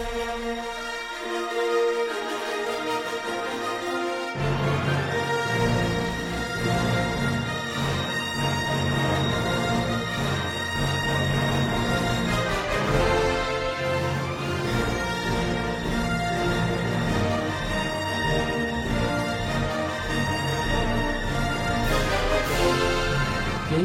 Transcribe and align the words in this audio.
Música 0.00 0.69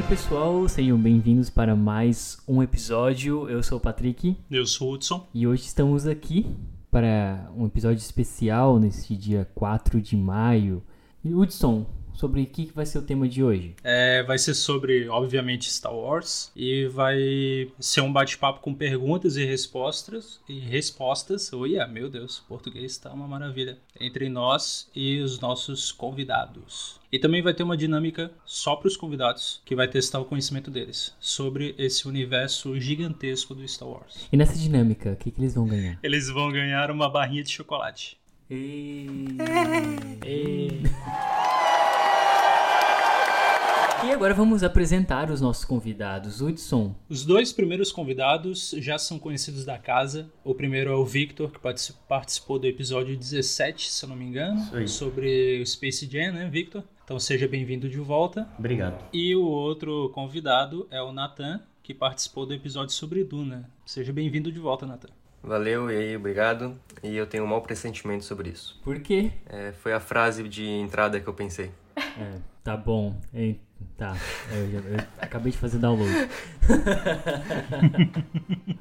pessoal, 0.08 0.70
sejam 0.70 1.00
bem-vindos 1.00 1.50
para 1.50 1.76
mais 1.76 2.38
um 2.48 2.62
episódio. 2.62 3.50
Eu 3.50 3.64
sou 3.64 3.80
o 3.80 3.82
Patrick. 3.82 4.38
Eu 4.52 4.68
sou 4.68 4.92
o 4.92 4.94
Hudson. 4.94 5.26
E 5.34 5.48
hoje 5.48 5.64
estamos 5.64 6.06
aqui 6.06 6.46
para 6.92 7.52
um 7.58 7.66
episódio 7.66 7.98
especial 7.98 8.80
nesse 8.80 9.16
dia 9.16 9.50
4 9.56 10.00
de 10.00 10.16
maio. 10.16 10.84
E 11.24 11.34
Hudson, 11.34 11.88
sobre 12.16 12.42
o 12.42 12.46
que 12.46 12.72
vai 12.74 12.86
ser 12.86 13.00
o 13.00 13.02
tema 13.02 13.28
de 13.28 13.44
hoje? 13.44 13.76
É, 13.84 14.24
vai 14.24 14.38
ser 14.38 14.54
sobre, 14.54 15.08
obviamente, 15.10 15.72
Star 15.72 15.94
Wars 15.94 16.52
e 16.56 16.86
vai 16.88 17.70
ser 17.80 18.02
um 18.02 18.12
bate-papo 18.12 18.62
com 18.62 18.74
perguntas 18.74 19.38
e 19.38 19.46
respostas 19.46 20.40
e 20.48 20.60
respostas. 20.60 21.52
Oi, 21.54 21.78
oh, 21.80 21.88
meu 21.88 22.10
Deus, 22.10 22.44
português 22.48 22.94
está 22.94 23.12
uma 23.12 23.28
maravilha 23.28 23.78
entre 24.00 24.30
nós 24.30 24.90
e 24.96 25.20
os 25.20 25.40
nossos 25.40 25.92
convidados. 25.92 27.00
E 27.12 27.20
também 27.20 27.42
vai 27.42 27.54
ter 27.54 27.64
uma 27.64 27.78
dinâmica 27.78 28.32
só 28.46 28.76
para 28.76 28.88
os 28.88 28.98
convidados, 28.98 29.62
que 29.64 29.76
vai 29.76 29.88
testar 29.88 30.20
o 30.20 30.26
conhecimento 30.26 30.70
deles 30.70 31.16
sobre 31.20 31.76
esse 31.78 32.08
universo 32.08 32.80
gigantesco 32.80 33.56
do 33.56 33.68
Star 33.68 33.88
Wars. 33.88 34.28
E 34.32 34.38
nessa 34.38 34.58
dinâmica, 34.58 35.12
o 35.12 35.16
que, 35.16 35.32
que 35.32 35.40
eles 35.40 35.54
vão 35.54 35.68
ganhar? 35.68 36.00
Eles 36.04 36.30
vão 36.30 36.52
ganhar 36.52 36.92
uma 36.92 37.10
barrinha 37.10 37.44
de 37.44 37.52
chocolate. 37.52 38.18
E... 38.50 39.08
e... 40.26 41.65
E 44.06 44.12
agora 44.12 44.36
vamos 44.36 44.62
apresentar 44.62 45.32
os 45.32 45.42
nossos 45.42 45.66
convidados. 45.66 46.40
Hudson. 46.40 46.96
Os 47.10 47.26
dois 47.26 47.52
primeiros 47.52 47.92
convidados 47.92 48.76
já 48.78 49.00
são 49.00 49.18
conhecidos 49.18 49.66
da 49.66 49.80
casa. 49.80 50.32
O 50.44 50.54
primeiro 50.54 50.92
é 50.92 50.96
o 50.96 51.04
Victor, 51.04 51.50
que 51.50 51.60
participou 52.08 52.60
do 52.60 52.68
episódio 52.68 53.18
17, 53.18 53.92
se 53.92 54.06
eu 54.06 54.10
não 54.10 54.16
me 54.16 54.26
engano, 54.26 54.88
sobre 54.88 55.60
o 55.60 55.66
Space 55.66 56.08
Jam, 56.08 56.34
né, 56.34 56.48
Victor? 56.48 56.84
Então 57.04 57.18
seja 57.18 57.48
bem-vindo 57.48 57.90
de 57.90 57.98
volta. 57.98 58.48
Obrigado. 58.60 59.04
E 59.12 59.36
o 59.36 59.44
outro 59.44 60.12
convidado 60.14 60.88
é 60.92 61.02
o 61.02 61.12
Nathan, 61.12 61.60
que 61.82 61.94
participou 61.94 62.46
do 62.46 62.54
episódio 62.54 62.94
sobre 62.94 63.24
Duna. 63.24 63.68
Seja 63.88 64.14
bem-vindo 64.14 64.52
de 64.52 64.60
volta, 64.60 64.86
Nathan. 64.86 65.10
Valeu, 65.42 65.90
e 65.90 65.98
aí, 65.98 66.16
obrigado. 66.16 66.80
E 67.04 67.16
eu 67.16 67.26
tenho 67.26 67.44
um 67.44 67.48
mau 67.48 67.62
pressentimento 67.62 68.24
sobre 68.24 68.50
isso. 68.50 68.80
Por 68.84 69.00
quê? 69.00 69.32
É, 69.48 69.72
foi 69.72 69.94
a 69.94 70.00
frase 70.00 70.48
de 70.48 70.64
entrada 70.64 71.20
que 71.20 71.28
eu 71.28 71.34
pensei. 71.34 71.72
É, 71.98 72.40
tá 72.64 72.78
bom. 72.78 73.16
Tá, 73.98 74.16
eu, 74.52 74.72
já, 74.72 74.80
eu 74.80 74.98
acabei 75.20 75.52
de 75.52 75.58
fazer 75.58 75.78
download. 75.78 76.12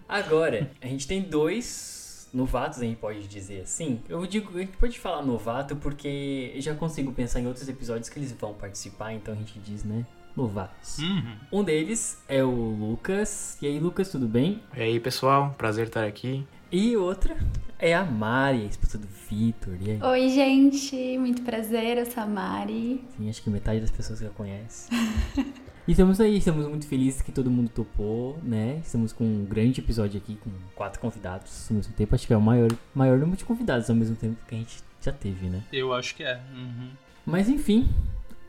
Agora, 0.09 0.71
a 0.83 0.87
gente 0.87 1.07
tem 1.07 1.23
dois 1.23 2.05
novatos, 2.35 2.81
a 2.81 2.83
gente 2.83 2.97
pode 2.97 3.27
dizer 3.29 3.61
assim. 3.61 4.01
Eu 4.09 4.27
digo, 4.27 4.57
a 4.57 4.61
gente 4.61 4.77
pode 4.77 4.99
falar 4.99 5.23
novato 5.23 5.77
porque 5.77 6.53
eu 6.55 6.61
já 6.61 6.75
consigo 6.75 7.13
pensar 7.13 7.41
em 7.41 7.47
outros 7.47 7.69
episódios 7.69 8.09
que 8.09 8.19
eles 8.19 8.33
vão 8.33 8.53
participar, 8.53 9.13
então 9.13 9.33
a 9.33 9.37
gente 9.37 9.59
diz, 9.61 9.85
né? 9.85 10.05
Novatos. 10.37 10.99
Uhum. 10.99 11.37
Um 11.53 11.63
deles 11.63 12.21
é 12.29 12.43
o 12.43 12.51
Lucas. 12.51 13.57
E 13.63 13.69
aí, 13.69 13.79
Lucas, 13.79 14.11
tudo 14.11 14.27
bem? 14.27 14.61
E 14.77 14.83
aí, 14.83 14.99
pessoal, 14.99 15.55
prazer 15.57 15.87
estar 15.87 16.05
aqui. 16.05 16.45
E 16.77 16.97
outra 16.97 17.37
é 17.79 17.95
a 17.95 18.05
Mari, 18.05 18.63
a 18.63 18.65
esposa 18.65 18.99
do 18.99 19.07
Vitor. 19.07 19.75
Oi, 20.11 20.29
gente, 20.29 21.17
muito 21.19 21.43
prazer, 21.43 21.99
eu 21.99 22.05
sou 22.05 22.25
a 22.25 22.27
Mari. 22.27 23.01
Sim, 23.17 23.31
acho 23.31 23.41
que 23.41 23.49
metade 23.49 23.79
das 23.79 23.93
pessoas 23.93 24.19
já 24.19 24.29
conhece. 24.31 24.91
e 25.87 25.93
estamos 25.93 26.21
aí, 26.21 26.39
estamos 26.39 26.67
muito 26.67 26.89
felizes 26.89 27.23
que 27.23 27.31
todo 27.31 27.49
mundo 27.49 27.71
topou, 27.73 28.41
né? 28.43 28.81
Estamos 28.85 29.13
com 29.13 29.23
um 29.23 29.45
grande 29.45 29.81
episódio 29.81 30.21
aqui, 30.21 30.35
com 30.35 30.51
quatro 30.75 30.99
convidados 30.99 31.71
ao 31.71 31.77
mesmo 31.77 31.93
tempo. 31.95 32.13
Acho 32.13 32.27
que 32.27 32.33
é 32.33 32.37
o 32.37 32.41
maior, 32.41 32.73
maior 32.93 33.19
número 33.21 33.37
de 33.37 33.45
convidados 33.45 33.89
ao 33.89 33.95
mesmo 33.95 34.17
tempo 34.17 34.37
que 34.49 34.57
a 34.57 34.59
gente 34.59 34.79
já 35.01 35.13
teve, 35.13 35.47
né? 35.47 35.63
Eu 35.73 35.95
acho 35.95 36.17
que 36.17 36.25
é. 36.25 36.41
Uhum. 36.57 36.91
Mas 37.25 37.49
enfim, 37.49 37.89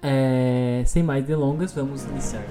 é... 0.01 0.81
sem 0.87 1.03
mais 1.03 1.23
delongas, 1.23 1.75
vamos 1.75 2.03
iniciar. 2.05 2.41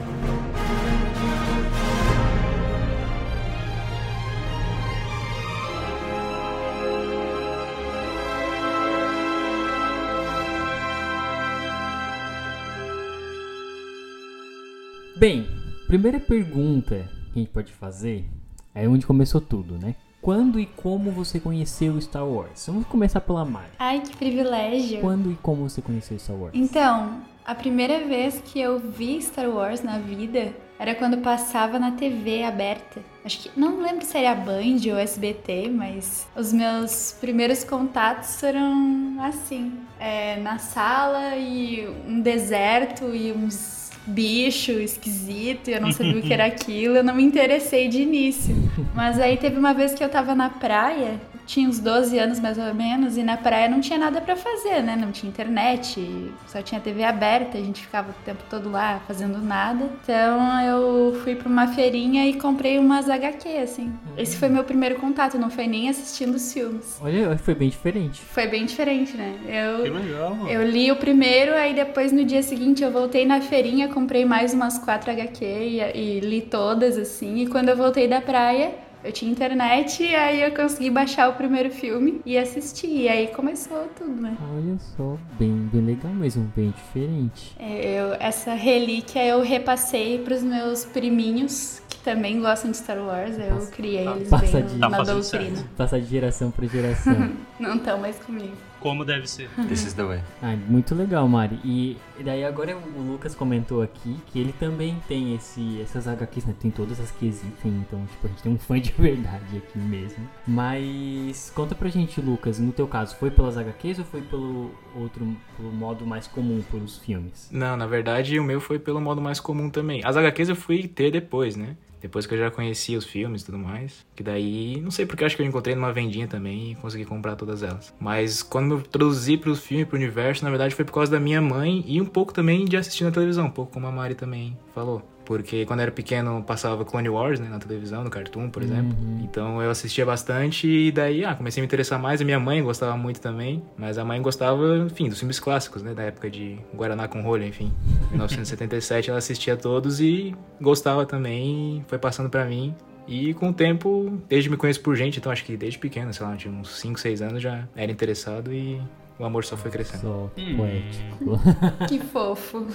Bem, 15.25 15.49
primeira 15.87 16.21
pergunta 16.21 17.09
que 17.33 17.39
a 17.39 17.43
gente 17.43 17.51
pode 17.51 17.73
fazer 17.73 18.27
é 18.75 18.87
onde 18.87 19.07
começou 19.07 19.41
tudo, 19.41 19.79
né? 19.79 19.95
Quando 20.21 20.61
e 20.61 20.67
como 20.67 21.11
você 21.11 21.41
conheceu 21.41 21.99
Star 21.99 22.27
Wars? 22.29 22.67
Vamos 22.67 22.87
começar 22.89 23.23
pela 23.23 23.43
Mari. 23.43 23.71
Ai, 23.79 24.03
que 24.03 24.15
privilégio. 24.15 25.01
Quando 25.01 25.33
e 25.33 25.37
como 25.37 25.67
você 25.67 25.81
conheceu 25.81 26.19
Star 26.19 26.37
Wars? 26.37 26.53
Então, 26.55 27.23
a 27.43 27.55
primeira 27.55 28.07
vez 28.07 28.39
que 28.45 28.61
eu 28.61 28.79
vi 28.79 29.19
Star 29.23 29.49
Wars 29.49 29.83
na 29.83 29.99
vida 29.99 30.53
era 30.79 30.95
quando 30.95 31.17
passava 31.17 31.79
na 31.79 31.93
TV 31.93 32.43
aberta. 32.43 33.01
Acho 33.25 33.45
que 33.45 33.51
não 33.59 33.81
lembro 33.81 34.05
se 34.05 34.19
era 34.19 34.35
Band 34.35 34.93
ou 34.93 34.99
SBT, 34.99 35.71
mas 35.71 36.29
os 36.37 36.53
meus 36.53 37.17
primeiros 37.19 37.65
contatos 37.65 38.39
foram 38.39 39.17
assim: 39.23 39.73
é, 39.99 40.37
na 40.41 40.59
sala 40.59 41.35
e 41.35 41.89
um 42.07 42.21
deserto 42.21 43.15
e 43.15 43.33
uns 43.33 43.84
bicho 44.07 44.73
esquisito, 44.73 45.69
e 45.69 45.75
eu 45.75 45.81
não 45.81 45.93
sabia 45.93 46.19
o 46.19 46.23
que 46.23 46.33
era 46.33 46.47
aquilo, 46.47 46.97
eu 46.97 47.05
não 47.05 47.15
me 47.15 47.23
interessei 47.23 47.89
de 47.89 48.03
início. 48.03 48.55
Mas 48.95 49.19
aí 49.19 49.37
teve 49.37 49.59
uma 49.59 49.73
vez 49.73 49.95
que 49.95 50.03
eu 50.03 50.09
tava 50.09 50.35
na 50.35 50.51
praia 50.51 51.21
tinha 51.47 51.69
uns 51.69 51.79
12 51.79 52.19
anos 52.19 52.41
mais 52.41 52.59
ou 52.59 52.75
menos, 52.75 53.17
e 53.17 53.23
na 53.23 53.37
praia 53.37 53.69
não 53.69 53.81
tinha 53.81 53.99
nada 53.99 54.21
para 54.21 54.37
fazer, 54.37 54.83
né? 54.83 54.97
Não 54.97 55.13
tinha 55.13 55.29
internet, 55.31 56.33
só 56.47 56.63
tinha 56.63 56.81
TV 56.81 57.05
aberta, 57.05 57.59
a 57.59 57.61
gente 57.61 57.83
ficava 57.83 58.11
o 58.11 58.25
tempo 58.25 58.43
todo 58.49 58.71
lá 58.71 59.01
fazendo 59.07 59.39
nada. 59.39 59.91
Então 60.03 60.61
eu 60.63 61.21
fui 61.23 61.35
para 61.35 61.49
uma 61.49 61.69
feirinha 61.69 62.27
e 62.27 62.35
comprei 62.35 62.79
umas 62.79 63.09
HQ, 63.09 63.49
assim. 63.59 63.93
Esse 64.17 64.37
foi 64.37 64.49
meu 64.49 64.65
primeiro 64.65 64.97
contato, 64.97 65.39
não 65.39 65.51
foi 65.51 65.67
nem 65.67 65.89
assistindo 65.89 66.35
os 66.35 66.53
filmes. 66.53 66.99
Olha, 67.01 67.37
foi 67.39 67.55
bem 67.55 67.69
diferente. 67.69 68.21
Foi 68.21 68.47
bem 68.47 68.65
diferente, 68.65 69.17
né? 69.17 69.35
Eu, 69.47 69.83
que 69.83 69.91
legal, 69.91 70.35
mano. 70.35 70.51
Eu 70.51 70.67
li 70.69 70.91
o 70.91 70.97
primeiro, 70.97 71.55
aí 71.55 71.75
depois 71.75 72.13
no 72.13 72.25
dia 72.25 72.43
seguinte 72.43 72.83
eu 72.83 72.91
voltei 72.91 73.27
na 73.27 73.41
feirinha, 73.41 73.89
comprei 73.89 74.25
mais 74.25 74.55
umas 74.55 74.79
quatro 74.79 75.11
HQ 75.11 75.45
e, 75.45 75.81
e 75.81 76.21
li 76.21 76.43
todas, 76.43 76.97
assim. 76.97 77.39
E 77.39 77.47
quando 77.47 77.69
eu 77.69 77.77
voltei 77.77 78.09
da 78.09 78.21
praia, 78.21 78.73
eu 79.05 79.13
tinha 79.13 79.31
internet 79.31 80.03
e 80.03 80.15
aí 80.15 80.43
eu 80.43 80.51
consegui 80.53 80.91
baixar 80.91 81.29
o 81.29 81.35
primeiro 81.35 81.71
filme 81.71 82.23
e 82.25 82.39
assistir. 82.39 82.89
E 82.89 83.09
aí 83.09 83.27
começou 83.29 83.87
tudo, 83.97 84.21
né? 84.21 84.37
Olha 84.57 84.79
só, 84.97 85.19
bem, 85.39 85.69
bem 85.71 85.83
legal 85.83 86.13
mesmo, 86.13 86.51
bem 86.57 86.71
diferente. 86.71 87.55
É, 87.59 88.01
eu, 88.01 88.15
essa 88.15 88.55
relíquia 88.55 89.25
eu 89.25 89.43
repassei 89.43 90.19
pros 90.19 90.43
meus 90.43 90.87
priminhos, 90.87 91.83
que 91.89 91.99
também 91.99 92.41
gostam 92.41 92.71
de 92.71 92.79
Star 92.79 92.99
Wars. 92.99 93.39
Eu 93.39 93.57
passa, 93.57 93.71
criei 93.73 94.09
eles 94.09 94.31
bem 94.31 94.67
de, 94.67 94.79
na 94.79 94.89
doutrina. 95.03 95.65
Passar 95.77 96.01
de 96.01 96.07
geração 96.07 96.51
para 96.51 96.67
geração. 96.67 97.31
Não 97.61 97.77
estão 97.77 97.99
mais 97.99 98.19
comigo 98.19 98.57
como 98.85 99.03
deve 99.03 99.27
ser. 99.27 99.49
This 99.67 99.87
is 99.87 99.95
the 99.95 100.05
way. 100.05 100.21
Ah, 100.43 100.55
muito 100.69 100.95
legal, 100.95 101.27
Mari. 101.27 101.59
E 101.65 101.97
daí 102.23 102.45
agora 102.45 102.77
o 102.77 103.13
Lucas 103.13 103.35
comentou 103.35 103.81
aqui 103.81 104.15
que 104.27 104.39
ele 104.39 104.53
também 104.53 105.01
tem 105.09 105.35
esse, 105.35 105.81
essas 105.81 106.07
HQs, 106.07 106.45
né? 106.45 106.55
Tem 106.61 106.71
todas 106.71 107.01
as 107.01 107.11
que 107.11 107.27
existem, 107.27 107.73
então, 107.73 108.05
tipo, 108.05 108.27
a 108.27 108.29
gente 108.29 108.43
tem 108.43 108.53
um 108.53 108.59
fã 108.61 108.79
de 108.79 108.93
verdade 108.93 109.57
aqui 109.57 109.79
mesmo. 109.79 110.29
Mas 110.47 111.51
conta 111.55 111.75
pra 111.75 111.89
gente, 111.89 112.21
Lucas, 112.21 112.59
no 112.59 112.73
teu 112.73 112.87
caso, 112.87 113.17
foi 113.17 113.31
pelas 113.31 113.57
HQs 113.57 114.01
ou 114.01 114.05
foi 114.05 114.21
pelo 114.21 114.71
outro, 114.95 115.35
pelo 115.57 115.73
modo 115.73 116.07
mais 116.07 116.27
comum, 116.27 116.63
pelos 116.71 116.99
filmes? 116.99 117.49
Não, 117.51 117.79
na 117.79 117.87
verdade 117.87 118.39
o 118.39 118.45
meu 118.45 118.61
foi 118.61 118.79
pelo 118.79 119.01
modo 119.01 119.19
mais 119.19 119.41
comum 119.41 119.71
também. 119.71 120.03
As 120.05 120.15
HQs 120.15 120.51
eu 120.51 120.57
fui 120.57 120.87
ter 120.87 121.11
depois, 121.11 121.57
né? 121.57 121.75
Depois 122.05 122.27
que 122.27 122.35
eu 122.35 122.39
já 122.39 122.51
conhecia 122.51 122.99
os 122.99 123.07
filmes 123.07 123.41
e 123.41 123.47
tudo 123.47 123.57
mais. 123.57 124.05
Que 124.15 124.23
daí, 124.23 124.79
não 124.79 124.91
sei 124.91 125.07
porque 125.07 125.25
acho 125.25 125.35
que 125.35 125.41
eu 125.41 125.47
encontrei 125.47 125.75
numa 125.75 125.91
vendinha 125.91 126.29
também 126.29 126.73
e 126.73 126.75
consegui 126.75 127.07
comprar 127.07 127.35
todas 127.35 127.63
elas. 127.63 127.95
Mas 127.99 128.43
quando 128.43 128.75
eu 128.75 128.79
introduzi 128.81 129.39
pro 129.39 129.57
filme, 129.57 129.87
pro 129.87 129.97
universo, 129.97 130.45
na 130.45 130.51
verdade 130.51 130.75
foi 130.75 130.85
por 130.85 130.93
causa 130.93 131.13
da 131.13 131.19
minha 131.19 131.41
mãe 131.41 131.83
e 131.87 132.03
um 132.03 132.05
pouco 132.05 132.35
também 132.35 132.67
de 132.67 132.77
assistir 132.77 133.05
na 133.05 133.11
televisão, 133.11 133.47
um 133.47 133.51
pouco 133.51 133.73
como 133.73 133.87
a 133.87 133.91
Mari 133.91 134.15
também 134.15 134.55
falou. 134.75 135.14
Porque 135.25 135.65
quando 135.65 135.81
eu 135.81 135.85
era 135.85 135.93
pequeno 135.93 136.43
passava 136.43 136.85
Clone 136.85 137.09
Wars, 137.09 137.41
né, 137.41 137.49
na 137.49 137.59
televisão, 137.59 138.05
no 138.05 138.11
Cartoon, 138.11 138.51
por 138.51 138.63
exemplo. 138.63 138.95
Uhum. 139.01 139.21
Então 139.25 139.63
eu 139.63 139.71
assistia 139.71 140.05
bastante 140.05 140.67
e 140.69 140.93
daí, 140.93 141.25
ah, 141.25 141.35
comecei 141.35 141.61
a 141.61 141.63
me 141.63 141.67
interessar 141.67 141.99
mais. 141.99 142.21
A 142.21 142.25
minha 142.25 142.39
mãe 142.39 142.63
gostava 142.63 142.97
muito 142.97 143.21
também, 143.21 143.63
mas 143.77 143.97
a 143.99 144.05
mãe 144.05 144.21
gostava, 144.21 144.79
enfim, 144.79 145.09
dos 145.09 145.19
filmes 145.19 145.41
clássicos, 145.41 145.83
né, 145.83 145.95
da 145.95 146.03
época 146.03 146.29
de 146.31 146.59
Guaraná 146.75 147.09
com 147.09 147.23
rolha, 147.23 147.47
enfim. 147.47 147.73
1977 148.11 149.11
ela 149.11 149.19
assistia 149.19 149.57
todos 149.57 150.01
e 150.01 150.35
gostava 150.61 151.07
também, 151.07 151.79
e 151.79 151.85
foi 151.89 151.99
passando 151.99 152.29
para 152.29 152.45
mim 152.45 152.75
E 153.07 153.35
com 153.35 153.51
o 153.51 153.53
tempo, 153.53 154.19
desde 154.29 154.49
me 154.49 154.57
conheço 154.57 154.81
por 154.81 154.97
gente, 154.97 155.19
então 155.19 155.31
acho 155.31 155.45
que 155.45 155.57
desde 155.57 155.79
pequeno, 155.79 156.13
sei 156.13 156.25
lá, 156.27 156.35
tinha 156.37 156.53
uns 156.53 156.71
5, 156.79 156.99
6 156.99 157.21
anos 157.23 157.43
já 157.43 157.67
era 157.77 157.93
interessado 157.93 158.51
e 158.53 158.81
o 159.19 159.25
amor 159.25 159.45
só 159.45 159.57
foi 159.57 159.71
crescendo. 159.71 160.01
Só 160.01 160.31
Hum. 160.39 160.57
poético. 160.57 161.41
Que 161.89 161.99
fofo. 161.99 162.67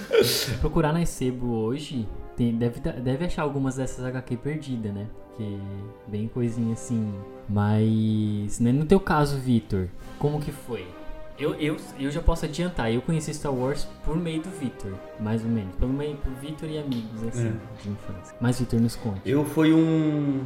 Procurar 0.60 0.92
na 0.92 1.04
Sebo 1.04 1.48
hoje, 1.52 2.06
tem, 2.40 2.56
deve, 2.56 2.80
deve 2.80 3.26
achar 3.26 3.42
algumas 3.42 3.76
dessas 3.76 4.02
HQ 4.02 4.38
perdidas, 4.38 4.94
né? 4.94 5.06
Porque 5.28 5.58
bem 6.08 6.26
coisinha 6.26 6.72
assim. 6.72 7.12
Mas, 7.46 8.58
né, 8.58 8.72
no 8.72 8.86
teu 8.86 8.98
caso, 8.98 9.36
Vitor, 9.38 9.88
como 10.18 10.40
que 10.40 10.50
foi? 10.50 10.86
Eu, 11.38 11.54
eu, 11.54 11.76
eu 11.98 12.10
já 12.10 12.20
posso 12.22 12.46
adiantar, 12.46 12.90
eu 12.92 13.02
conheci 13.02 13.32
Star 13.34 13.52
Wars 13.54 13.86
por 14.04 14.16
meio 14.16 14.42
do 14.42 14.48
Vitor, 14.50 14.92
mais 15.18 15.42
ou 15.42 15.50
menos. 15.50 15.74
Pelo 15.76 15.92
meio 15.92 16.16
por 16.16 16.32
Vitor 16.34 16.68
e 16.70 16.78
amigos, 16.78 17.22
assim, 17.28 17.48
É. 17.48 17.82
de 17.82 17.88
infância. 17.90 18.36
Mas 18.40 18.58
Vitor 18.60 18.80
nos 18.80 18.96
conte. 18.96 19.20
Eu 19.26 19.44
fui 19.44 19.72
um. 19.74 20.42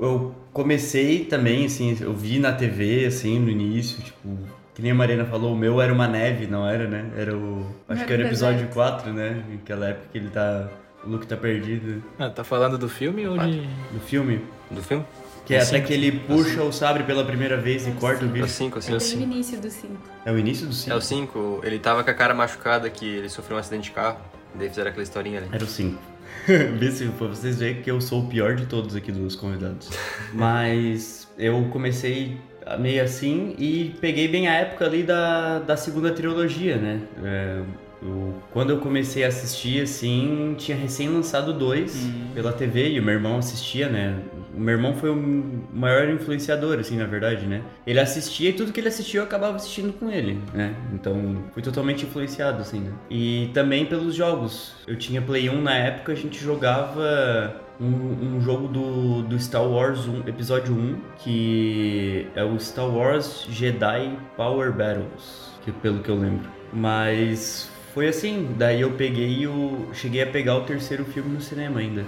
Eu 0.00 0.34
comecei 0.52 1.24
também, 1.26 1.66
assim, 1.66 1.94
eu 2.00 2.14
vi 2.14 2.38
na 2.38 2.52
TV, 2.52 3.04
assim, 3.06 3.38
no 3.38 3.50
início, 3.50 4.02
tipo. 4.02 4.28
Que 4.74 4.80
nem 4.82 4.92
a 4.92 4.94
Marina 4.94 5.24
falou, 5.24 5.52
o 5.52 5.56
meu 5.56 5.80
era 5.80 5.92
uma 5.92 6.06
neve, 6.06 6.46
não 6.46 6.66
era, 6.66 6.86
né? 6.86 7.10
Era 7.16 7.36
o. 7.36 7.66
Acho 7.88 8.00
Era 8.00 8.06
que 8.06 8.12
era 8.14 8.22
o 8.22 8.26
episódio 8.26 8.58
deserto. 8.66 8.74
4, 8.74 9.12
né? 9.12 9.44
Naquela 9.50 9.88
época 9.88 10.08
que 10.12 10.18
ele 10.18 10.30
tá. 10.30 10.68
O 11.04 11.10
Luke 11.10 11.26
tá 11.26 11.36
perdido. 11.36 12.02
Ah, 12.18 12.28
tá 12.28 12.42
falando 12.44 12.76
do 12.76 12.88
filme 12.88 13.26
ou 13.26 13.38
de. 13.38 13.68
No 13.92 14.00
filme. 14.00 14.40
Do 14.70 14.82
filme? 14.82 15.04
Que 15.46 15.54
é 15.54 15.58
É 15.58 15.60
até 15.62 15.76
cinco. 15.76 15.86
que 15.86 15.94
ele 15.94 16.12
puxa 16.12 16.62
o 16.62 16.72
sabre 16.72 17.04
pela 17.04 17.24
primeira 17.24 17.56
vez 17.56 17.86
e 17.86 17.90
corta 17.92 18.24
o 18.24 18.26
É 18.26 18.30
o 18.30 18.32
bicho. 18.32 18.48
5, 18.48 18.78
assim. 18.78 18.92
É 18.92 19.16
no 19.16 19.22
início 19.22 19.58
do 19.60 19.70
5. 19.70 19.94
É 20.26 20.32
o 20.32 20.38
início 20.38 20.66
do 20.66 20.74
5? 20.74 20.92
É 20.92 20.96
o 20.96 21.00
5. 21.00 21.60
Ele 21.64 21.78
tava 21.78 22.04
com 22.04 22.10
a 22.10 22.14
cara 22.14 22.34
machucada 22.34 22.90
que 22.90 23.06
ele 23.06 23.28
sofreu 23.28 23.56
um 23.56 23.60
acidente 23.60 23.84
de 23.84 23.90
carro. 23.92 24.18
Daí 24.54 24.68
fizeram 24.68 24.90
aquela 24.90 25.02
historinha 25.02 25.38
ali. 25.38 25.48
Era 25.52 25.64
o 25.64 25.66
5. 25.66 25.98
Vê 26.78 26.90
se 26.90 27.06
pra 27.06 27.28
vocês 27.28 27.58
verem 27.58 27.80
que 27.82 27.90
eu 27.90 28.00
sou 28.00 28.24
o 28.24 28.26
pior 28.28 28.54
de 28.56 28.66
todos 28.66 28.94
aqui 28.94 29.10
dos 29.12 29.34
convidados. 29.36 29.88
Mas 30.34 31.28
eu 31.38 31.66
comecei 31.70 32.36
meio 32.78 33.02
assim 33.02 33.54
e 33.58 33.96
peguei 34.00 34.28
bem 34.28 34.46
a 34.48 34.54
época 34.54 34.84
ali 34.84 35.02
da, 35.02 35.60
da 35.60 35.76
segunda 35.76 36.10
trilogia, 36.12 36.76
né? 36.76 37.00
É, 37.24 37.62
eu- 38.02 38.34
quando 38.52 38.70
eu 38.70 38.78
comecei 38.78 39.24
a 39.24 39.28
assistir, 39.28 39.82
assim, 39.82 40.54
tinha 40.58 40.76
recém 40.76 41.08
lançado 41.08 41.52
dois 41.52 42.08
pela 42.34 42.52
TV 42.52 42.90
e 42.90 43.00
o 43.00 43.02
meu 43.02 43.14
irmão 43.14 43.38
assistia, 43.38 43.88
né? 43.88 44.18
O 44.54 44.60
meu 44.60 44.74
irmão 44.74 44.94
foi 44.94 45.10
o 45.10 45.62
maior 45.72 46.08
influenciador, 46.08 46.78
assim, 46.78 46.96
na 46.96 47.04
verdade, 47.06 47.46
né? 47.46 47.62
Ele 47.86 48.00
assistia 48.00 48.50
e 48.50 48.52
tudo 48.52 48.72
que 48.72 48.80
ele 48.80 48.88
assistia 48.88 49.20
eu 49.20 49.24
acabava 49.24 49.56
assistindo 49.56 49.92
com 49.92 50.10
ele, 50.10 50.40
né? 50.54 50.74
Então 50.92 51.44
fui 51.52 51.62
totalmente 51.62 52.04
influenciado, 52.06 52.60
assim, 52.62 52.80
né? 52.80 52.92
E 53.10 53.50
também 53.54 53.86
pelos 53.86 54.14
jogos. 54.14 54.74
Eu 54.86 54.96
tinha 54.96 55.20
Play 55.22 55.48
1 55.50 55.60
na 55.60 55.74
época, 55.74 56.12
a 56.12 56.14
gente 56.16 56.42
jogava 56.42 57.60
um, 57.80 58.36
um 58.36 58.40
jogo 58.40 58.66
do, 58.68 59.22
do 59.22 59.38
Star 59.38 59.64
Wars 59.64 60.06
1, 60.06 60.28
episódio 60.28 60.74
1, 60.74 60.96
que 61.18 62.26
é 62.34 62.42
o 62.42 62.58
Star 62.58 62.88
Wars 62.88 63.46
Jedi 63.50 64.16
Power 64.36 64.72
Battles, 64.72 65.52
que 65.64 65.70
pelo 65.70 66.00
que 66.00 66.08
eu 66.08 66.16
lembro. 66.18 66.48
Mas 66.72 67.70
foi 67.98 68.06
assim, 68.06 68.54
daí 68.56 68.80
eu 68.80 68.92
peguei 68.92 69.44
o. 69.48 69.88
cheguei 69.92 70.22
a 70.22 70.26
pegar 70.30 70.54
o 70.56 70.60
terceiro 70.64 71.04
filme 71.04 71.30
no 71.34 71.40
cinema 71.40 71.80
ainda. 71.80 72.06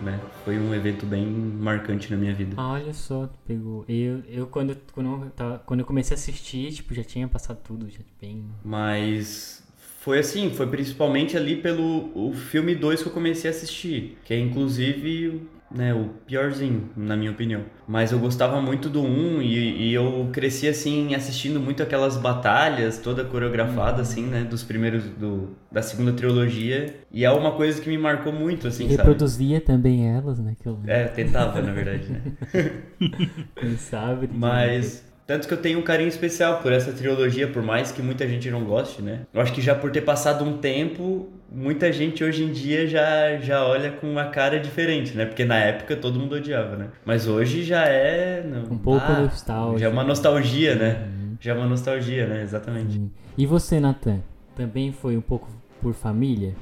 Né? 0.00 0.20
Foi 0.44 0.56
um 0.56 0.72
evento 0.72 1.04
bem 1.04 1.26
marcante 1.26 2.08
na 2.12 2.16
minha 2.16 2.32
vida. 2.32 2.54
Olha 2.62 2.94
só, 2.94 3.26
tu 3.26 3.36
pegou. 3.44 3.84
Eu, 3.88 4.22
eu 4.28 4.46
quando, 4.46 4.76
quando, 4.92 5.24
eu 5.24 5.30
tava- 5.30 5.58
quando 5.66 5.80
eu 5.80 5.86
comecei 5.86 6.14
a 6.14 6.18
assistir, 6.18 6.70
tipo, 6.72 6.94
já 6.94 7.02
tinha 7.02 7.26
passado 7.26 7.58
tudo, 7.64 7.90
já 7.90 7.98
bem. 8.20 8.44
Mas 8.64 9.64
foi 10.00 10.20
assim, 10.20 10.48
foi 10.50 10.68
principalmente 10.68 11.36
ali 11.36 11.56
pelo 11.56 12.12
o 12.14 12.32
filme 12.32 12.72
2 12.76 13.02
que 13.02 13.08
eu 13.08 13.12
comecei 13.12 13.50
a 13.50 13.52
assistir, 13.52 14.18
que 14.24 14.32
é 14.32 14.38
inclusive 14.38 15.42
né, 15.74 15.92
o 15.94 16.08
piorzinho, 16.26 16.90
na 16.96 17.16
minha 17.16 17.30
opinião. 17.30 17.62
Mas 17.86 18.12
eu 18.12 18.18
gostava 18.18 18.60
muito 18.60 18.88
do 18.88 19.02
1 19.02 19.42
e, 19.42 19.88
e 19.88 19.94
eu 19.94 20.28
cresci 20.32 20.68
assim 20.68 21.14
assistindo 21.14 21.60
muito 21.60 21.82
aquelas 21.82 22.16
batalhas 22.16 22.98
toda 22.98 23.24
coreografada 23.24 24.02
assim, 24.02 24.26
né, 24.26 24.44
dos 24.44 24.62
primeiros 24.62 25.04
do 25.04 25.50
da 25.70 25.80
segunda 25.82 26.12
trilogia, 26.12 26.94
e 27.10 27.24
é 27.24 27.30
uma 27.30 27.52
coisa 27.52 27.80
que 27.80 27.88
me 27.88 27.96
marcou 27.96 28.32
muito 28.32 28.68
assim, 28.68 28.84
sabe? 28.84 28.96
Reproduzia 28.98 29.60
também 29.60 30.06
elas, 30.14 30.38
né? 30.38 30.54
Que 30.60 30.68
eu 30.68 30.78
É, 30.86 31.04
tentava, 31.04 31.62
na 31.62 31.72
verdade, 31.72 32.08
né? 32.08 32.20
quem 33.56 33.76
sabe. 33.76 34.28
Mas 34.32 35.02
tanto 35.26 35.46
que 35.48 35.54
eu 35.54 35.58
tenho 35.58 35.78
um 35.78 35.82
carinho 35.82 36.08
especial 36.08 36.58
por 36.60 36.72
essa 36.72 36.92
trilogia, 36.92 37.48
por 37.48 37.62
mais 37.62 37.92
que 37.92 38.02
muita 38.02 38.26
gente 38.28 38.50
não 38.50 38.64
goste, 38.64 39.00
né? 39.02 39.20
Eu 39.32 39.40
acho 39.40 39.52
que 39.52 39.60
já 39.60 39.74
por 39.74 39.90
ter 39.90 40.00
passado 40.02 40.44
um 40.44 40.58
tempo, 40.58 41.28
muita 41.50 41.92
gente 41.92 42.22
hoje 42.24 42.44
em 42.44 42.52
dia 42.52 42.86
já, 42.86 43.36
já 43.38 43.64
olha 43.64 43.92
com 43.92 44.10
uma 44.10 44.26
cara 44.26 44.58
diferente, 44.58 45.16
né? 45.16 45.24
Porque 45.24 45.44
na 45.44 45.56
época 45.58 45.96
todo 45.96 46.18
mundo 46.18 46.34
odiava, 46.36 46.76
né? 46.76 46.88
Mas 47.04 47.26
hoje 47.28 47.62
já 47.62 47.84
é. 47.84 48.42
não- 48.42 48.72
Um 48.74 48.78
pouco 48.78 49.04
ah, 49.06 49.20
nostálgico. 49.20 49.78
Já 49.78 49.86
é 49.86 49.88
uma 49.88 50.04
nostalgia, 50.04 50.74
né? 50.74 51.08
Já 51.40 51.52
é 51.52 51.54
uma 51.54 51.66
nostalgia, 51.66 52.26
né? 52.26 52.42
Exatamente. 52.42 52.92
Sim. 52.94 53.10
E 53.36 53.46
você, 53.46 53.80
Nathan? 53.80 54.20
Também 54.56 54.92
foi 54.92 55.16
um 55.16 55.20
pouco 55.20 55.48
por 55.80 55.94
família? 55.94 56.54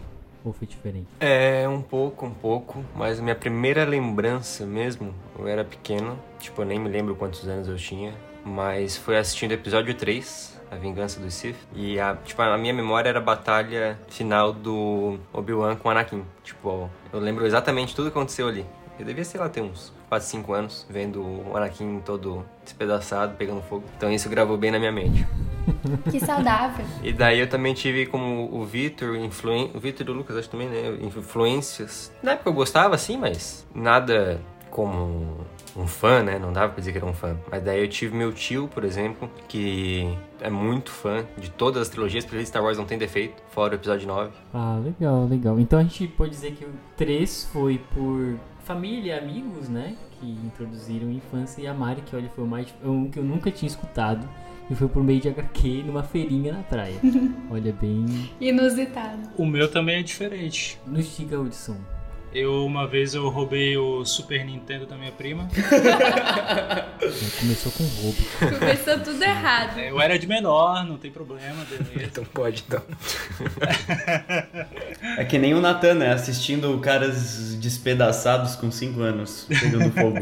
Ou 0.43 0.53
foi 0.55 0.67
diferente? 0.67 1.07
É, 1.21 1.69
um 1.69 1.83
pouco, 1.83 2.25
um 2.25 2.31
pouco. 2.31 2.83
Mas 2.97 3.21
minha 3.21 3.35
primeira 3.35 3.85
lembrança 3.85 4.65
mesmo, 4.65 5.15
eu 5.39 5.47
era 5.47 5.63
pequeno. 5.65 6.19
Tipo, 6.39 6.63
eu 6.63 6.67
nem 6.67 6.79
me 6.79 6.89
lembro 6.89 7.15
quantos 7.15 7.47
anos 7.47 7.69
eu 7.69 7.77
tinha. 7.77 8.15
Mas 8.45 8.97
foi 8.97 9.19
assistindo 9.19 9.51
o 9.51 9.55
episódio 9.55 9.95
3, 9.95 10.61
A 10.71 10.77
Vingança 10.77 11.21
do 11.21 11.31
Sith. 11.31 11.57
E, 11.75 11.99
a, 12.01 12.17
tipo, 12.25 12.41
a 12.41 12.57
minha 12.57 12.73
memória 12.73 13.09
era 13.09 13.19
a 13.19 13.23
batalha 13.23 13.99
final 14.09 14.53
do 14.53 15.19
Obi-Wan 15.33 15.77
com 15.77 15.89
o 15.89 15.91
Anakin. 15.91 16.25
Tipo, 16.43 16.91
eu 17.13 17.21
lembro 17.21 17.47
exatamente 17.47 17.95
tudo 17.95 18.11
que 18.11 18.17
aconteceu 18.17 18.49
ali. 18.49 18.65
Eu 18.99 19.05
devia, 19.05 19.25
sei 19.25 19.41
lá, 19.41 19.49
ter 19.49 19.63
uns 19.63 19.93
4, 20.11 20.29
5 20.29 20.53
anos, 20.53 20.87
vendo 20.91 21.23
o 21.23 21.57
Anakin 21.57 22.03
todo 22.05 22.45
despedaçado, 22.63 23.35
pegando 23.37 23.63
fogo. 23.63 23.85
Então 23.97 24.11
isso 24.13 24.29
gravou 24.29 24.57
bem 24.57 24.71
na 24.71 24.79
minha 24.79 24.93
mente. 24.93 25.27
Que 26.11 26.21
saudável. 26.21 26.85
E 27.03 27.13
daí 27.13 27.39
eu 27.39 27.49
também 27.49 27.73
tive 27.73 28.07
como 28.07 28.53
o 28.53 28.65
Vitor, 28.65 29.17
influen... 29.17 29.71
o 29.75 29.81
Vitor 29.81 30.07
e 30.07 30.11
o 30.11 30.13
Lucas, 30.13 30.37
acho 30.37 30.51
também, 30.51 30.69
né? 30.69 30.99
Influências. 31.01 32.13
Na 32.23 32.33
época 32.33 32.51
eu 32.51 32.53
gostava, 32.53 32.95
assim, 32.95 33.17
mas 33.17 33.67
nada 33.75 34.41
como 34.71 35.47
um 35.81 35.87
fã, 35.87 36.23
né? 36.23 36.39
Não 36.39 36.53
dava 36.53 36.73
pra 36.73 36.79
dizer 36.79 36.93
que 36.93 36.99
era 36.99 37.07
um 37.07 37.15
fã. 37.15 37.37
Mas 37.51 37.63
daí 37.63 37.81
eu 37.81 37.89
tive 37.89 38.17
meu 38.17 38.33
tio, 38.33 38.69
por 38.69 38.85
exemplo, 38.85 39.31
que 39.49 40.17
é 40.41 40.51
muito 40.51 40.91
fã 40.91 41.25
de 41.37 41.51
todas 41.51 41.83
as 41.83 41.89
trilogias, 41.89 42.25
porque 42.25 42.45
Star 42.45 42.63
Wars 42.63 42.79
não 42.79 42.85
tem 42.85 42.99
defeito, 42.99 43.43
fora 43.51 43.73
o 43.73 43.77
episódio 43.77 44.07
9. 44.07 44.31
Ah, 44.53 44.81
legal, 44.83 45.27
legal. 45.27 45.59
Então 45.59 45.79
a 45.79 45.83
gente 45.83 46.07
pode 46.09 46.31
dizer 46.31 46.53
que 46.53 46.65
o 46.65 46.71
3 46.97 47.49
foi 47.53 47.79
por 47.95 48.37
família, 48.65 49.19
amigos, 49.19 49.69
né? 49.69 49.97
Que 50.21 50.27
introduziram 50.27 51.09
a 51.09 51.13
infância 51.13 51.63
e 51.63 51.67
a 51.67 51.75
Mari, 51.75 52.03
que 52.03 52.15
olha, 52.15 52.29
foi 52.31 52.45
o 52.45 52.47
mais. 52.47 52.73
Um 52.85 53.11
que 53.11 53.19
eu 53.19 53.25
nunca 53.25 53.51
tinha 53.51 53.69
escutado. 53.69 54.29
E 54.71 54.75
foi 54.75 54.87
por 54.87 55.03
meio 55.03 55.21
de 55.21 55.29
HQ 55.29 55.83
numa 55.85 56.05
feirinha 56.05 56.53
na 56.53 56.63
praia. 56.63 56.95
Olha, 57.51 57.73
bem. 57.73 58.31
Inusitado. 58.41 59.19
O 59.37 59.45
meu 59.45 59.69
também 59.69 59.99
é 59.99 60.03
diferente. 60.05 60.79
Nos 60.87 61.17
diga, 61.17 61.41
Hudson. 61.41 61.77
Eu, 62.33 62.65
uma 62.65 62.87
vez, 62.87 63.13
eu 63.13 63.29
roubei 63.29 63.77
o 63.77 64.05
Super 64.05 64.45
Nintendo 64.45 64.87
da 64.87 64.97
minha 64.97 65.11
prima. 65.11 65.49
Já 65.53 67.41
Começou 67.41 67.73
com 67.73 67.85
roubo. 67.85 68.19
Começou 68.59 69.01
tudo 69.01 69.23
errado. 69.23 69.79
Eu 69.81 70.01
era 70.01 70.17
de 70.17 70.29
menor, 70.29 70.87
não 70.87 70.97
tem 70.97 71.11
problema, 71.11 71.65
beleza. 71.65 71.91
Então 72.11 72.25
pode, 72.25 72.65
então. 72.67 72.83
É 75.17 75.25
que 75.25 75.39
nem 75.39 75.55
o 75.55 75.61
Natan, 75.61 75.95
né? 75.95 76.13
Assistindo 76.13 76.79
caras 76.79 77.55
despedaçados 77.57 78.57
com 78.57 78.71
5 78.71 79.01
anos, 79.01 79.47
pegando 79.49 79.91
fogo. 79.93 80.19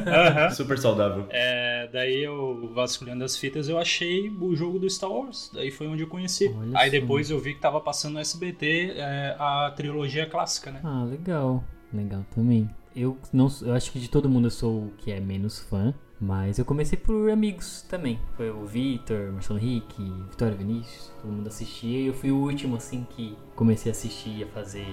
Super 0.54 0.78
saudável. 0.78 1.26
É, 1.30 1.79
daí 1.92 2.22
eu, 2.22 2.70
vasculhando 2.74 3.24
as 3.24 3.36
fitas, 3.36 3.68
eu 3.68 3.78
achei 3.78 4.30
o 4.30 4.54
jogo 4.54 4.78
do 4.78 4.88
Star 4.88 5.10
Wars. 5.10 5.50
Daí 5.52 5.70
foi 5.70 5.86
onde 5.86 6.02
eu 6.02 6.08
conheci. 6.08 6.48
Olha 6.48 6.78
Aí 6.78 6.90
depois 6.90 7.30
eu 7.30 7.38
vi 7.38 7.54
que 7.54 7.60
tava 7.60 7.80
passando 7.80 8.14
no 8.14 8.20
SBT 8.20 8.94
é, 8.96 9.36
a 9.38 9.72
trilogia 9.74 10.26
clássica, 10.26 10.70
né? 10.70 10.80
Ah, 10.84 11.04
legal. 11.04 11.64
Legal 11.92 12.24
também. 12.34 12.68
Eu 12.94 13.16
não 13.32 13.48
eu 13.62 13.72
acho 13.74 13.92
que 13.92 14.00
de 14.00 14.08
todo 14.08 14.28
mundo 14.28 14.46
eu 14.46 14.50
sou 14.50 14.86
o 14.86 14.92
que 14.98 15.12
é 15.12 15.20
menos 15.20 15.60
fã, 15.60 15.94
mas 16.20 16.58
eu 16.58 16.64
comecei 16.64 16.98
por 16.98 17.30
amigos 17.30 17.82
também. 17.88 18.18
Foi 18.36 18.50
o 18.50 18.64
Vitor, 18.66 19.32
Marcelo 19.32 19.58
Henrique, 19.58 20.02
Vitória 20.28 20.56
Vinícius, 20.56 21.12
todo 21.20 21.32
mundo 21.32 21.46
assistia 21.46 21.98
e 21.98 22.06
eu 22.06 22.14
fui 22.14 22.30
o 22.30 22.36
último 22.36 22.76
assim 22.76 23.06
que 23.10 23.36
comecei 23.54 23.90
a 23.90 23.94
assistir, 23.94 24.44
a 24.44 24.46
fazer 24.48 24.86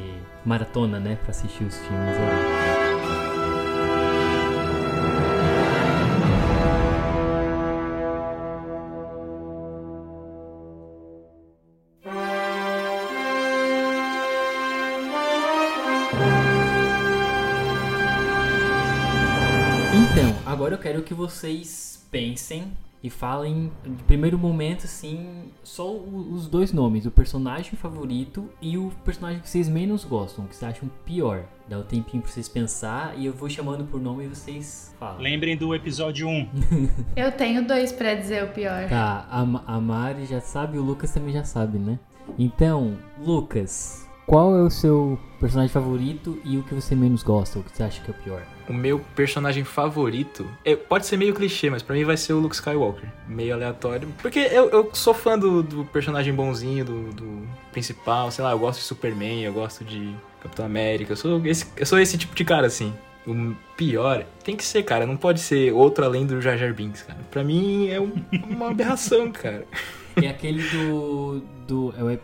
maratona, 0.45 0.99
né, 0.99 1.15
Pra 1.17 1.31
assistir 1.31 1.63
os 1.63 1.77
filmes 1.77 2.15
ali. 2.15 2.86
Quero 20.97 21.03
que 21.03 21.13
vocês 21.13 22.07
pensem 22.09 22.71
e 23.03 23.09
falem, 23.09 23.71
de 23.85 24.03
primeiro 24.03 24.37
momento, 24.37 24.85
assim, 24.85 25.51
só 25.63 25.95
os 25.95 26.47
dois 26.47 26.73
nomes, 26.73 27.05
o 27.05 27.11
personagem 27.11 27.73
favorito 27.73 28.49
e 28.59 28.77
o 28.77 28.91
personagem 29.05 29.39
que 29.39 29.47
vocês 29.47 29.69
menos 29.69 30.03
gostam, 30.03 30.47
que 30.47 30.55
vocês 30.55 30.71
acham 30.71 30.89
pior. 31.05 31.45
Dá 31.69 31.77
um 31.77 31.83
tempinho 31.83 32.23
pra 32.23 32.31
vocês 32.31 32.49
pensar 32.49 33.15
e 33.15 33.27
eu 33.27 33.33
vou 33.33 33.47
chamando 33.47 33.83
por 33.83 34.01
nome 34.01 34.25
e 34.25 34.27
vocês 34.27 34.95
falam. 34.99 35.21
Lembrem 35.21 35.55
do 35.55 35.75
episódio 35.75 36.27
1. 36.27 36.49
Eu 37.15 37.31
tenho 37.31 37.67
dois 37.67 37.91
pra 37.91 38.15
dizer 38.15 38.43
o 38.43 38.47
pior. 38.47 38.89
Tá, 38.89 39.27
a, 39.29 39.41
a 39.75 39.79
Mari 39.79 40.25
já 40.25 40.41
sabe, 40.41 40.79
o 40.79 40.81
Lucas 40.81 41.11
também 41.11 41.33
já 41.33 41.43
sabe, 41.43 41.77
né? 41.77 41.99
Então, 42.39 42.97
Lucas, 43.23 44.06
qual 44.27 44.55
é 44.55 44.61
o 44.61 44.69
seu 44.69 45.17
personagem 45.39 45.69
favorito 45.71 46.37
e 46.43 46.57
o 46.57 46.63
que 46.63 46.75
você 46.75 46.95
menos 46.95 47.23
gosta, 47.23 47.57
o 47.59 47.63
que 47.63 47.75
você 47.75 47.81
acha 47.83 48.01
que 48.01 48.11
é 48.11 48.13
o 48.13 48.23
pior? 48.23 48.41
O 48.69 48.73
meu 48.73 48.99
personagem 49.15 49.63
favorito 49.63 50.45
é- 50.65 50.75
pode 50.75 51.05
ser 51.05 51.15
meio 51.17 51.33
clichê, 51.33 51.69
mas 51.69 51.81
pra 51.81 51.95
mim 51.95 52.03
vai 52.03 52.17
ser 52.17 52.33
o 52.33 52.39
Luke 52.39 52.53
Skywalker. 52.55 53.09
Meio 53.27 53.53
aleatório. 53.53 54.07
Porque 54.21 54.39
eu, 54.39 54.69
eu 54.69 54.89
sou 54.93 55.13
fã 55.13 55.39
do, 55.39 55.63
do 55.63 55.85
personagem 55.85 56.33
bonzinho, 56.33 56.83
do, 56.83 57.09
do 57.13 57.47
principal. 57.71 58.29
Sei 58.29 58.43
lá, 58.43 58.51
eu 58.51 58.59
gosto 58.59 58.79
de 58.79 58.85
Superman, 58.85 59.43
eu 59.43 59.53
gosto 59.53 59.85
de 59.85 60.13
Capitão 60.43 60.65
América. 60.65 61.13
Eu 61.13 61.17
sou 61.17 61.45
esse, 61.45 61.65
eu 61.77 61.85
sou 61.85 61.97
esse 61.97 62.17
tipo 62.17 62.35
de 62.35 62.43
cara, 62.43 62.67
assim. 62.67 62.93
O 63.25 63.53
pior 63.77 64.25
tem 64.43 64.55
que 64.55 64.63
ser, 64.65 64.83
cara. 64.83 65.05
Não 65.05 65.15
pode 65.17 65.39
ser 65.39 65.71
outro 65.73 66.03
além 66.03 66.25
do 66.25 66.41
Jar 66.41 66.57
Jar 66.57 66.73
Binks, 66.73 67.03
cara. 67.03 67.19
Pra 67.31 67.43
mim 67.43 67.87
é 67.89 68.01
um- 68.01 68.11
uma 68.49 68.69
aberração, 68.71 69.31
cara. 69.31 69.65
É 70.21 70.27
aquele 70.27 70.61
do. 70.69 71.41
do 71.67 71.93
é 71.97 72.03
o 72.03 72.19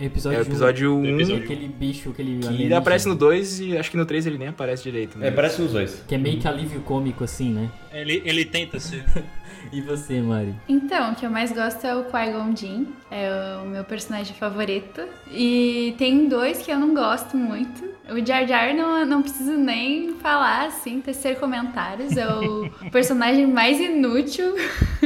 é- 0.00 0.04
episódio 0.06 0.38
É 0.38 0.40
o 0.40 0.44
episódio 0.44 0.96
1. 0.96 1.02
Do 1.02 1.08
um, 1.08 1.14
episódio- 1.14 1.44
aquele 1.44 1.68
bicho, 1.68 2.10
aquele. 2.10 2.38
Que 2.38 2.62
ele 2.64 2.74
aparece 2.74 3.06
no 3.08 3.14
2 3.14 3.60
e 3.60 3.76
acho 3.76 3.90
que 3.90 3.96
no 3.96 4.06
3 4.06 4.26
ele 4.26 4.38
nem 4.38 4.48
aparece 4.48 4.82
direito. 4.82 5.18
Né? 5.18 5.28
É, 5.28 5.30
parece 5.30 5.60
nos 5.60 5.72
dois. 5.72 6.02
Que 6.08 6.14
é 6.14 6.18
meio 6.18 6.38
que 6.38 6.48
alívio 6.48 6.80
cômico, 6.80 7.24
assim, 7.24 7.50
né? 7.52 7.70
Ele, 7.92 8.22
ele 8.24 8.44
tenta 8.44 8.78
ser. 8.80 9.04
E 9.72 9.80
você, 9.80 10.20
Mari? 10.20 10.54
Então, 10.68 11.12
o 11.12 11.14
que 11.14 11.26
eu 11.26 11.30
mais 11.30 11.50
gosto 11.52 11.84
é 11.84 11.94
o 11.94 12.04
Qui-Gon 12.04 12.54
Jinn, 12.56 12.86
é 13.10 13.58
o 13.62 13.66
meu 13.66 13.84
personagem 13.84 14.34
favorito. 14.34 15.02
E 15.30 15.94
tem 15.98 16.28
dois 16.28 16.58
que 16.58 16.70
eu 16.70 16.78
não 16.78 16.94
gosto 16.94 17.36
muito. 17.36 17.92
O 18.08 18.24
Jar 18.24 18.46
Jar 18.46 18.74
não, 18.74 19.04
não 19.06 19.22
preciso 19.22 19.52
nem 19.52 20.14
falar, 20.14 20.66
assim, 20.66 21.00
tecer 21.00 21.38
comentários. 21.40 22.16
É 22.16 22.26
o 22.26 22.70
personagem 22.92 23.46
mais 23.46 23.80
inútil. 23.80 24.54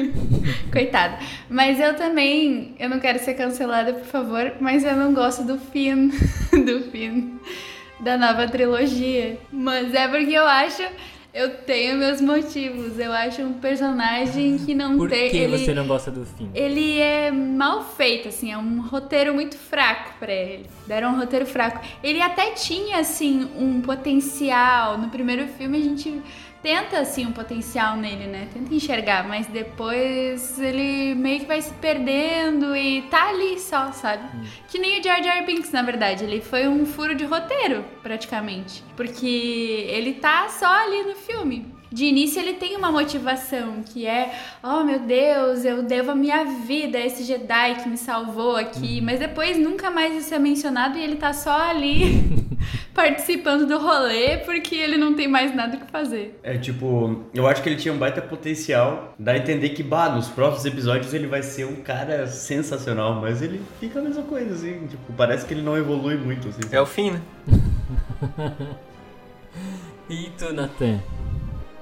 Coitado. 0.72 1.16
Mas 1.48 1.78
eu 1.78 1.94
também, 1.94 2.74
eu 2.78 2.88
não 2.88 2.98
quero 2.98 3.18
ser 3.18 3.34
cancelada, 3.34 3.92
por 3.92 4.06
favor, 4.06 4.52
mas 4.60 4.84
eu 4.84 4.96
não 4.96 5.14
gosto 5.14 5.44
do 5.44 5.58
Finn, 5.58 6.10
do 6.52 6.90
Finn, 6.90 7.38
da 8.00 8.16
nova 8.18 8.48
trilogia. 8.48 9.38
Mas 9.52 9.94
é 9.94 10.08
porque 10.08 10.32
eu 10.32 10.46
acho... 10.46 10.82
Eu 11.38 11.50
tenho 11.58 11.96
meus 11.96 12.20
motivos. 12.20 12.98
Eu 12.98 13.12
acho 13.12 13.42
um 13.42 13.52
personagem 13.52 14.58
que 14.58 14.74
não 14.74 14.96
Por 14.96 15.08
tem. 15.08 15.30
que 15.30 15.36
ele, 15.36 15.56
você 15.56 15.72
não 15.72 15.86
gosta 15.86 16.10
do 16.10 16.26
fim? 16.26 16.50
ele 16.52 16.98
é 16.98 17.30
mal 17.30 17.84
feito, 17.84 18.26
assim, 18.26 18.50
é 18.50 18.58
um 18.58 18.80
roteiro 18.80 19.32
muito 19.32 19.56
fraco 19.56 20.14
pra 20.18 20.32
ele. 20.32 20.66
Deram 20.86 21.10
um 21.14 21.16
roteiro 21.16 21.46
fraco. 21.46 21.80
Ele 22.02 22.20
até 22.20 22.50
tinha, 22.50 22.98
assim, 22.98 23.48
um 23.56 23.80
potencial. 23.80 24.98
No 24.98 25.10
primeiro 25.10 25.46
filme 25.46 25.78
a 25.78 25.82
gente 25.82 26.20
tenta, 26.62 26.98
assim, 26.98 27.26
um 27.26 27.32
potencial 27.32 27.96
nele, 27.96 28.26
né? 28.26 28.48
Tenta 28.52 28.74
enxergar, 28.74 29.26
mas 29.26 29.46
depois 29.46 30.58
ele 30.58 31.14
meio 31.14 31.40
que 31.40 31.46
vai 31.46 31.60
se 31.60 31.72
perdendo 31.74 32.76
e 32.76 33.02
tá 33.02 33.28
ali 33.28 33.58
só, 33.58 33.92
sabe? 33.92 34.28
Que 34.68 34.78
nem 34.78 35.00
o 35.00 35.02
Jar 35.02 35.22
Jar 35.22 35.44
Binks, 35.44 35.70
na 35.72 35.82
verdade. 35.82 36.24
Ele 36.24 36.40
foi 36.40 36.66
um 36.68 36.84
furo 36.84 37.14
de 37.14 37.24
roteiro, 37.24 37.84
praticamente. 38.02 38.82
Porque 38.96 39.86
ele 39.88 40.14
tá 40.14 40.48
só 40.48 40.66
ali 40.84 41.02
no 41.04 41.14
filme. 41.14 41.77
De 41.90 42.04
início 42.04 42.40
ele 42.40 42.54
tem 42.54 42.76
uma 42.76 42.92
motivação 42.92 43.82
que 43.84 44.06
é, 44.06 44.34
oh 44.62 44.84
meu 44.84 45.00
Deus, 45.00 45.64
eu 45.64 45.82
devo 45.82 46.10
a 46.10 46.14
minha 46.14 46.44
vida 46.44 46.98
a 46.98 47.06
esse 47.06 47.24
Jedi 47.24 47.76
que 47.82 47.88
me 47.88 47.96
salvou 47.96 48.56
aqui, 48.56 49.00
mas 49.00 49.18
depois 49.18 49.58
nunca 49.58 49.90
mais 49.90 50.14
isso 50.14 50.34
é 50.34 50.38
mencionado 50.38 50.98
e 50.98 51.02
ele 51.02 51.16
tá 51.16 51.32
só 51.32 51.70
ali 51.70 52.38
participando 52.94 53.66
do 53.66 53.78
rolê 53.78 54.38
porque 54.38 54.74
ele 54.74 54.96
não 54.96 55.14
tem 55.14 55.28
mais 55.28 55.54
nada 55.54 55.76
o 55.76 55.80
que 55.80 55.90
fazer. 55.90 56.38
É 56.42 56.56
tipo, 56.58 57.24
eu 57.34 57.46
acho 57.46 57.62
que 57.62 57.68
ele 57.68 57.76
tinha 57.76 57.92
um 57.92 57.98
baita 57.98 58.20
potencial. 58.20 59.14
Dá 59.18 59.32
a 59.32 59.36
entender 59.36 59.70
que, 59.70 59.82
bah, 59.82 60.08
nos 60.08 60.28
próximos 60.28 60.64
episódios 60.66 61.14
ele 61.14 61.26
vai 61.26 61.42
ser 61.42 61.66
um 61.66 61.76
cara 61.76 62.26
sensacional, 62.26 63.20
mas 63.20 63.42
ele 63.42 63.60
fica 63.80 63.98
a 63.98 64.02
mesma 64.02 64.22
coisa, 64.22 64.54
assim. 64.54 64.86
Tipo, 64.86 65.12
parece 65.14 65.46
que 65.46 65.54
ele 65.54 65.62
não 65.62 65.76
evolui 65.76 66.16
muito, 66.16 66.48
assim. 66.48 66.60
É 66.70 66.80
o 66.80 66.86
fim, 66.86 67.12
né? 67.12 67.20
E 70.10 70.30
tu, 70.38 70.54
Nathan? 70.54 71.00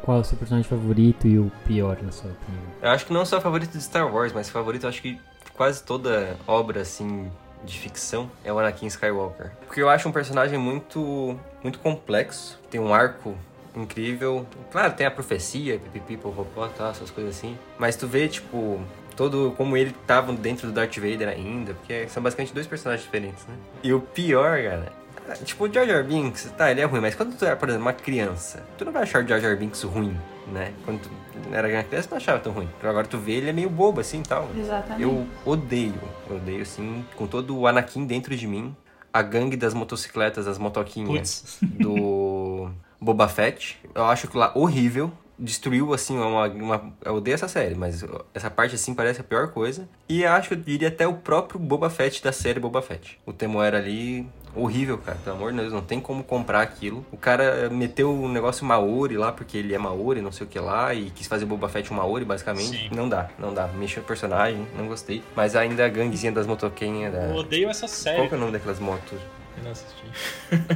Qual 0.07 0.19
é 0.19 0.21
o 0.21 0.25
seu 0.25 0.39
personagem 0.39 0.71
favorito 0.71 1.27
e 1.27 1.37
o 1.37 1.51
pior, 1.67 2.01
na 2.01 2.13
sua 2.13 2.31
opinião? 2.31 2.63
Eu 2.81 2.91
acho 2.91 3.05
que 3.05 3.13
não 3.13 3.27
só 3.27 3.41
favorito 3.41 3.73
de 3.73 3.83
Star 3.83 4.07
Wars, 4.15 4.33
mas 4.33 4.49
favorito 4.49 4.87
acho 4.87 5.03
que 5.03 5.21
quase 5.53 5.83
toda 5.83 6.37
obra 6.47 6.83
assim 6.83 7.29
de 7.65 7.77
ficção 7.77 8.31
é 8.45 8.53
o 8.53 8.59
Anakin 8.61 8.87
Skywalker. 8.87 9.51
Porque 9.67 9.83
eu 9.83 9.89
acho 9.89 10.09
um 10.09 10.13
personagem 10.13 10.57
muito 10.61 11.37
muito 11.61 11.81
complexo, 11.81 12.57
tem 12.71 12.81
um 12.81 12.95
arco 12.95 13.37
incrível. 13.75 14.47
Claro, 14.71 14.93
tem 14.93 15.09
a 15.09 15.11
profecia, 15.11 15.77
pipipi, 15.81 16.17
popopó, 16.17 16.69
tal, 16.69 16.93
essas 16.93 17.11
coisas 17.11 17.37
assim. 17.37 17.59
Mas 17.77 17.97
tu 17.97 18.07
vê, 18.07 18.29
tipo, 18.29 18.81
todo 19.17 19.55
como 19.57 19.77
ele 19.77 19.93
tava 20.07 20.33
dentro 20.33 20.69
do 20.69 20.73
Darth 20.73 20.95
Vader 20.99 21.31
ainda, 21.31 21.75
porque 21.75 22.09
são 22.09 22.23
basicamente 22.23 22.55
dois 22.55 22.69
personagens 22.69 23.05
diferentes, 23.05 23.45
né? 23.47 23.57
E 23.83 23.93
o 23.93 24.01
pior, 24.01 24.63
cara, 24.63 24.93
Tipo, 25.35 25.65
o 25.65 25.73
Jar 25.73 25.87
Jar 25.87 26.05
Binks, 26.05 26.53
tá, 26.57 26.71
ele 26.71 26.81
é 26.81 26.85
ruim, 26.85 27.01
mas 27.01 27.15
quando 27.15 27.37
tu 27.37 27.45
é, 27.45 27.55
por 27.55 27.69
exemplo, 27.69 27.87
uma 27.87 27.93
criança, 27.93 28.65
tu 28.79 28.85
não 28.85 28.93
vai 28.93 29.03
achar 29.03 29.25
o 29.25 29.27
Jar 29.27 29.41
Jar 29.41 29.57
Binks 29.57 29.83
ruim, 29.83 30.17
né? 30.47 30.73
Quando 30.85 31.01
tu 31.01 31.11
era 31.53 31.69
criança, 31.85 32.09
tu 32.09 32.13
não 32.13 32.17
achava 32.19 32.39
tão 32.39 32.53
ruim. 32.53 32.69
Agora 32.83 33.07
tu 33.07 33.19
vê, 33.19 33.33
ele 33.33 33.51
é 33.51 33.53
meio 33.53 33.71
bobo, 33.71 34.01
assim, 34.01 34.23
tal. 34.23 34.49
Exatamente. 34.57 35.03
Eu 35.03 35.27
odeio, 35.45 36.01
eu 36.31 36.37
odeio, 36.37 36.63
assim, 36.63 37.05
com 37.17 37.27
todo 37.27 37.57
o 37.59 37.67
Anakin 37.67 38.05
dentro 38.05 38.37
de 38.37 38.47
mim, 38.47 38.75
a 39.13 39.23
gangue 39.23 39.57
das 39.57 39.73
motocicletas, 39.73 40.47
as 40.47 40.59
motoquinhas 40.59 41.59
Putz. 41.59 41.79
do 41.81 42.71
Boba 43.01 43.29
Fett. 43.29 43.79
Eu 43.95 44.05
acho 44.05 44.29
que 44.29 44.37
lá 44.37 44.53
horrível. 44.55 45.11
Destruiu, 45.39 45.93
assim, 45.93 46.17
uma, 46.17 46.47
uma... 46.49 46.93
Eu 47.05 47.17
odeio 47.17 47.35
essa 47.35 47.47
série, 47.47 47.75
mas 47.75 48.03
essa 48.33 48.51
parte, 48.51 48.75
assim, 48.75 48.95
parece 48.95 49.21
a 49.21 49.25
pior 49.25 49.49
coisa. 49.49 49.87
E 50.09 50.25
acho 50.25 50.49
que 50.49 50.55
eu 50.55 50.59
diria 50.59 50.89
até 50.89 51.07
o 51.07 51.13
próprio 51.15 51.61
Boba 51.61 51.91
Fett 51.91 52.23
da 52.25 52.33
série 52.33 52.59
Boba 52.59 52.81
Fett. 52.81 53.19
O 53.27 53.33
Temoera 53.35 53.77
ali, 53.77 54.27
horrível, 54.55 54.97
cara. 54.97 55.19
Pelo 55.23 55.37
amor 55.37 55.53
de 55.53 55.59
Deus, 55.59 55.73
não 55.75 55.83
tem 55.83 56.01
como 56.01 56.25
comprar 56.25 56.63
aquilo. 56.63 57.05
O 57.13 57.19
cara 57.19 57.69
meteu 57.69 58.11
o 58.19 58.29
negócio 58.29 58.65
Maori 58.65 59.19
lá, 59.19 59.31
porque 59.31 59.59
ele 59.59 59.75
é 59.75 59.79
Maori, 59.79 60.23
não 60.23 60.33
sei 60.33 60.47
o 60.47 60.49
que 60.49 60.59
lá, 60.59 60.95
e 60.95 61.11
quis 61.11 61.27
fazer 61.27 61.45
Boba 61.45 61.69
Fett 61.69 61.93
um 61.93 61.97
Maori, 61.97 62.25
basicamente. 62.25 62.89
Sim. 62.89 62.89
Não 62.93 63.07
dá, 63.07 63.29
não 63.39 63.53
dá. 63.53 63.67
Mexeu 63.67 64.03
o 64.03 64.07
personagem, 64.07 64.67
não 64.75 64.87
gostei. 64.89 65.23
Mas 65.37 65.55
ainda 65.55 65.85
a 65.85 65.89
ganguezinha 65.91 66.33
das 66.33 66.47
motoquinhas 66.47 67.13
da... 67.13 67.25
Eu 67.29 67.37
odeio 67.37 67.69
essa 67.69 67.81
Qual 67.87 67.89
série. 67.91 68.29
que 68.29 68.35
é 68.35 68.37
o 68.39 68.41
nome 68.41 68.53
daquelas 68.53 68.79
motos? 68.79 69.19
Eu 69.59 69.65
não 69.65 69.71
assisti. 69.71 70.05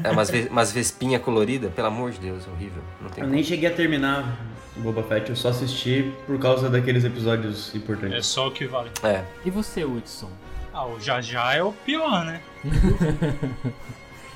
É 0.03 0.11
umas, 0.11 0.31
ve 0.31 0.49
umas 0.51 0.73
vespinha 0.73 1.19
colorida, 1.21 1.69
pelo 1.69 1.89
amor 1.89 2.13
de 2.13 2.19
Deus, 2.19 2.47
horrível. 2.49 2.83
Não 3.01 3.11
tem 3.11 3.19
Eu 3.23 3.27
como. 3.27 3.35
nem 3.35 3.45
cheguei 3.45 3.69
a 3.69 3.75
terminar 3.75 4.39
Boba 4.81 5.03
Fett, 5.03 5.31
eu 5.31 5.37
só 5.37 5.49
assisti 5.49 6.13
por 6.27 6.39
causa 6.39 6.69
daqueles 6.69 7.05
episódios 7.05 7.73
É 7.75 7.79
importantes. 7.79 8.27
só 8.27 8.49
o 8.49 8.51
que 8.51 8.67
vale. 8.67 8.91
É, 9.03 9.23
E 9.45 9.51
você, 9.51 9.85
Hudson? 9.85 10.31
Ah, 10.73 10.87
o 10.87 10.99
Já 11.01 11.21
Já 11.21 11.55
é 11.55 11.63
o 11.63 11.73
pior, 11.73 12.25
né? 12.25 12.41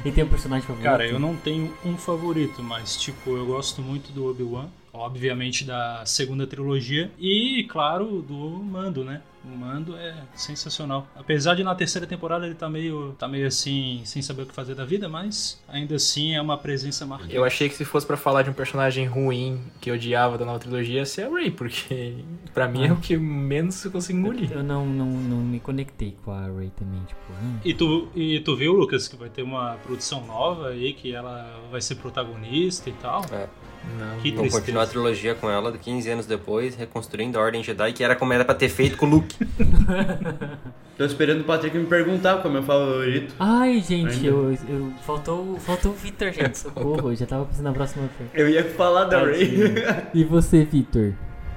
E 0.04 0.12
tem 0.12 0.22
um 0.22 0.28
personagem 0.28 0.66
favorito? 0.66 0.84
Cara, 0.84 1.06
eu 1.06 1.18
não 1.18 1.34
tenho 1.34 1.72
um 1.82 1.96
favorito, 1.96 2.62
mas 2.62 2.94
tipo, 2.96 3.30
eu 3.38 3.46
gosto 3.46 3.80
muito 3.80 4.12
do 4.12 4.28
Obi-Wan, 4.28 4.66
obviamente 4.94 5.64
da 5.64 6.06
segunda 6.06 6.46
trilogia 6.46 7.10
e, 7.18 7.66
claro, 7.68 8.22
do 8.22 8.34
Mando, 8.62 9.04
né? 9.04 9.20
O 9.44 9.48
Mando 9.48 9.94
é 9.96 10.14
sensacional. 10.34 11.06
Apesar 11.14 11.54
de 11.54 11.62
na 11.62 11.74
terceira 11.74 12.06
temporada 12.06 12.46
ele 12.46 12.54
tá 12.54 12.70
meio, 12.70 13.14
tá 13.18 13.28
meio 13.28 13.46
assim, 13.46 14.00
sem 14.04 14.22
saber 14.22 14.42
o 14.42 14.46
que 14.46 14.54
fazer 14.54 14.74
da 14.74 14.86
vida, 14.86 15.06
mas 15.06 15.62
ainda 15.68 15.96
assim 15.96 16.34
é 16.34 16.40
uma 16.40 16.56
presença 16.56 17.04
marcante. 17.04 17.34
Eu 17.34 17.44
achei 17.44 17.68
que 17.68 17.74
se 17.74 17.84
fosse 17.84 18.06
pra 18.06 18.16
falar 18.16 18.42
de 18.42 18.48
um 18.48 18.54
personagem 18.54 19.04
ruim 19.06 19.60
que 19.82 19.90
eu 19.90 19.94
odiava 19.96 20.38
da 20.38 20.46
nova 20.46 20.58
trilogia, 20.58 21.00
ia 21.00 21.04
ser 21.04 21.26
a 21.26 21.28
Rey, 21.28 21.50
porque 21.50 22.14
pra 22.54 22.66
mim 22.66 22.86
é 22.86 22.92
o 22.92 22.96
que 22.96 23.18
menos 23.18 23.84
eu 23.84 23.90
consigo 23.90 24.18
engolir. 24.18 24.50
Eu 24.50 24.62
não, 24.62 24.86
não, 24.86 25.06
não 25.06 25.38
me 25.38 25.60
conectei 25.60 26.16
com 26.24 26.30
a 26.30 26.46
Ray 26.46 26.70
também, 26.70 27.02
tipo... 27.04 27.20
hum. 27.32 27.58
E 27.62 27.74
tu, 27.74 28.08
e 28.14 28.40
tu 28.40 28.56
viu, 28.56 28.72
Lucas, 28.72 29.08
que 29.08 29.16
vai 29.16 29.28
ter 29.28 29.42
uma 29.42 29.74
produção 29.82 30.24
nova 30.26 30.68
aí, 30.68 30.94
que 30.94 31.14
ela 31.14 31.60
vai 31.70 31.82
ser 31.82 31.96
protagonista 31.96 32.88
e 32.88 32.94
tal? 32.94 33.22
Não. 33.98 34.18
Que 34.18 34.32
vão 34.32 34.48
continuar 34.48 34.82
a 34.84 34.86
trilogia 34.86 35.34
com 35.34 35.50
ela 35.50 35.72
15 35.72 36.10
anos 36.10 36.26
depois, 36.26 36.74
reconstruindo 36.74 37.38
a 37.38 37.42
Ordem 37.42 37.62
Jedi, 37.62 37.92
que 37.92 38.02
era 38.02 38.16
como 38.16 38.32
era 38.32 38.44
pra 38.44 38.54
ter 38.54 38.68
feito 38.68 38.96
com 38.96 39.06
o 39.06 39.10
Luke. 39.10 39.36
Tô 40.96 41.04
esperando 41.04 41.40
o 41.40 41.44
Patrick 41.44 41.76
me 41.76 41.86
perguntar 41.86 42.36
qual 42.36 42.44
é 42.44 42.48
o 42.48 42.52
meu 42.52 42.62
favorito. 42.62 43.34
Ai, 43.40 43.80
gente, 43.80 44.24
eu, 44.24 44.56
eu, 44.68 44.92
faltou, 45.04 45.58
faltou 45.58 45.90
o 45.90 45.94
Victor, 45.94 46.30
gente, 46.30 46.56
socorro. 46.56 47.10
Eu 47.10 47.16
já 47.16 47.26
tava 47.26 47.46
pensando 47.46 47.64
na 47.64 47.72
próxima 47.72 48.08
vez. 48.16 48.30
Eu 48.32 48.48
ia 48.48 48.62
falar 48.62 49.04
da 49.04 49.24
Ray. 49.24 49.74
E 50.14 50.22
você, 50.22 50.64
Victor? 50.64 51.14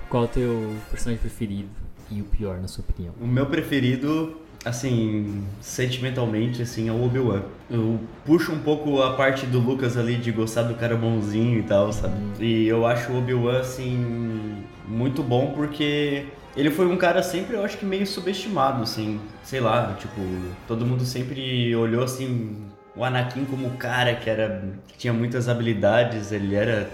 Qual 0.10 0.24
é 0.24 0.26
o 0.26 0.30
teu 0.30 0.76
personagem 0.90 1.22
preferido 1.22 1.70
e 2.10 2.20
o 2.20 2.24
pior, 2.24 2.58
na 2.60 2.68
sua 2.68 2.84
opinião? 2.84 3.14
o 3.22 3.28
meu 3.28 3.46
preferido, 3.46 4.42
assim, 4.68 5.44
sentimentalmente, 5.62 6.62
assim, 6.62 6.90
ao 6.90 7.02
Obi-Wan. 7.02 7.42
Eu 7.70 8.00
puxo 8.26 8.52
um 8.52 8.60
pouco 8.60 9.02
a 9.02 9.14
parte 9.14 9.46
do 9.46 9.60
Lucas 9.60 9.98
ali 9.98 10.16
de 10.16 10.32
gostar 10.32 10.64
do 10.64 10.76
cara 10.76 10.96
bonzinho 10.96 11.60
e 11.60 11.64
tal, 11.64 11.92
sabe? 11.92 12.16
E 12.40 12.68
eu 12.68 12.86
acho 12.86 13.12
o 13.12 13.18
Obi-Wan, 13.18 13.60
assim, 13.60 14.64
muito 14.88 15.22
bom 15.22 15.52
porque 15.56 16.26
ele 16.56 16.72
foi 16.72 16.88
um 16.88 16.98
cara 16.98 17.22
sempre, 17.22 17.56
eu 17.56 17.64
acho 17.64 17.78
que 17.78 17.86
meio 17.86 18.08
subestimado, 18.08 18.84
assim. 18.84 19.20
Sei 19.44 19.60
lá, 19.60 19.96
tipo, 20.00 20.22
todo 20.68 20.86
mundo 20.86 21.06
sempre 21.06 21.76
olhou, 21.76 22.04
assim, 22.04 22.68
o 22.96 23.04
Anakin 23.04 23.46
como 23.46 23.68
o 23.68 23.78
cara 23.78 24.16
que 24.16 24.30
era 24.30 24.64
que 24.88 24.98
tinha 24.98 25.14
muitas 25.14 25.48
habilidades, 25.48 26.32
ele 26.32 26.56
era 26.56 26.90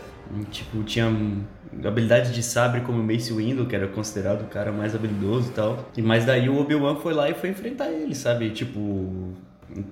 tipo 0.51 0.83
tinha 0.83 1.11
habilidade 1.83 2.33
de 2.33 2.43
sabre 2.43 2.81
como 2.81 2.99
o 2.99 3.03
Mace 3.03 3.33
Windu, 3.33 3.65
que 3.65 3.75
era 3.75 3.87
considerado 3.87 4.43
o 4.43 4.47
cara 4.47 4.71
mais 4.71 4.95
habilidoso 4.95 5.49
e 5.49 5.53
tal. 5.53 5.89
Mas 5.97 6.25
daí 6.25 6.49
o 6.49 6.59
Obi-Wan 6.59 6.97
foi 6.97 7.13
lá 7.13 7.29
e 7.29 7.33
foi 7.33 7.49
enfrentar 7.49 7.89
ele, 7.91 8.15
sabe? 8.15 8.49
Tipo, 8.51 9.33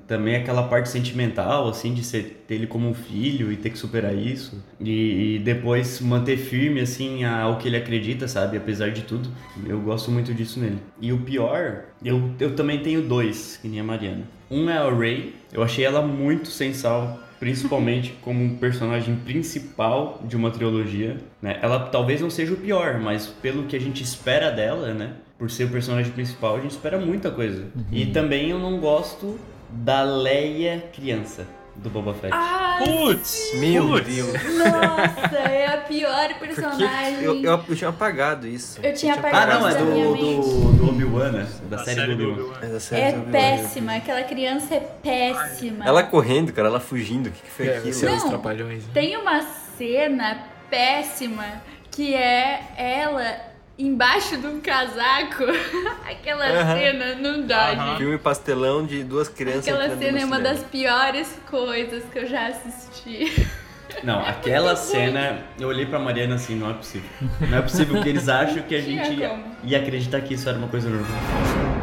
também 0.08 0.36
aquela 0.36 0.64
parte 0.64 0.90
sentimental, 0.90 1.68
assim, 1.68 1.94
de 1.94 2.04
ser, 2.04 2.44
ter 2.48 2.56
ele 2.56 2.68
como 2.68 2.88
um 2.88 2.94
filho 2.94 3.52
e 3.52 3.58
ter 3.58 3.70
que 3.70 3.78
superar 3.78 4.16
isso. 4.16 4.64
E, 4.80 5.36
e 5.36 5.40
depois 5.40 6.00
manter 6.02 6.38
firme, 6.38 6.82
assim, 6.82 7.24
ao 7.24 7.58
que 7.58 7.68
ele 7.68 7.78
acredita, 7.78 8.28
sabe? 8.28 8.58
Apesar 8.58 8.92
de 8.92 9.02
tudo. 9.02 9.30
Eu 9.66 9.80
gosto 9.82 10.12
muito 10.12 10.34
disso 10.34 10.60
nele. 10.60 10.78
E 11.00 11.12
o 11.12 11.20
pior, 11.20 11.86
eu, 12.04 12.32
eu 12.40 12.56
também 12.56 12.80
tenho 12.80 13.02
dois, 13.02 13.58
que 13.62 13.68
nem 13.68 13.80
a 13.80 13.84
Mariana. 13.84 14.24
Um 14.50 14.70
é 14.70 14.78
a 14.78 14.94
Rey. 14.94 15.34
Eu 15.52 15.64
achei 15.64 15.86
ela 15.86 16.02
muito 16.02 16.50
sensal 16.50 17.20
principalmente 17.42 18.14
como 18.22 18.44
um 18.44 18.56
personagem 18.56 19.16
principal 19.16 20.22
de 20.24 20.38
uma 20.38 20.52
trilogia, 20.52 21.18
né? 21.42 21.58
Ela 21.60 21.80
talvez 21.80 22.22
não 22.22 22.30
seja 22.30 22.54
o 22.54 22.56
pior, 22.56 23.00
mas 23.00 23.26
pelo 23.26 23.64
que 23.64 23.76
a 23.76 23.80
gente 23.82 24.04
espera 24.04 24.52
dela, 24.52 24.94
né? 24.94 25.14
Por 25.40 25.50
ser 25.50 25.64
o 25.64 25.70
personagem 25.70 26.12
principal, 26.12 26.58
a 26.58 26.60
gente 26.62 26.70
espera 26.70 27.00
muita 27.00 27.32
coisa. 27.32 27.64
Uhum. 27.76 27.84
E 27.92 28.06
também 28.06 28.52
eu 28.52 28.60
não 28.60 28.80
gosto 28.80 29.40
da 29.72 30.04
Leia 30.04 30.84
criança 30.94 31.48
do 31.82 31.90
Boba 31.90 32.14
Fett. 32.14 32.32
Ah, 32.34 32.80
Putz! 32.84 33.52
Meu 33.56 33.88
Putz. 33.88 34.06
Deus. 34.16 34.34
Nossa, 34.56 35.36
é 35.38 35.66
a 35.68 35.78
pior 35.78 36.34
personagem. 36.40 37.24
eu, 37.24 37.36
eu, 37.44 37.64
eu 37.68 37.76
tinha 37.76 37.90
apagado 37.90 38.48
isso. 38.48 38.80
Eu 38.84 38.94
tinha 38.94 39.14
Ah, 39.16 39.18
apagado 39.18 39.60
não, 39.62 39.68
é 39.68 39.74
da 39.74 39.80
do, 39.80 40.16
do, 40.16 40.72
do 40.74 40.90
Obi-Wan, 40.90 41.32
né? 41.32 41.48
Da, 41.70 41.78
A 41.82 41.84
série, 41.84 42.16
do 42.16 42.32
Obi-Wan. 42.32 42.80
Série 42.80 43.02
É 43.02 43.12
do 43.14 43.18
Obi-Wan, 43.22 43.32
péssima, 43.32 43.96
aquela 43.96 44.24
criança 44.24 44.76
é 44.76 44.80
péssima. 44.80 45.86
Ela 45.86 46.04
correndo, 46.04 46.54
cara, 46.54 46.68
ela 46.68 46.80
fugindo. 46.80 47.28
O 47.28 47.32
que, 47.32 47.42
que 47.42 47.50
foi 47.52 47.68
É, 47.68 47.78
aquilo? 47.78 48.08
é 48.08 48.16
Não. 48.16 48.30
trapalhões. 48.30 48.84
né? 48.86 48.90
Tem 48.94 49.18
uma 49.18 49.42
cena 49.78 50.44
péssima 50.70 51.46
que 51.90 52.14
é 52.16 52.62
ela 52.78 53.51
embaixo 53.82 54.38
de 54.38 54.48
um 54.48 54.60
casaco. 54.60 55.44
Aquela 56.10 56.76
cena 56.76 57.16
não 57.16 57.46
dá, 57.46 57.72
Aham. 57.72 57.88
gente. 57.88 57.98
Filme 57.98 58.18
pastelão 58.18 58.86
de 58.86 59.04
duas 59.04 59.28
crianças 59.28 59.68
Aquela 59.68 59.98
cena 59.98 60.20
é 60.20 60.26
uma 60.26 60.40
das 60.40 60.60
piores 60.64 61.40
coisas 61.50 62.04
que 62.12 62.20
eu 62.20 62.28
já 62.28 62.48
assisti. 62.48 63.48
Não, 64.06 64.26
aquela 64.26 64.74
cena, 64.74 65.44
eu 65.60 65.68
olhei 65.68 65.86
pra 65.86 66.00
Mariana 66.00 66.36
assim, 66.36 66.56
não 66.56 66.70
é 66.70 66.74
possível. 66.74 67.10
Não 67.42 67.58
é 67.58 67.62
possível 67.62 68.02
que 68.02 68.08
eles 68.08 68.30
acham 68.30 68.64
que 68.64 68.74
a 68.74 68.80
gente 68.82 69.14
ia, 69.14 69.38
ia 69.66 69.78
acreditar 69.80 70.22
que 70.22 70.34
isso 70.34 70.48
era 70.48 70.58
uma 70.58 70.70
coisa 70.70 70.90
normal. 70.90 71.81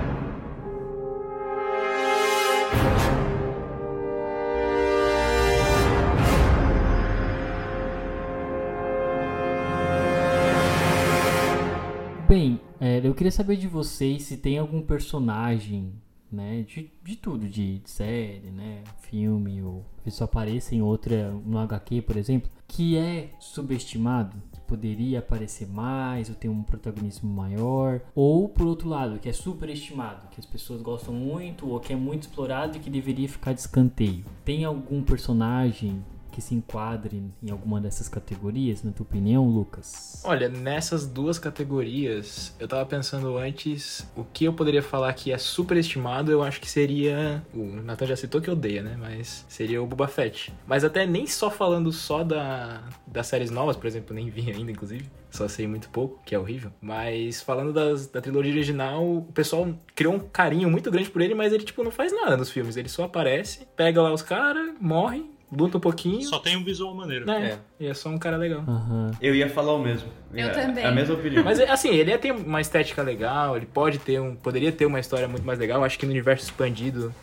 Queria 13.18 13.32
saber 13.32 13.56
de 13.56 13.66
vocês 13.66 14.22
se 14.22 14.36
tem 14.36 14.58
algum 14.58 14.80
personagem, 14.80 15.92
né, 16.30 16.62
de, 16.62 16.88
de 17.02 17.16
tudo, 17.16 17.48
de 17.48 17.82
série, 17.84 18.48
né, 18.52 18.84
filme, 19.00 19.60
ou 19.60 19.84
que 20.04 20.10
só 20.12 20.22
apareça 20.22 20.72
em 20.72 20.80
outra, 20.80 21.32
no 21.44 21.58
HQ, 21.58 22.02
por 22.02 22.16
exemplo, 22.16 22.48
que 22.68 22.96
é 22.96 23.30
subestimado, 23.40 24.40
que 24.52 24.60
poderia 24.60 25.18
aparecer 25.18 25.66
mais, 25.66 26.28
ou 26.28 26.36
ter 26.36 26.48
um 26.48 26.62
protagonismo 26.62 27.28
maior, 27.28 28.00
ou 28.14 28.48
por 28.48 28.68
outro 28.68 28.88
lado, 28.88 29.18
que 29.18 29.28
é 29.28 29.32
superestimado, 29.32 30.28
que 30.28 30.38
as 30.38 30.46
pessoas 30.46 30.80
gostam 30.80 31.12
muito, 31.12 31.68
ou 31.68 31.80
que 31.80 31.92
é 31.92 31.96
muito 31.96 32.22
explorado 32.22 32.76
e 32.76 32.80
que 32.80 32.88
deveria 32.88 33.28
ficar 33.28 33.52
de 33.52 33.58
escanteio. 33.58 34.24
Tem 34.44 34.64
algum 34.64 35.02
personagem 35.02 36.04
que 36.38 36.42
se 36.42 36.54
enquadre 36.54 37.20
em 37.42 37.50
alguma 37.50 37.80
dessas 37.80 38.08
categorias, 38.08 38.84
na 38.84 38.92
tua 38.92 39.04
opinião, 39.04 39.44
Lucas? 39.48 40.22
Olha, 40.24 40.48
nessas 40.48 41.04
duas 41.04 41.36
categorias, 41.36 42.54
eu 42.60 42.68
tava 42.68 42.86
pensando 42.86 43.36
antes, 43.36 44.08
o 44.14 44.22
que 44.22 44.44
eu 44.44 44.52
poderia 44.52 44.80
falar 44.80 45.12
que 45.14 45.32
é 45.32 45.38
superestimado, 45.38 46.30
eu 46.30 46.40
acho 46.40 46.60
que 46.60 46.70
seria. 46.70 47.44
O 47.52 47.64
Nathan 47.82 48.06
já 48.06 48.14
citou 48.14 48.40
que 48.40 48.48
odeia, 48.48 48.84
né? 48.84 48.96
Mas 48.96 49.44
seria 49.48 49.82
o 49.82 49.86
Boba 49.86 50.06
Fett. 50.06 50.54
Mas 50.64 50.84
até 50.84 51.04
nem 51.04 51.26
só 51.26 51.50
falando 51.50 51.90
só 51.90 52.22
da, 52.22 52.84
das 53.04 53.26
séries 53.26 53.50
novas, 53.50 53.76
por 53.76 53.88
exemplo, 53.88 54.14
nem 54.14 54.30
vi 54.30 54.52
ainda, 54.52 54.70
inclusive. 54.70 55.10
Só 55.32 55.48
sei 55.48 55.66
muito 55.66 55.90
pouco, 55.90 56.22
que 56.24 56.36
é 56.36 56.38
horrível. 56.38 56.70
Mas 56.80 57.42
falando 57.42 57.72
das, 57.72 58.06
da 58.06 58.20
trilogia 58.20 58.52
original, 58.52 59.04
o 59.04 59.32
pessoal 59.32 59.68
criou 59.92 60.14
um 60.14 60.20
carinho 60.20 60.70
muito 60.70 60.88
grande 60.88 61.10
por 61.10 61.20
ele, 61.20 61.34
mas 61.34 61.52
ele, 61.52 61.64
tipo, 61.64 61.82
não 61.82 61.90
faz 61.90 62.12
nada 62.12 62.36
nos 62.36 62.50
filmes. 62.50 62.76
Ele 62.76 62.88
só 62.88 63.04
aparece, 63.04 63.66
pega 63.76 64.00
lá 64.00 64.12
os 64.12 64.22
caras, 64.22 64.72
morre, 64.80 65.28
luta 65.50 65.78
um 65.78 65.80
pouquinho. 65.80 66.22
Só 66.22 66.38
tem 66.38 66.56
um 66.56 66.64
visual 66.64 66.94
maneiro. 66.94 67.24
né? 67.26 67.58
E 67.80 67.86
é 67.86 67.94
só 67.94 68.08
um 68.08 68.18
cara 68.18 68.36
legal. 68.36 68.62
Aham. 68.66 69.10
Eu 69.20 69.34
ia 69.34 69.48
falar 69.48 69.72
o 69.74 69.78
mesmo. 69.78 70.08
Eu 70.34 70.48
É- 70.48 70.50
também. 70.50 70.84
É 70.84 70.88
a 70.88 70.90
mesma 70.92 71.14
opinião. 71.14 71.42
Mas 71.44 71.58
assim, 71.60 71.88
ele 71.90 72.10
ia 72.10 72.18
ter 72.18 72.32
uma 72.32 72.60
estética 72.60 73.02
legal, 73.02 73.56
ele 73.56 73.66
pode 73.66 73.98
ter 73.98 74.20
um. 74.20 74.34
Poderia 74.34 74.70
ter 74.72 74.84
uma 74.86 75.00
história 75.00 75.26
muito 75.28 75.44
mais 75.44 75.58
legal. 75.58 75.82
Acho 75.84 75.98
que 75.98 76.04
no 76.06 76.12
universo 76.12 76.44
expandido 76.44 77.14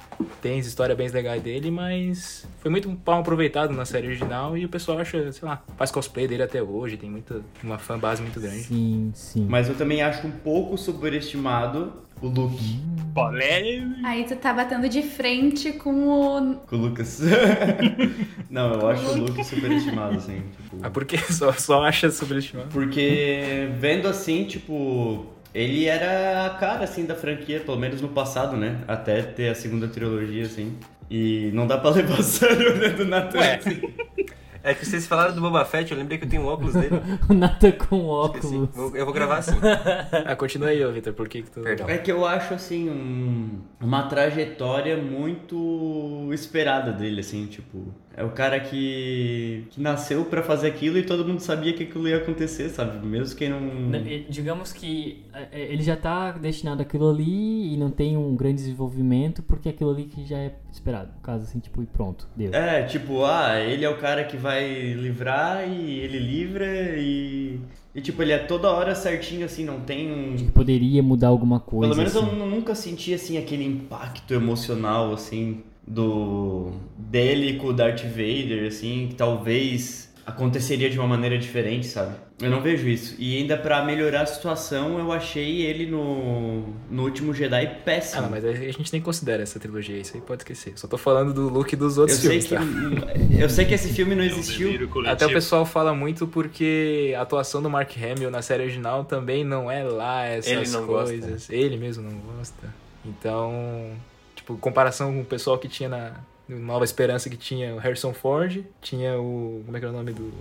tem 0.42 0.60
as 0.60 0.66
histórias 0.66 0.98
bem 0.98 1.10
legais 1.10 1.42
dele, 1.44 1.70
mas 1.70 2.48
foi 2.62 2.72
muito 2.72 2.90
mal 3.06 3.20
aproveitado 3.20 3.74
na 3.74 3.84
série 3.86 4.08
original 4.08 4.58
e 4.58 4.66
o 4.66 4.70
pessoal 4.70 4.98
acha, 5.00 5.32
sei 5.32 5.48
lá, 5.48 5.62
faz 5.78 5.92
cosplay 5.92 6.28
dele 6.28 6.42
até 6.44 6.64
hoje, 6.64 6.96
tem 6.98 7.10
muita, 7.10 7.42
uma 7.62 7.78
fan 7.78 8.00
base 8.00 8.22
muito 8.22 8.40
grande. 8.40 8.64
Sim, 8.64 9.12
sim. 9.14 9.46
Mas 9.50 9.68
eu 9.68 9.76
também 9.76 10.02
acho 10.02 10.26
um 10.26 10.32
pouco 10.32 10.78
superestimado 10.78 11.94
o 12.26 12.30
Luke. 12.30 12.86
Polêmico. 13.14 14.06
Aí 14.06 14.26
tu 14.26 14.36
tá 14.36 14.54
batendo 14.54 14.90
de 14.90 15.02
frente 15.02 15.72
com 15.72 16.10
o. 16.10 16.56
Com 16.68 16.76
o 16.76 16.80
Lucas. 16.80 17.22
Não, 18.52 18.74
eu 18.74 18.90
acho 18.90 19.06
o 19.08 19.18
Luke 19.20 19.42
superestimado, 19.42 20.18
assim. 20.18 20.44
Tipo... 20.58 20.78
Ah, 20.84 20.90
por 20.90 21.06
que 21.06 21.18
só, 21.32 21.54
só 21.54 21.86
acha 21.86 22.12
superestimado? 22.12 22.68
Porque 22.74 23.70
vendo 23.80 24.10
assim, 24.10 24.44
tipo, 24.44 25.28
ele 25.54 25.86
era 25.86 26.46
a 26.46 26.50
cara 26.50 26.84
assim 26.84 27.06
da 27.06 27.16
franquia, 27.16 27.62
pelo 27.62 27.78
menos 27.78 28.02
no 28.02 28.10
passado, 28.10 28.58
né? 28.58 28.82
Até 28.86 29.22
ter 29.22 29.48
a 29.48 29.56
segunda 29.56 29.88
trilogia, 29.88 30.46
assim. 30.46 30.76
E 31.10 31.52
não 31.54 31.66
dá 31.68 31.78
pra 31.78 31.92
levar 31.96 32.20
a 32.20 32.24
sério, 32.24 32.76
né, 32.76 32.90
do 32.90 33.04
assim. 33.14 33.82
É 34.66 34.74
que 34.74 34.86
vocês 34.86 35.06
falaram 35.06 35.36
do 35.36 35.42
Boba 35.42 35.64
Fett, 35.64 35.92
eu 35.92 35.98
lembrei 35.98 36.18
que 36.18 36.26
eu 36.26 36.30
tenho 36.30 36.42
um 36.42 36.48
óculos 36.48 36.74
dele. 36.74 37.00
O 37.30 37.34
Nathan 37.34 37.72
com 37.74 38.06
óculos. 38.08 38.70
Vou- 38.76 38.96
Eu 38.96 39.06
vou 39.06 39.14
gravar 39.14 39.38
assim. 39.38 39.56
Ah, 40.26 40.36
continua 40.36 40.70
aí, 40.70 40.84
ô 40.84 40.92
Victor, 40.92 41.14
por 41.14 41.28
que 41.30 41.44
que 41.44 41.52
tu... 41.52 41.62
Perdão. 41.62 41.88
É 41.90 41.98
que 41.98 42.12
eu 42.12 42.26
acho, 42.26 42.54
assim, 42.54 42.90
um- 42.90 43.62
uma 43.80 44.04
trajetória 44.04 44.98
muito 44.98 46.30
esperada 46.34 46.92
dele, 46.92 47.22
assim, 47.22 47.46
tipo... 47.46 47.94
É 48.18 48.24
o 48.24 48.30
cara 48.30 48.60
que, 48.62 49.66
que 49.72 49.82
nasceu 49.82 50.24
pra 50.26 50.42
fazer 50.42 50.68
aquilo 50.68 50.98
e 50.98 51.04
todo 51.04 51.26
mundo 51.26 51.42
sabia 51.42 51.74
que 51.74 51.84
aquilo 51.84 52.08
ia 52.08 52.18
acontecer, 52.18 52.70
sabe? 52.70 53.06
Mesmo 53.06 53.38
quem 53.38 53.50
não... 53.50 53.60
Digamos 54.30 54.72
que 54.72 55.24
é, 55.34 55.48
é, 55.52 55.74
ele 55.74 55.84
já 55.84 55.98
tá 55.98 56.32
destinado 56.32 56.82
àquilo 56.82 57.10
ali 57.10 57.74
e 57.74 57.78
não 57.78 57.90
tem 57.92 58.16
um 58.16 58.34
grande 58.36 58.56
desenvolvimento 58.56 59.44
porque 59.44 59.68
aquilo 59.68 59.90
ali 59.92 60.06
que 60.06 60.26
já 60.26 60.38
é 60.38 60.56
esperado. 60.72 61.12
Caso 61.22 61.44
assim, 61.44 61.60
tipo, 61.60 61.84
e 61.84 61.86
pronto, 61.86 62.28
deu. 62.36 62.54
É, 62.54 62.84
tipo, 62.84 63.26
ah, 63.26 63.60
ele 63.60 63.84
é 63.84 63.90
o 63.90 63.98
cara 63.98 64.24
que 64.24 64.38
vai 64.38 64.94
livrar 64.94 65.68
e 65.70 66.00
ele 66.00 66.20
livra 66.20 66.66
e... 66.98 67.60
E, 67.94 68.02
tipo, 68.02 68.22
ele 68.22 68.34
é 68.34 68.40
toda 68.40 68.70
hora 68.70 68.94
certinho, 68.94 69.46
assim, 69.46 69.64
não 69.64 69.80
tem 69.80 70.12
um... 70.12 70.36
Que 70.36 70.52
poderia 70.52 71.02
mudar 71.02 71.30
alguma 71.30 71.62
coisa. 71.62 71.88
Pelo 71.88 71.96
menos 71.98 72.14
assim. 72.14 72.28
eu 72.28 72.36
nu- 72.36 72.46
nunca 72.46 72.76
senti, 72.76 73.14
assim, 73.14 73.38
aquele 73.38 73.64
impacto 73.64 74.34
emocional, 74.34 75.14
assim, 75.14 75.64
do... 75.88 76.72
Dele 76.98 77.58
com 77.58 77.68
o 77.68 77.74
Darth 77.74 78.04
Vader, 78.04 78.68
assim, 78.68 79.08
que 79.10 79.16
talvez 79.16 80.14
aconteceria 80.26 80.90
de 80.90 80.98
uma 80.98 81.08
maneira 81.08 81.38
diferente, 81.38 81.86
sabe? 81.86 82.16
Eu 82.42 82.50
não 82.50 82.60
vejo 82.60 82.90
isso. 82.90 83.16
E 83.20 83.38
ainda 83.38 83.56
pra 83.56 83.86
melhorar 83.86 84.24
a 84.24 84.26
situação, 84.26 84.98
eu 84.98 85.12
achei 85.12 85.62
ele 85.62 85.86
no, 85.86 86.74
no 86.90 87.04
último 87.04 87.32
Jedi 87.34 87.66
Ah, 87.68 87.76
péssimo. 87.86 88.24
não, 88.24 88.32
mas 88.32 88.44
a 88.44 88.52
gente 88.52 88.92
nem 88.92 89.02
considera 89.02 89.44
essa 89.44 89.60
trilogia, 89.60 89.98
isso 89.98 90.14
aí 90.16 90.22
pode 90.22 90.42
esquecer. 90.42 90.74
Só 90.76 90.88
tô 90.88 90.98
falando 90.98 91.32
do 91.34 91.48
look 91.48 91.74
dos 91.76 91.96
eu 91.96 92.02
outros 92.02 92.20
sei 92.20 92.42
filmes, 92.42 92.48
que 92.48 92.56
tá? 92.56 93.14
eu 93.40 93.50
sei 93.50 93.66
que 93.66 93.76
esse 93.76 93.94
filme 93.94 94.16
não 94.16 94.24
É 94.24 94.26
um 94.26 94.30
existiu. 94.32 94.72
Até 95.06 95.28
o 95.28 95.30
pessoal 95.32 95.64
fala 95.66 95.94
muito 95.94 96.26
porque 96.28 97.14
a 97.16 97.22
atuação 97.22 97.62
do 97.62 97.70
Mark 97.70 97.92
Hamill 97.96 98.32
na 98.32 98.42
série 98.42 98.64
original 98.64 99.06
também 99.06 99.44
não 99.46 99.72
é 99.72 99.84
lá 99.84 100.26
essas 100.26 100.52
Ele 100.52 100.70
não 100.70 100.86
gosta. 100.88 101.06
coisas. 101.18 101.50
Ele 101.52 101.78
mesmo 101.78 102.04
não 102.04 102.18
gosta. 102.36 102.74
Então, 103.06 103.92
tipo, 104.46 104.58
comparação 104.58 105.12
com 105.14 105.22
o 105.22 105.26
pessoal 105.26 105.58
que 105.58 105.68
tinha 105.68 105.90
na 105.90 106.12
no 106.48 106.60
Nova 106.60 106.86
Esperança 106.86 107.28
que 107.28 107.36
tinha 107.36 107.74
o 107.74 107.80
Harrison 107.80 108.14
Ford, 108.14 108.64
tinha 108.80 109.20
o 109.20 109.64
como 109.66 109.76
é 109.76 109.80
que 109.80 109.86
era 109.88 109.94
o 109.94 109.98
nome 109.98 110.14
do? 110.14 110.32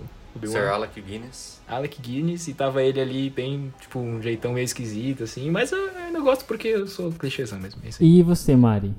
Sir 0.45 0.67
Alec 0.69 1.01
Guinness. 1.01 1.61
Alec 1.67 1.99
Guinness 2.01 2.47
e 2.47 2.53
tava 2.53 2.83
ele 2.83 2.99
ali 3.01 3.29
bem, 3.29 3.73
tipo, 3.79 3.97
um 3.99 4.21
jeitão 4.21 4.51
meio 4.53 4.65
esquisito 4.65 5.23
assim, 5.23 5.49
mas 5.49 5.71
eu 5.71 5.89
ainda 5.97 6.19
gosto 6.19 6.45
porque 6.45 6.67
eu 6.67 6.87
sou 6.87 7.11
clichêzão 7.11 7.57
mesmo. 7.57 7.81
É. 7.83 7.89
E 8.03 8.21
você, 8.21 8.55
Mari? 8.55 8.93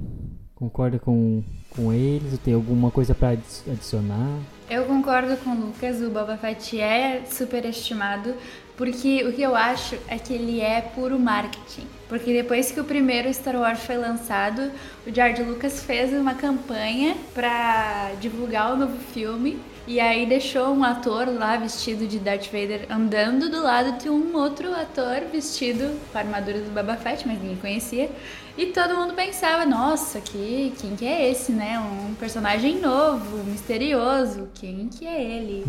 Concorda 0.54 0.98
com, 0.98 1.44
com 1.70 1.92
eles? 1.92 2.32
Ou 2.32 2.38
tem 2.38 2.54
alguma 2.54 2.90
coisa 2.90 3.14
pra 3.14 3.28
adi- 3.30 3.42
adicionar? 3.70 4.38
Eu 4.68 4.86
concordo 4.86 5.36
com 5.36 5.50
o 5.50 5.66
Lucas, 5.66 6.00
o 6.00 6.08
Boba 6.10 6.36
Fett 6.38 6.80
é 6.80 7.22
superestimado, 7.30 8.34
porque 8.76 9.22
o 9.24 9.32
que 9.32 9.42
eu 9.42 9.54
acho 9.54 9.96
é 10.08 10.18
que 10.18 10.32
ele 10.32 10.60
é 10.60 10.80
puro 10.80 11.18
marketing. 11.20 11.86
Porque 12.08 12.32
depois 12.32 12.70
que 12.70 12.78
o 12.78 12.84
primeiro 12.84 13.32
Star 13.32 13.56
Wars 13.56 13.80
foi 13.80 13.96
lançado, 13.96 14.70
o 15.06 15.12
George 15.12 15.42
Lucas 15.42 15.82
fez 15.82 16.12
uma 16.12 16.34
campanha 16.34 17.16
pra 17.34 18.12
divulgar 18.20 18.72
o 18.72 18.76
novo 18.76 18.96
filme. 19.12 19.58
E 19.88 20.00
aí 20.00 20.26
deixou 20.26 20.74
um 20.74 20.82
ator 20.82 21.28
lá 21.28 21.56
vestido 21.56 22.08
de 22.08 22.18
Darth 22.18 22.46
Vader 22.46 22.86
andando 22.90 23.48
do 23.48 23.62
lado 23.62 23.98
de 24.02 24.10
um 24.10 24.36
outro 24.36 24.72
ator 24.74 25.20
vestido 25.30 25.96
com 26.10 26.18
a 26.18 26.22
armadura 26.22 26.58
do 26.58 26.74
Boba 26.74 26.96
Fett, 26.96 27.26
mas 27.26 27.40
ninguém 27.40 27.56
conhecia. 27.56 28.10
E 28.58 28.66
todo 28.66 28.96
mundo 28.96 29.14
pensava, 29.14 29.64
nossa, 29.64 30.20
que, 30.20 30.72
quem 30.80 30.96
que 30.96 31.06
é 31.06 31.30
esse, 31.30 31.52
né? 31.52 31.78
Um 31.78 32.14
personagem 32.14 32.80
novo, 32.80 33.44
misterioso. 33.44 34.48
Quem 34.54 34.88
que 34.88 35.06
é 35.06 35.22
ele? 35.22 35.64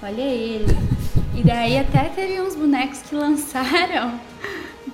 Olha 0.00 0.22
ele. 0.22 0.76
E 1.34 1.42
daí 1.42 1.78
até 1.78 2.04
teve 2.04 2.40
uns 2.40 2.54
bonecos 2.54 3.00
que 3.02 3.16
lançaram 3.16 4.20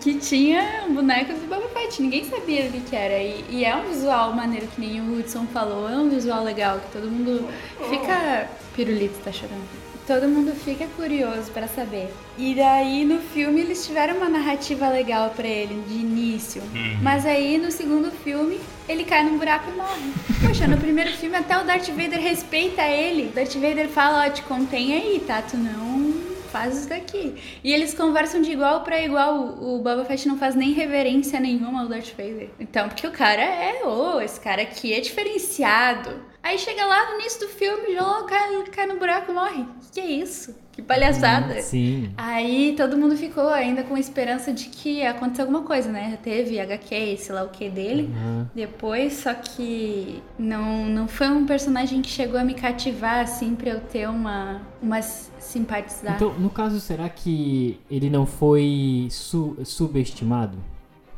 que 0.03 0.15
tinha 0.15 0.85
um 0.88 0.95
boneco 0.95 1.33
do 1.33 1.47
Boba 1.47 1.69
Fett. 1.69 2.03
Ninguém 2.03 2.25
sabia 2.25 2.67
o 2.67 2.73
que, 2.73 2.81
que 2.81 2.97
era. 2.97 3.23
E, 3.23 3.45
e 3.49 3.65
é 3.65 3.75
um 3.77 3.88
visual 3.88 4.33
maneiro, 4.33 4.67
que 4.67 4.81
nem 4.81 5.01
o 5.01 5.19
Hudson 5.19 5.47
falou. 5.47 5.88
É 5.88 5.97
um 5.97 6.09
visual 6.09 6.43
legal, 6.43 6.81
que 6.81 6.93
todo 6.93 7.09
mundo 7.09 7.49
fica... 7.88 8.49
Pirulito 8.75 9.19
tá 9.23 9.31
chorando. 9.31 9.62
Todo 10.07 10.29
mundo 10.29 10.53
fica 10.53 10.87
curioso 10.97 11.53
pra 11.53 11.69
saber. 11.69 12.12
E 12.37 12.55
daí 12.57 13.05
no 13.05 13.21
filme 13.21 13.61
eles 13.61 13.87
tiveram 13.87 14.17
uma 14.17 14.29
narrativa 14.29 14.88
legal 14.88 15.31
pra 15.31 15.47
ele 15.47 15.81
de 15.87 15.95
início. 15.95 16.61
Mas 17.01 17.25
aí 17.25 17.57
no 17.57 17.71
segundo 17.71 18.11
filme 18.11 18.59
ele 18.88 19.05
cai 19.05 19.23
num 19.23 19.38
buraco 19.38 19.71
e 19.71 19.77
morre. 19.77 20.12
Poxa, 20.45 20.67
no 20.67 20.77
primeiro 20.77 21.12
filme 21.12 21.37
até 21.37 21.57
o 21.57 21.65
Darth 21.65 21.88
Vader 21.91 22.21
respeita 22.21 22.83
ele. 22.83 23.31
Darth 23.33 23.55
Vader 23.55 23.88
fala, 23.88 24.27
ó, 24.27 24.31
te 24.31 24.43
contém 24.43 24.93
aí, 24.95 25.23
tá? 25.25 25.41
Tu 25.41 25.57
não 25.57 26.21
faz 26.53 26.79
isso 26.79 26.88
daqui. 26.88 27.35
E 27.65 27.73
eles 27.73 27.95
conversam 27.95 28.43
de 28.43 28.53
igual 28.53 28.85
pra 28.85 29.03
igual. 29.03 29.59
O 29.61 29.79
Boba 29.79 30.05
Fett 30.05 30.29
não 30.29 30.38
faz 30.38 30.55
nem 30.55 30.73
reverência 30.73 31.41
nenhuma 31.41 31.83
ao 31.83 31.88
Darth 31.88 32.11
Vader. 32.11 32.51
Então, 32.61 32.88
porque 32.88 33.07
o 33.07 33.11
cara 33.11 33.43
é, 33.43 33.85
ô, 33.85 34.21
esse 34.21 34.38
cara 34.38 34.62
aqui 34.62 34.93
é 34.93 35.01
diferenciado. 35.01 36.32
Aí 36.42 36.59
chega 36.59 36.85
lá 36.85 37.11
no 37.12 37.20
início 37.20 37.40
do 37.40 37.48
filme, 37.48 37.94
já 37.94 38.22
cai, 38.28 38.62
cai 38.72 38.87
no 38.87 38.98
buraco 38.98 39.31
e 39.31 39.35
morre. 39.35 39.64
Que 39.92 40.00
é 40.00 40.07
isso? 40.07 40.55
Que 40.72 40.81
palhaçada. 40.83 41.61
Sim. 41.61 42.11
Aí 42.16 42.74
todo 42.76 42.96
mundo 42.96 43.14
ficou 43.16 43.48
ainda 43.50 43.83
com 43.85 43.96
esperança 43.96 44.52
de 44.52 44.64
que 44.70 44.88
ia 45.00 45.11
acontecer 45.11 45.42
alguma 45.42 45.62
coisa, 45.62 45.92
né? 45.92 46.18
Teve 46.22 46.59
HQ, 46.59 47.16
sei 47.18 47.35
lá 47.35 47.44
o 47.44 47.50
que 47.50 47.68
dele. 47.68 48.11
Aham. 48.16 48.50
Depois, 48.55 49.12
só 49.12 49.35
que 49.35 50.22
não, 50.38 50.87
não 50.87 51.07
foi 51.07 51.28
um 51.28 51.44
personagem 51.46 52.00
que 52.02 52.09
chegou 52.09 52.40
a 52.40 52.44
me 52.44 52.55
cativar, 52.55 53.20
assim, 53.20 53.55
pra 53.55 53.68
eu 53.70 53.81
ter 53.81 54.09
uma, 54.09 54.62
uma 54.83 55.00
simpatizar. 55.02 56.16
Então, 56.16 56.33
no 56.35 56.48
caso, 56.50 56.81
será 56.81 57.09
que 57.09 57.78
ele 57.90 58.09
não 58.09 58.24
foi 58.26 59.09
su- 59.11 59.59
subestimado? 59.64 60.57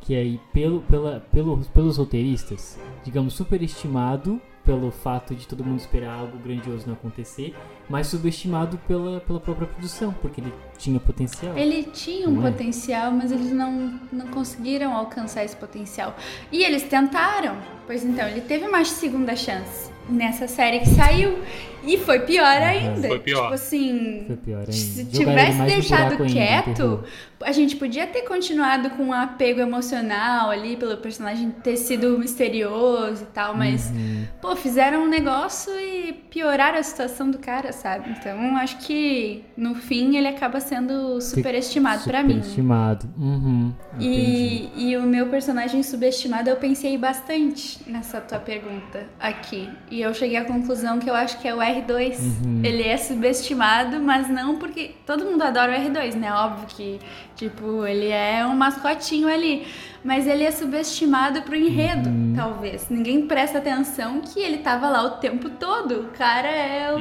Que 0.00 0.16
aí, 0.16 0.40
pelo, 0.52 0.80
pela, 0.82 1.20
pelo, 1.32 1.58
pelos 1.72 1.96
roteiristas, 1.96 2.76
digamos, 3.04 3.34
superestimado 3.34 4.40
pelo 4.64 4.90
fato 4.90 5.35
de 5.35 5.46
todo 5.46 5.62
mundo 5.64 5.79
esperar 5.79 6.18
algo 6.18 6.38
grandioso 6.38 6.87
não 6.87 6.94
acontecer, 6.94 7.55
mas 7.88 8.07
subestimado 8.07 8.79
pela, 8.88 9.20
pela 9.20 9.38
própria 9.38 9.66
produção, 9.66 10.14
porque 10.22 10.40
ele 10.40 10.53
tinha 10.79 10.98
potencial. 10.98 11.57
Ele 11.57 11.83
tinha 11.85 12.29
um 12.29 12.46
é? 12.46 12.50
potencial, 12.50 13.11
mas 13.11 13.31
eles 13.31 13.53
não, 13.53 14.00
não 14.11 14.29
conseguiram 14.29 14.96
alcançar 14.96 15.44
esse 15.44 15.57
potencial. 15.57 16.16
E 16.50 16.64
eles 16.64 16.83
tentaram. 16.85 17.57
Pois 17.87 18.05
então, 18.05 18.27
ele 18.27 18.40
teve 18.40 18.66
uma 18.66 18.85
segunda 18.85 19.37
chance 19.37 19.90
nessa 20.09 20.48
série 20.48 20.81
que 20.81 20.88
saiu. 20.88 21.38
E 21.87 21.99
foi 21.99 22.20
pior 22.20 22.44
ainda. 22.62 23.09
Foi 23.09 23.18
pior. 23.18 23.42
Tipo 23.42 23.55
assim. 23.55 24.25
Foi 24.27 24.37
pior 24.37 24.61
ainda. 24.61 24.73
Se 24.73 25.05
tivesse 25.07 25.62
deixado 25.62 26.12
ainda, 26.12 26.27
quieto, 26.27 26.68
entendeu? 26.70 27.05
a 27.44 27.53
gente 27.53 27.77
podia 27.77 28.07
ter 28.07 28.23
continuado 28.23 28.90
com 28.90 29.05
um 29.05 29.12
apego 29.12 29.61
emocional 29.61 30.51
ali, 30.51 30.77
pelo 30.77 30.97
personagem 30.97 31.51
ter 31.51 31.77
sido 31.77 32.18
misterioso 32.18 33.25
e 33.25 33.27
tal, 33.27 33.55
mas, 33.57 33.90
Uhum. 33.90 34.25
pô, 34.40 34.57
fizeram 34.57 35.05
um 35.05 35.09
negócio 35.09 35.73
e 35.79 36.12
pioraram 36.31 36.79
a 36.79 36.83
situação 36.83 37.31
do 37.31 37.38
cara, 37.38 37.70
sabe? 37.73 38.11
Então, 38.11 38.57
acho 38.57 38.79
que 38.79 39.44
no 39.57 39.75
fim 39.75 40.16
ele 40.16 40.29
acaba 40.29 40.59
sendo 40.59 41.20
superestimado 41.20 42.05
pra 42.05 42.23
mim. 42.23 42.35
Superestimado. 42.35 43.09
Uhum. 43.18 43.73
E, 44.01 44.70
e 44.75 44.97
o 44.97 45.03
meu 45.03 45.27
personagem 45.27 45.83
subestimado, 45.83 46.49
eu 46.49 46.57
pensei 46.57 46.97
bastante 46.97 47.79
nessa 47.87 48.20
tua 48.20 48.38
pergunta 48.38 49.07
aqui. 49.20 49.68
E 49.90 50.01
eu 50.01 50.14
cheguei 50.14 50.37
à 50.37 50.44
conclusão 50.44 50.99
que 50.99 51.09
eu 51.11 51.14
acho 51.14 51.38
que 51.40 51.47
é 51.49 51.55
o 51.55 51.61
R2. 51.82 52.18
Uhum. 52.18 52.60
Ele 52.64 52.82
é 52.82 52.96
subestimado, 52.96 54.00
mas 54.00 54.28
não 54.28 54.56
porque. 54.56 54.94
Todo 55.06 55.24
mundo 55.24 55.42
adora 55.42 55.72
o 55.72 55.74
R2, 55.80 56.14
né? 56.14 56.32
Óbvio 56.32 56.66
que, 56.68 56.98
tipo, 57.37 57.87
ele 57.87 58.08
é 58.08 58.46
um 58.46 58.54
mascotinho 58.56 59.28
ali. 59.28 59.66
Mas 60.02 60.26
ele 60.26 60.44
é 60.44 60.50
subestimado 60.50 61.40
pro 61.42 61.56
enredo, 61.56 62.10
Uhum. 62.10 62.34
talvez. 62.37 62.88
Ninguém 62.90 63.26
presta 63.26 63.56
atenção 63.58 64.20
que 64.20 64.38
ele 64.38 64.58
tava 64.58 64.88
lá 64.90 65.02
o 65.02 65.10
tempo 65.12 65.48
todo. 65.48 66.00
O 66.00 66.04
cara 66.08 66.48
é 66.48 66.94
o. 66.94 66.98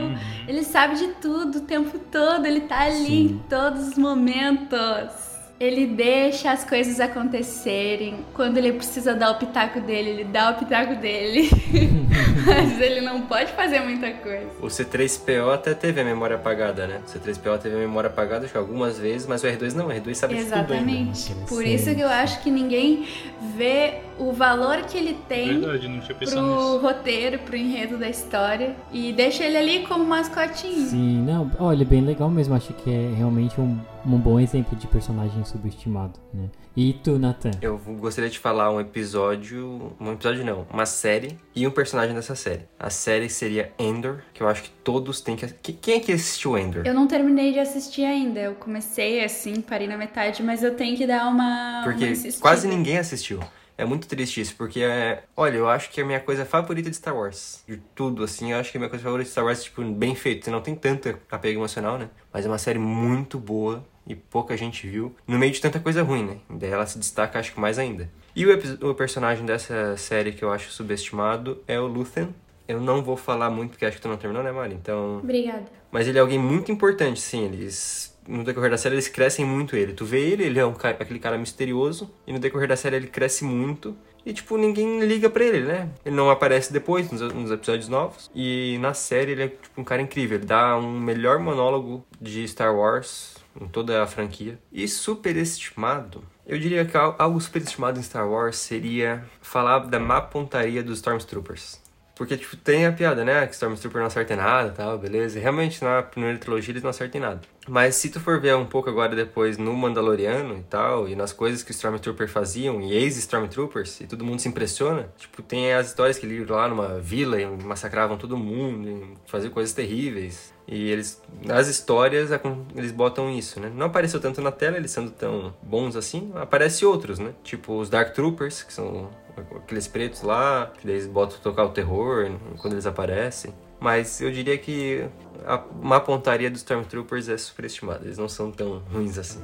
Ele 0.48 0.64
sabe 0.64 0.96
de 0.96 1.08
tudo 1.22 1.58
o 1.58 1.62
tempo 1.62 2.00
todo. 2.00 2.46
Ele 2.46 2.62
tá 2.62 2.84
ali 2.84 3.06
Sim. 3.06 3.22
em 3.26 3.42
todos 3.50 3.90
os 3.90 3.98
momentos. 3.98 5.33
Ele 5.64 5.88
deixa 5.88 6.52
as 6.52 6.66
coisas 6.66 7.00
acontecerem. 7.00 8.26
Quando 8.34 8.58
ele 8.58 8.74
precisa 8.74 9.16
dar 9.16 9.32
o 9.32 9.36
pitaco 9.36 9.80
dele, 9.80 10.10
ele 10.10 10.24
dá 10.26 10.52
o 10.52 10.56
pitaco 10.56 10.96
dele. 10.96 11.50
Mas 12.46 12.82
ele 12.82 13.00
não 13.00 13.22
pode 13.22 13.54
fazer 13.54 13.80
muita 13.80 14.12
coisa. 14.12 14.50
O 14.62 14.68
C3PO 14.68 15.54
até 15.54 15.74
teve 15.74 16.02
a 16.02 16.04
memória 16.04 16.36
apagada, 16.36 16.86
né? 16.86 17.00
O 17.08 17.10
C3PO 17.10 17.60
teve 17.60 17.76
a 17.76 17.80
memória 17.80 18.10
apagada 18.10 18.44
acho 18.44 18.52
que 18.52 18.58
algumas 18.58 19.00
vezes, 19.00 19.26
mas 19.26 19.42
o 19.42 19.48
R2 19.48 19.74
não, 19.74 19.88
o 19.88 19.90
R2 19.90 20.14
sabe 20.16 20.36
de 20.36 20.44
tudo 20.44 20.54
ainda. 20.54 20.74
Exatamente. 20.74 21.34
Por 21.48 21.66
isso 21.66 21.96
que 21.96 22.02
eu 22.02 22.10
acho 22.10 22.42
que 22.42 22.52
ninguém 22.52 23.08
vê 23.56 24.02
o 24.20 24.32
valor 24.34 24.78
que 24.84 24.98
ele 24.98 25.18
tem 25.28 25.60
Verdade, 25.60 25.88
não 25.88 26.00
tinha 26.00 26.16
pro 26.16 26.26
nisso. 26.28 26.78
roteiro, 26.78 27.40
pro 27.40 27.56
enredo 27.56 27.98
da 27.98 28.10
história. 28.10 28.76
E 28.92 29.12
deixa 29.14 29.44
ele 29.44 29.58
ali 29.58 29.88
como 29.88 30.04
mascotinho. 30.06 30.88
Sim, 30.88 31.22
não, 31.24 31.52
olha, 31.60 31.86
bem 31.86 32.02
legal 32.02 32.30
mesmo. 32.30 32.54
Acho 32.56 32.74
que 32.74 32.90
é 32.90 33.14
realmente 33.16 33.60
um, 33.60 33.80
um 34.06 34.18
bom 34.18 34.40
exemplo 34.40 34.78
de 34.78 34.88
personagem 34.88 35.44
subestimado, 35.46 36.20
né? 36.34 36.50
E 36.76 36.94
tu, 36.94 37.20
Nathan? 37.20 37.52
Eu 37.62 37.78
gostaria 38.00 38.30
de 38.32 38.40
falar 38.40 38.72
um 38.72 38.80
episódio. 38.82 39.94
Um 40.00 40.12
episódio 40.14 40.44
não, 40.44 40.66
uma 40.74 40.86
série 40.88 41.38
e 41.56 41.68
um 41.68 41.72
personagem 41.72 42.16
dessa 42.16 42.36
série. 42.36 42.62
A 42.80 42.90
série 42.90 43.30
seria 43.30 43.72
Endor, 43.78 44.22
que 44.34 44.42
eu 44.42 44.48
acho 44.48 44.64
que 44.64 44.70
todos 44.84 45.22
têm 45.22 45.36
que. 45.36 45.46
que- 45.48 45.74
Quem 45.74 45.96
é 45.96 46.00
que 46.00 46.12
assistiu 46.12 46.58
Endor? 46.58 46.82
Eu 46.86 46.94
não 46.96 47.06
terminei 47.08 47.54
de 47.54 47.60
assistir 47.60 48.04
ainda. 48.06 48.40
Eu 48.40 48.56
comecei 48.56 49.24
assim, 49.24 49.62
parei 49.62 49.88
na 49.88 49.98
metade, 49.98 50.42
mas 50.42 50.64
eu 50.64 50.76
tenho 50.76 50.98
que 50.98 51.06
dar 51.06 51.28
uma. 51.28 51.82
Porque 51.84 52.06
uma 52.06 52.34
quase 52.42 52.68
ninguém 52.68 52.98
assistiu. 52.98 53.40
É 53.78 53.86
muito 53.86 54.08
triste 54.08 54.40
isso, 54.42 54.56
porque 54.56 54.82
é. 54.82 55.24
Olha, 55.36 55.58
eu 55.58 55.68
acho 55.68 55.90
que 55.90 56.00
é 56.00 56.04
a 56.04 56.06
minha 56.06 56.20
coisa 56.20 56.46
favorita 56.46 56.90
de 56.90 56.96
Star 56.96 57.16
Wars. 57.16 57.64
De 57.68 57.78
tudo, 57.96 58.24
assim, 58.24 58.52
eu 58.52 58.60
acho 58.60 58.72
que 58.72 58.78
é 58.78 58.80
a 58.80 58.82
minha 58.82 58.90
coisa 58.90 59.04
favorita 59.04 59.26
de 59.26 59.32
Star 59.32 59.46
Wars, 59.46 59.64
tipo, 59.64 59.84
bem 59.84 60.16
feito. 60.16 60.46
Você 60.46 60.52
não 60.52 60.62
tem 60.62 60.76
tanto 60.76 61.18
apego 61.30 61.60
emocional, 61.60 61.98
né? 61.98 62.10
Mas 62.32 62.46
é 62.46 62.48
uma 62.48 62.58
série 62.58 62.80
muito 62.80 63.40
boa 63.40 63.84
e 64.06 64.16
pouca 64.16 64.56
gente 64.56 64.88
viu. 64.88 65.16
No 65.28 65.40
meio 65.40 65.52
de 65.52 65.62
tanta 65.62 65.80
coisa 65.80 66.04
ruim, 66.04 66.24
né? 66.24 66.38
Daí 66.50 66.70
ela 66.70 66.86
se 66.86 67.00
destaca, 67.00 67.40
acho 67.40 67.54
que 67.54 67.60
mais 67.60 67.80
ainda. 67.80 68.10
E 68.36 68.46
o, 68.46 68.90
o 68.90 68.96
personagem 68.96 69.46
dessa 69.46 69.96
série 69.98 70.32
que 70.32 70.44
eu 70.44 70.52
acho 70.52 70.72
subestimado 70.72 71.64
é 71.68 71.80
o 71.80 71.88
Luthen. 71.88 72.34
Eu 72.68 72.80
não 72.80 73.04
vou 73.04 73.18
falar 73.18 73.50
muito 73.50 73.72
porque 73.72 73.86
acho 73.86 73.98
que 73.98 74.02
tu 74.02 74.08
não 74.08 74.18
terminou, 74.18 74.44
né, 74.44 74.52
Mari? 74.52 74.74
Então. 74.74 75.18
Obrigada. 75.18 75.66
Mas 75.92 76.08
ele 76.08 76.18
é 76.18 76.22
alguém 76.22 76.40
muito 76.40 76.72
importante, 76.72 77.20
sim. 77.20 77.46
Eles. 77.46 78.13
No 78.28 78.44
decorrer 78.44 78.72
da 78.72 78.78
série, 78.78 78.96
eles 78.96 79.08
crescem 79.08 79.46
muito 79.46 79.76
ele. 79.76 79.94
Tu 79.94 80.06
vê 80.06 80.22
ele, 80.22 80.44
ele 80.44 80.60
é 80.60 80.66
um 80.66 80.74
aquele 80.82 81.20
cara 81.20 81.38
misterioso. 81.38 82.10
E 82.26 82.32
no 82.34 82.40
decorrer 82.40 82.68
da 82.68 82.76
série, 82.78 82.96
ele 82.96 83.08
cresce 83.08 83.44
muito. 83.44 83.96
E, 84.26 84.32
tipo, 84.32 84.58
ninguém 84.58 85.02
liga 85.02 85.30
pra 85.30 85.44
ele, 85.44 85.66
né? 85.66 85.90
Ele 86.06 86.16
não 86.16 86.30
aparece 86.30 86.72
depois, 86.72 87.12
nos, 87.12 87.20
nos 87.34 87.52
episódios 87.52 87.90
novos. 87.90 88.32
E 88.34 88.78
na 88.80 88.94
série, 88.94 89.34
ele 89.34 89.44
é, 89.44 89.48
tipo, 89.50 89.82
um 89.82 89.84
cara 89.84 90.02
incrível. 90.02 90.38
Ele 90.38 90.46
dá 90.46 90.78
um 90.78 90.98
melhor 91.00 91.40
monólogo 91.40 92.06
de 92.22 92.48
Star 92.48 92.74
Wars 92.74 93.36
em 93.60 93.68
toda 93.68 94.02
a 94.02 94.08
franquia. 94.08 94.58
E 94.72 94.88
superestimado. 94.88 96.24
Eu 96.46 96.58
diria 96.60 96.86
que 96.86 96.96
al- 96.96 97.16
algo 97.20 97.40
superestimado 97.40 98.00
em 98.00 98.04
Star 98.04 98.30
Wars 98.30 98.58
seria 98.58 99.24
falar 99.42 99.80
da 99.80 100.00
má 100.00 100.22
pontaria 100.22 100.82
dos 100.84 101.00
Stormtroopers. 101.00 101.82
Porque, 102.16 102.38
tipo, 102.38 102.56
tem 102.56 102.86
a 102.86 102.92
piada, 102.92 103.26
né? 103.26 103.48
Que 103.48 103.54
Stormtrooper 103.54 104.00
não 104.00 104.08
acerta 104.08 104.34
em 104.34 104.38
nada 104.38 104.70
tal, 104.70 104.98
beleza. 105.00 105.40
E 105.40 105.42
realmente, 105.42 105.84
na 105.84 106.04
primeira 106.04 106.38
trilogia, 106.38 106.72
eles 106.72 106.84
não 106.84 106.92
acertam 106.92 107.20
em 107.20 107.24
nada. 107.24 107.42
Mas 107.68 107.96
se 107.96 108.10
tu 108.10 108.20
for 108.20 108.40
ver 108.40 108.56
um 108.56 108.66
pouco 108.66 108.90
agora 108.90 109.16
depois 109.16 109.58
no 109.58 109.74
Mandaloriano 109.74 110.58
e 110.60 110.64
tal, 110.64 111.08
e 111.10 111.16
nas 111.16 111.34
coisas 111.34 111.64
que 111.64 111.72
os 111.72 111.78
Stormtroopers 111.78 112.32
faziam, 112.32 112.80
e 112.82 112.94
ex-Stormtroopers, 112.94 114.02
e 114.02 114.08
todo 114.08 114.24
mundo 114.24 114.40
se 114.40 114.48
impressiona, 114.48 115.12
tipo, 115.18 115.42
tem 115.42 115.74
as 115.74 115.88
histórias 115.88 116.20
que 116.20 116.28
iam 116.28 116.46
lá 116.50 116.68
numa 116.68 117.00
vila 117.00 117.42
e 117.42 117.46
massacravam 117.46 118.18
todo 118.18 118.38
mundo, 118.38 118.88
e 118.88 119.30
faziam 119.30 119.52
coisas 119.52 119.74
terríveis. 119.74 120.53
E 120.68 120.90
eles, 120.90 121.22
nas 121.46 121.68
histórias, 121.68 122.30
eles 122.76 122.92
botam 122.92 123.30
isso, 123.30 123.60
né? 123.60 123.72
Não 123.76 123.88
apareceu 123.88 124.20
tanto 124.20 124.42
na 124.42 124.52
tela, 124.52 124.78
eles 124.78 124.92
sendo 124.92 125.12
tão 125.12 125.54
bons 125.62 125.96
assim, 125.96 126.32
aparece 126.36 126.86
outros, 126.86 127.20
né? 127.20 127.34
Tipo 127.44 127.78
os 127.80 127.90
Dark 127.90 128.14
Troopers, 128.14 128.64
que 128.64 128.74
são 128.74 129.10
aqueles 129.56 129.88
pretos 129.88 130.22
lá, 130.22 130.72
que 130.80 130.88
eles 130.88 131.06
botam 131.06 131.38
tocar 131.40 131.66
o 131.66 131.70
terror 131.70 132.32
quando 132.60 132.74
eles 132.74 132.86
aparecem. 132.86 133.54
Mas 133.80 134.22
eu 134.22 134.32
diria 134.32 134.58
que 134.58 135.06
a, 135.46 135.62
uma 135.82 136.00
pontaria 136.00 136.50
dos 136.50 136.62
Stormtroopers 136.62 137.28
é 137.28 137.38
superestimada, 137.38 138.06
eles 138.06 138.18
não 138.18 138.30
são 138.30 138.50
tão 138.50 138.82
ruins 138.92 139.18
assim. 139.18 139.42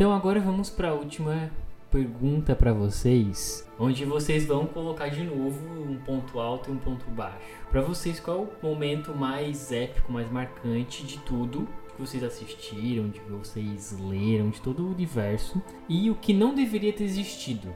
Então 0.00 0.14
agora 0.14 0.40
vamos 0.40 0.70
para 0.70 0.88
a 0.88 0.94
última 0.94 1.50
pergunta 1.90 2.56
para 2.56 2.72
vocês, 2.72 3.68
onde 3.78 4.06
vocês 4.06 4.46
vão 4.46 4.64
colocar 4.64 5.08
de 5.08 5.22
novo 5.22 5.60
um 5.78 5.98
ponto 5.98 6.40
alto 6.40 6.70
e 6.70 6.72
um 6.72 6.78
ponto 6.78 7.04
baixo. 7.10 7.36
Para 7.70 7.82
vocês, 7.82 8.18
qual 8.18 8.38
é 8.38 8.40
o 8.40 8.70
momento 8.70 9.14
mais 9.14 9.70
épico, 9.70 10.10
mais 10.10 10.32
marcante 10.32 11.04
de 11.04 11.18
tudo 11.18 11.68
que 11.94 12.00
vocês 12.00 12.24
assistiram, 12.24 13.10
de 13.10 13.20
que 13.20 13.30
vocês 13.30 13.94
leram, 14.00 14.48
de 14.48 14.62
todo 14.62 14.86
o 14.86 14.90
universo 14.90 15.62
e 15.86 16.08
o 16.08 16.14
que 16.14 16.32
não 16.32 16.54
deveria 16.54 16.94
ter 16.94 17.04
existido? 17.04 17.68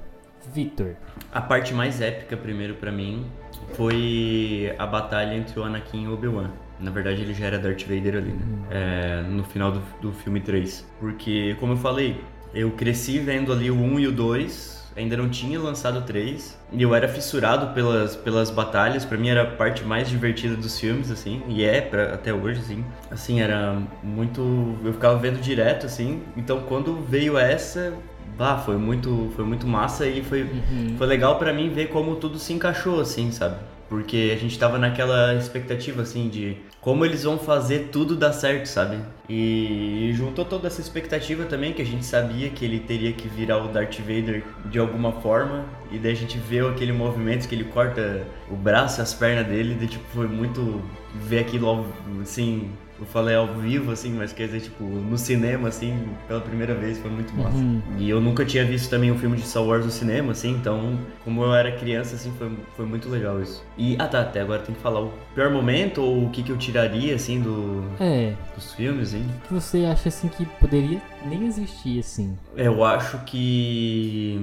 Victor. 0.50 0.96
A 1.30 1.42
parte 1.42 1.74
mais 1.74 2.00
épica 2.00 2.38
primeiro 2.38 2.76
para 2.76 2.90
mim 2.90 3.26
foi 3.74 4.74
a 4.78 4.86
batalha 4.86 5.36
entre 5.36 5.60
o 5.60 5.62
Anakin 5.62 6.04
e 6.04 6.08
o 6.08 6.14
Obi-Wan. 6.14 6.50
Na 6.80 6.90
verdade, 6.90 7.22
ele 7.22 7.34
já 7.34 7.46
era 7.46 7.58
Darth 7.58 7.82
Vader 7.82 8.16
ali, 8.16 8.32
né? 8.32 8.42
Uhum. 8.46 8.64
É, 8.70 9.22
no 9.22 9.44
final 9.44 9.72
do, 9.72 9.82
do 10.00 10.12
filme 10.12 10.40
3. 10.40 10.84
Porque, 10.98 11.56
como 11.60 11.74
eu 11.74 11.76
falei, 11.76 12.20
eu 12.54 12.70
cresci 12.72 13.18
vendo 13.18 13.52
ali 13.52 13.70
o 13.70 13.74
1 13.74 14.00
e 14.00 14.06
o 14.08 14.12
2, 14.12 14.84
ainda 14.96 15.16
não 15.16 15.28
tinha 15.28 15.58
lançado 15.58 15.98
o 15.98 16.02
3, 16.02 16.58
e 16.72 16.82
eu 16.82 16.94
era 16.94 17.08
fissurado 17.08 17.74
pelas, 17.74 18.14
pelas 18.16 18.50
batalhas, 18.50 19.04
para 19.04 19.18
mim 19.18 19.28
era 19.28 19.42
a 19.42 19.46
parte 19.46 19.84
mais 19.84 20.08
divertida 20.08 20.56
dos 20.56 20.78
filmes, 20.78 21.10
assim, 21.10 21.42
e 21.48 21.64
é 21.64 21.80
pra, 21.80 22.14
até 22.14 22.32
hoje, 22.32 22.60
assim. 22.60 22.84
Assim, 23.10 23.40
era 23.40 23.80
muito. 24.02 24.76
Eu 24.84 24.92
ficava 24.92 25.18
vendo 25.18 25.40
direto, 25.40 25.86
assim, 25.86 26.22
então 26.36 26.60
quando 26.62 27.00
veio 27.02 27.36
essa. 27.36 27.92
Bah, 28.36 28.58
foi 28.58 28.76
muito, 28.76 29.30
foi 29.36 29.44
muito 29.44 29.64
massa 29.64 30.08
e 30.08 30.20
foi, 30.24 30.42
uhum. 30.42 30.96
foi 30.98 31.06
legal 31.06 31.38
para 31.38 31.52
mim 31.52 31.70
ver 31.70 31.86
como 31.86 32.16
tudo 32.16 32.36
se 32.36 32.52
encaixou, 32.52 33.00
assim, 33.00 33.30
sabe? 33.30 33.56
Porque 33.94 34.32
a 34.36 34.36
gente 34.36 34.58
tava 34.58 34.76
naquela 34.76 35.36
expectativa, 35.36 36.02
assim, 36.02 36.28
de 36.28 36.56
como 36.80 37.04
eles 37.04 37.22
vão 37.22 37.38
fazer 37.38 37.90
tudo 37.92 38.16
dar 38.16 38.32
certo, 38.32 38.66
sabe? 38.66 38.98
E 39.28 40.10
juntou 40.14 40.44
toda 40.44 40.66
essa 40.66 40.80
expectativa 40.80 41.44
também, 41.44 41.72
que 41.72 41.80
a 41.80 41.84
gente 41.84 42.04
sabia 42.04 42.50
que 42.50 42.64
ele 42.64 42.80
teria 42.80 43.12
que 43.12 43.28
virar 43.28 43.58
o 43.58 43.68
Darth 43.68 44.00
Vader 44.00 44.42
de 44.64 44.80
alguma 44.80 45.12
forma. 45.12 45.64
E 45.92 45.98
daí 45.98 46.10
a 46.10 46.16
gente 46.16 46.36
vê 46.38 46.58
aquele 46.58 46.92
movimento 46.92 47.48
que 47.48 47.54
ele 47.54 47.62
corta 47.62 48.26
o 48.50 48.56
braço, 48.56 49.00
as 49.00 49.14
pernas 49.14 49.46
dele, 49.46 49.78
e 49.80 49.86
tipo, 49.86 50.04
foi 50.12 50.26
muito 50.26 50.82
ver 51.14 51.38
aquilo, 51.38 51.86
assim, 52.20 52.72
eu 52.98 53.06
falei 53.06 53.34
ao 53.34 53.46
vivo, 53.46 53.90
assim, 53.90 54.12
mas 54.12 54.32
quer 54.32 54.46
dizer, 54.46 54.60
tipo, 54.60 54.84
no 54.84 55.18
cinema, 55.18 55.68
assim, 55.68 56.08
pela 56.28 56.40
primeira 56.40 56.74
vez, 56.74 56.98
foi 56.98 57.10
muito 57.10 57.34
massa. 57.34 57.56
Uhum. 57.56 57.82
E 57.98 58.08
eu 58.08 58.20
nunca 58.20 58.44
tinha 58.44 58.64
visto 58.64 58.88
também 58.88 59.10
um 59.10 59.18
filme 59.18 59.36
de 59.36 59.42
Star 59.42 59.64
Wars 59.64 59.84
no 59.84 59.90
cinema, 59.90 60.32
assim, 60.32 60.52
então, 60.52 60.98
como 61.24 61.42
eu 61.42 61.54
era 61.54 61.72
criança, 61.72 62.14
assim, 62.14 62.32
foi, 62.38 62.50
foi 62.76 62.86
muito 62.86 63.08
legal 63.08 63.42
isso. 63.42 63.64
E, 63.76 63.96
ah 63.98 64.06
tá, 64.06 64.20
até 64.20 64.40
agora 64.40 64.62
tem 64.62 64.74
que 64.74 64.80
falar 64.80 65.00
o 65.00 65.12
pior 65.34 65.50
momento 65.50 66.02
ou 66.02 66.26
o 66.26 66.30
que, 66.30 66.42
que 66.42 66.50
eu 66.50 66.56
tiraria, 66.56 67.14
assim, 67.14 67.40
do, 67.40 67.84
é. 68.00 68.34
dos 68.54 68.72
filmes, 68.74 69.14
hein? 69.14 69.26
O 69.44 69.48
que 69.48 69.54
você 69.54 69.84
acha, 69.84 70.08
assim, 70.08 70.28
que 70.28 70.46
poderia 70.46 71.02
nem 71.26 71.46
existir, 71.46 71.98
assim? 71.98 72.38
Eu 72.56 72.84
acho 72.84 73.18
que 73.24 74.40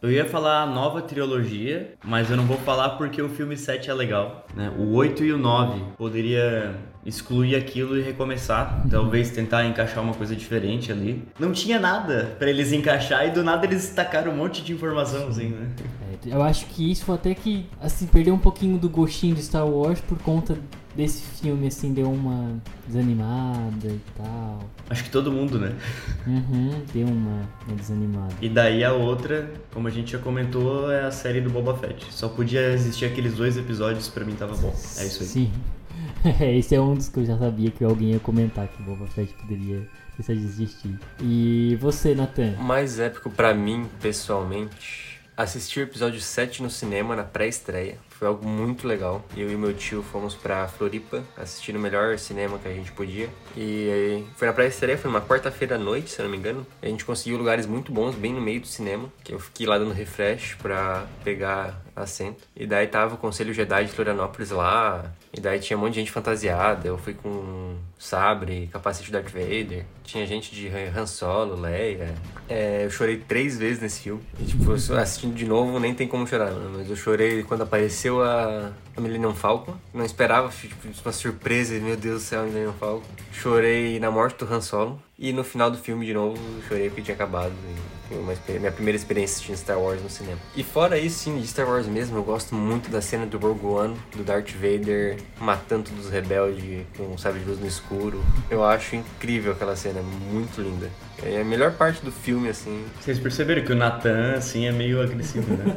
eu 0.00 0.12
ia 0.12 0.24
falar 0.24 0.62
a 0.62 0.66
nova 0.66 1.02
trilogia, 1.02 1.94
mas 2.04 2.30
eu 2.30 2.36
não 2.36 2.44
vou 2.44 2.56
falar 2.58 2.90
porque 2.90 3.20
o 3.20 3.28
filme 3.28 3.56
7 3.56 3.90
é 3.90 3.94
legal. 3.94 4.46
Né? 4.54 4.72
O 4.78 4.94
8 4.94 5.24
e 5.24 5.32
o 5.32 5.38
9 5.38 5.82
poderia 5.96 6.74
excluir 7.04 7.56
aquilo 7.56 7.98
e 7.98 8.02
recomeçar. 8.02 8.84
Talvez 8.88 9.30
tentar 9.30 9.64
encaixar 9.64 10.02
uma 10.02 10.14
coisa 10.14 10.36
diferente 10.36 10.92
ali. 10.92 11.24
Não 11.38 11.52
tinha 11.52 11.80
nada 11.80 12.36
para 12.38 12.48
eles 12.48 12.72
encaixar 12.72 13.26
e 13.26 13.30
do 13.30 13.42
nada 13.42 13.66
eles 13.66 13.90
tacaram 13.90 14.32
um 14.32 14.36
monte 14.36 14.62
de 14.62 14.72
informação, 14.72 15.28
assim, 15.28 15.48
né? 15.48 15.68
É, 16.26 16.34
eu 16.34 16.42
acho 16.42 16.66
que 16.66 16.90
isso 16.90 17.04
foi 17.04 17.14
até 17.14 17.34
que, 17.34 17.66
assim, 17.80 18.06
perdeu 18.06 18.34
um 18.34 18.38
pouquinho 18.38 18.78
do 18.78 18.88
gostinho 18.88 19.34
de 19.34 19.42
Star 19.42 19.66
Wars 19.66 20.00
por 20.00 20.18
conta 20.18 20.58
desse 20.94 21.22
filme, 21.40 21.68
assim, 21.68 21.92
deu 21.92 22.10
uma 22.10 22.60
desanimada 22.86 23.86
e 23.86 24.00
tal. 24.16 24.58
Acho 24.90 25.04
que 25.04 25.10
todo 25.10 25.30
mundo, 25.30 25.58
né? 25.58 25.74
Uhum, 26.26 26.82
deu 26.92 27.06
uma, 27.06 27.48
uma 27.66 27.76
desanimada. 27.76 28.34
E 28.42 28.48
daí 28.48 28.82
a 28.82 28.92
outra, 28.92 29.48
como 29.72 29.86
a 29.86 29.90
gente 29.90 30.12
já 30.12 30.18
comentou, 30.18 30.90
é 30.90 31.04
a 31.04 31.10
série 31.10 31.40
do 31.40 31.50
Boba 31.50 31.76
Fett. 31.76 32.12
Só 32.12 32.28
podia 32.28 32.72
existir 32.72 33.04
aqueles 33.04 33.34
dois 33.34 33.56
episódios, 33.56 34.08
para 34.08 34.24
mim 34.24 34.34
tava 34.34 34.56
bom. 34.56 34.74
É 34.98 35.04
isso 35.04 35.22
aí. 35.22 35.28
Sim. 35.28 35.52
Esse 36.58 36.74
é 36.74 36.80
um 36.80 36.94
dos 36.94 37.08
que 37.08 37.20
eu 37.20 37.24
já 37.24 37.38
sabia 37.38 37.70
que 37.70 37.84
alguém 37.84 38.12
ia 38.12 38.18
comentar 38.18 38.66
que 38.66 38.82
o 38.82 38.84
Boba 38.84 39.06
Fett 39.06 39.32
poderia 39.34 39.86
deixar 40.16 40.34
de 40.34 40.44
existir. 40.44 40.98
E 41.20 41.76
você, 41.80 42.14
Nathan? 42.14 42.54
Mais 42.60 42.98
épico 42.98 43.30
para 43.30 43.54
mim, 43.54 43.86
pessoalmente, 44.00 45.07
assistir 45.38 45.78
o 45.78 45.82
episódio 45.84 46.20
7 46.20 46.64
no 46.64 46.68
cinema 46.68 47.14
na 47.14 47.22
pré-estreia. 47.22 47.96
Foi 48.10 48.26
algo 48.26 48.44
muito 48.46 48.88
legal. 48.88 49.24
Eu 49.36 49.48
e 49.48 49.56
meu 49.56 49.72
tio 49.72 50.02
fomos 50.02 50.34
pra 50.34 50.66
Floripa 50.66 51.22
assistir 51.36 51.76
o 51.76 51.78
melhor 51.78 52.18
cinema 52.18 52.58
que 52.58 52.66
a 52.66 52.74
gente 52.74 52.90
podia. 52.90 53.28
E 53.56 54.24
foi 54.36 54.48
na 54.48 54.52
Praia 54.52 54.66
Estreia, 54.66 54.98
foi 54.98 55.08
uma 55.08 55.20
quarta-feira 55.20 55.76
à 55.76 55.78
noite, 55.78 56.10
se 56.10 56.20
eu 56.20 56.24
não 56.24 56.30
me 56.32 56.36
engano. 56.36 56.66
A 56.82 56.86
gente 56.86 57.04
conseguiu 57.04 57.38
lugares 57.38 57.66
muito 57.66 57.92
bons, 57.92 58.16
bem 58.16 58.34
no 58.34 58.40
meio 58.40 58.60
do 58.60 58.66
cinema. 58.66 59.08
Que 59.22 59.32
eu 59.32 59.38
fiquei 59.38 59.64
lá 59.64 59.78
dando 59.78 59.92
refresh 59.92 60.56
pra 60.56 61.06
pegar 61.22 61.80
assento. 61.94 62.42
E 62.56 62.66
daí 62.66 62.88
tava 62.88 63.14
o 63.14 63.18
Conselho 63.18 63.54
Jedi 63.54 63.84
de 63.84 63.92
Florianópolis 63.92 64.50
lá. 64.50 65.12
E 65.32 65.40
daí 65.40 65.60
tinha 65.60 65.76
um 65.76 65.80
monte 65.80 65.94
de 65.94 66.00
gente 66.00 66.10
fantasiada. 66.10 66.88
Eu 66.88 66.98
fui 66.98 67.14
com 67.14 67.76
sabre, 67.98 68.68
capacete 68.72 69.10
Darth 69.10 69.30
Vader. 69.30 69.84
Tinha 70.04 70.26
gente 70.26 70.54
de 70.54 70.68
Han 70.68 71.06
Solo, 71.06 71.60
Leia. 71.60 72.14
É, 72.48 72.84
eu 72.84 72.90
chorei 72.90 73.18
três 73.18 73.58
vezes 73.58 73.80
nesse 73.80 74.02
filme. 74.02 74.22
E, 74.38 74.44
tipo, 74.44 74.72
assistindo 74.72 75.34
de 75.34 75.44
novo 75.44 75.78
nem 75.78 75.94
tem 75.94 76.06
como 76.06 76.26
chorar, 76.26 76.52
mas 76.52 76.88
eu 76.88 76.96
chorei 76.96 77.42
quando 77.42 77.62
apareceu 77.62 78.22
a, 78.22 78.72
a 78.96 79.00
Millennium 79.00 79.34
Falcon. 79.34 79.74
Não 79.92 80.04
esperava, 80.04 80.48
tipo, 80.48 80.88
uma 81.04 81.12
surpresa, 81.12 81.78
meu 81.80 81.96
Deus 81.96 82.22
do 82.22 82.24
céu, 82.24 82.42
a 82.42 82.44
Millennium 82.44 82.72
Falcon. 82.74 83.06
Chorei 83.32 83.98
na 83.98 84.10
morte 84.10 84.38
do 84.38 84.52
Han 84.52 84.60
Solo. 84.60 85.02
E 85.18 85.32
no 85.32 85.42
final 85.42 85.68
do 85.68 85.76
filme, 85.76 86.06
de 86.06 86.14
novo, 86.14 86.38
chorei 86.68 86.88
porque 86.88 87.02
tinha 87.02 87.14
acabado. 87.16 87.52
Foi 88.08 88.18
uma, 88.18 88.32
minha 88.60 88.70
primeira 88.70 88.96
experiência 88.96 89.34
assistindo 89.34 89.56
Star 89.56 89.76
Wars 89.76 90.00
no 90.00 90.08
cinema. 90.08 90.38
E 90.54 90.62
fora 90.62 90.96
isso, 90.96 91.18
sim, 91.18 91.40
de 91.40 91.46
Star 91.48 91.68
Wars 91.68 91.88
mesmo, 91.88 92.16
eu 92.16 92.22
gosto 92.22 92.54
muito 92.54 92.88
da 92.88 93.02
cena 93.02 93.26
do 93.26 93.36
Rogue 93.36 93.66
One, 93.66 93.96
do 94.16 94.22
Darth 94.22 94.52
Vader 94.52 95.16
matando 95.40 95.90
todos 95.90 96.06
os 96.06 96.12
rebeldes 96.12 96.86
com 96.96 97.02
um 97.02 97.18
sabre 97.18 97.40
de 97.40 97.46
luz 97.46 97.58
no 97.58 97.66
escuro. 97.66 98.24
Eu 98.48 98.64
acho 98.64 98.94
incrível 98.94 99.52
aquela 99.52 99.74
cena, 99.74 100.00
muito 100.02 100.62
linda. 100.62 100.88
É 101.20 101.40
a 101.40 101.44
melhor 101.44 101.72
parte 101.72 102.04
do 102.04 102.12
filme, 102.12 102.48
assim. 102.48 102.84
Vocês 103.00 103.18
perceberam 103.18 103.64
que 103.64 103.72
o 103.72 103.76
Nathan, 103.76 104.34
assim, 104.36 104.66
é 104.66 104.72
meio 104.72 105.02
agressivo, 105.02 105.52
né? 105.56 105.74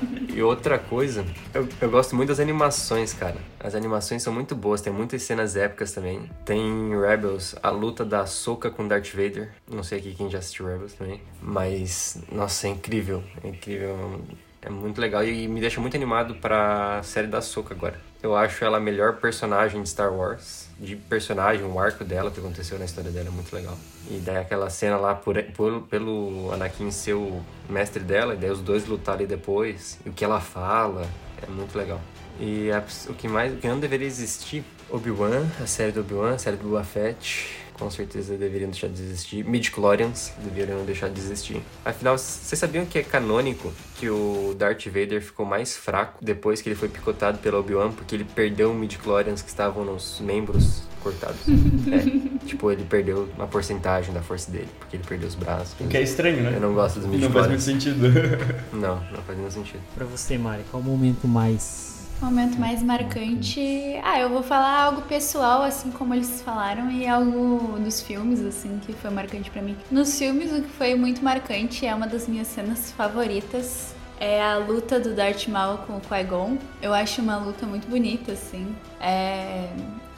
e 0.34 0.42
outra 0.42 0.78
coisa, 0.78 1.24
eu, 1.54 1.68
eu 1.80 1.90
gosto 1.90 2.16
muito 2.16 2.30
das 2.30 2.40
animações, 2.40 3.12
cara. 3.12 3.36
As 3.60 3.74
animações 3.74 4.22
são 4.22 4.32
muito 4.32 4.54
boas, 4.54 4.80
tem 4.80 4.92
muitas 4.92 5.22
cenas 5.22 5.54
épicas 5.54 5.92
também. 5.92 6.28
Tem 6.44 6.90
Rebels, 7.00 7.54
a 7.62 7.70
luta 7.70 8.04
da 8.04 8.26
Soka 8.26 8.70
com 8.70 8.88
Darth 8.88 9.14
Vader. 9.14 9.52
Não 9.70 9.82
sei 9.82 9.98
aqui 9.98 10.14
quem 10.14 10.28
já 10.28 10.38
assistiu 10.38 10.66
Rebels 10.66 10.94
também. 10.94 11.20
Mas, 11.40 12.18
nossa, 12.32 12.66
é 12.66 12.70
incrível. 12.70 13.22
É 13.42 13.48
incrível. 13.48 14.20
É 14.60 14.68
muito 14.68 15.00
legal 15.00 15.24
e 15.24 15.46
me 15.46 15.60
deixa 15.60 15.80
muito 15.80 15.96
animado 15.96 16.34
pra 16.36 17.00
série 17.02 17.26
da 17.26 17.40
Soka 17.40 17.74
agora. 17.74 18.00
Eu 18.22 18.34
acho 18.34 18.64
ela 18.64 18.78
a 18.78 18.80
melhor 18.80 19.16
personagem 19.16 19.82
de 19.82 19.88
Star 19.88 20.12
Wars. 20.12 20.63
De 20.78 20.96
personagem, 20.96 21.64
o 21.64 21.78
arco 21.78 22.04
dela, 22.04 22.30
que 22.30 22.40
aconteceu 22.40 22.78
na 22.78 22.84
história 22.84 23.10
dela 23.10 23.28
é 23.28 23.30
muito 23.30 23.54
legal. 23.54 23.76
E 24.10 24.18
daí 24.18 24.38
aquela 24.38 24.68
cena 24.68 24.96
lá 24.96 25.14
por, 25.14 25.40
por, 25.42 25.82
pelo 25.82 26.50
Anakin 26.52 26.90
ser 26.90 27.14
o 27.14 27.40
mestre 27.68 28.02
dela, 28.02 28.34
e 28.34 28.36
daí 28.36 28.50
os 28.50 28.60
dois 28.60 28.86
lutarem 28.86 29.26
depois, 29.26 29.98
e 30.04 30.08
o 30.08 30.12
que 30.12 30.24
ela 30.24 30.40
fala, 30.40 31.06
é 31.42 31.46
muito 31.50 31.76
legal. 31.78 32.00
E 32.40 32.70
a, 32.72 32.82
o 33.08 33.14
que 33.14 33.28
mais, 33.28 33.54
o 33.54 33.56
que 33.56 33.68
não 33.68 33.78
deveria 33.78 34.06
existir, 34.06 34.64
Obi-Wan, 34.90 35.46
a 35.62 35.66
série 35.66 35.92
do 35.92 36.00
Obi-Wan, 36.00 36.34
a 36.34 36.38
série 36.38 36.56
do 36.56 36.64
Boba 36.64 36.84
Fett, 36.84 37.63
com 37.78 37.90
certeza 37.90 38.36
deveriam 38.36 38.70
deixar 38.70 38.88
de 38.88 39.02
existir. 39.02 39.44
Midi-chlorians 39.44 40.32
deveriam 40.42 40.84
deixar 40.84 41.08
de 41.10 41.20
existir. 41.20 41.60
Afinal, 41.84 42.16
vocês 42.16 42.58
sabiam 42.58 42.86
que 42.86 42.98
é 42.98 43.02
canônico 43.02 43.72
que 43.96 44.08
o 44.08 44.54
Darth 44.56 44.86
Vader 44.86 45.22
ficou 45.22 45.44
mais 45.44 45.76
fraco 45.76 46.24
depois 46.24 46.60
que 46.60 46.68
ele 46.68 46.76
foi 46.76 46.88
picotado 46.88 47.38
pelo 47.38 47.58
Obi-Wan 47.58 47.92
porque 47.92 48.14
ele 48.14 48.24
perdeu 48.24 48.72
midi-chlorians 48.72 49.42
que 49.42 49.48
estavam 49.48 49.84
nos 49.84 50.20
membros 50.20 50.82
cortados. 51.02 51.40
é, 51.92 52.46
tipo, 52.46 52.70
ele 52.70 52.84
perdeu 52.84 53.28
uma 53.36 53.46
porcentagem 53.46 54.12
da 54.14 54.22
força 54.22 54.50
dele, 54.50 54.68
porque 54.78 54.96
ele 54.96 55.04
perdeu 55.06 55.28
os 55.28 55.34
braços. 55.34 55.74
O 55.78 55.88
que 55.88 55.96
é 55.96 56.02
estranho, 56.02 56.42
né? 56.42 56.52
Eu 56.56 56.60
não 56.60 56.74
gosto 56.74 56.98
dos 56.98 57.08
midi 57.08 57.22
Não 57.22 57.30
faz 57.30 57.48
muito 57.48 57.62
sentido. 57.62 58.08
não, 58.72 58.96
não 59.12 59.22
faz 59.22 59.38
nenhum 59.38 59.50
sentido. 59.50 59.82
Pra 59.94 60.06
você, 60.06 60.38
Mari, 60.38 60.64
qual 60.70 60.82
o 60.82 60.86
momento 60.86 61.28
mais 61.28 61.93
Momento 62.24 62.58
mais 62.58 62.82
marcante. 62.82 64.00
Ah, 64.02 64.18
eu 64.18 64.30
vou 64.30 64.42
falar 64.42 64.84
algo 64.84 65.02
pessoal, 65.02 65.62
assim 65.62 65.90
como 65.90 66.14
eles 66.14 66.40
falaram, 66.40 66.90
e 66.90 67.06
algo 67.06 67.78
dos 67.78 68.00
filmes, 68.00 68.40
assim, 68.40 68.80
que 68.84 68.94
foi 68.94 69.10
marcante 69.10 69.50
pra 69.50 69.60
mim. 69.60 69.76
Nos 69.90 70.18
filmes, 70.18 70.50
o 70.50 70.62
que 70.62 70.68
foi 70.70 70.94
muito 70.94 71.22
marcante 71.22 71.84
é 71.84 71.94
uma 71.94 72.06
das 72.06 72.26
minhas 72.26 72.48
cenas 72.48 72.90
favoritas. 72.92 73.94
É 74.18 74.42
a 74.42 74.56
luta 74.56 74.98
do 74.98 75.12
Darth 75.14 75.46
Maul 75.48 75.78
com 75.78 75.98
o 75.98 76.00
Qui-Gon. 76.00 76.56
Eu 76.80 76.94
acho 76.94 77.20
uma 77.20 77.36
luta 77.36 77.66
muito 77.66 77.86
bonita, 77.88 78.32
assim. 78.32 78.74
É, 78.98 79.68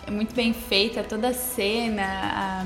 é 0.07 0.11
muito 0.11 0.33
bem 0.33 0.53
feita 0.53 1.03
toda 1.03 1.31
a 1.31 1.35
cena, 1.35 2.05
a, 2.05 2.65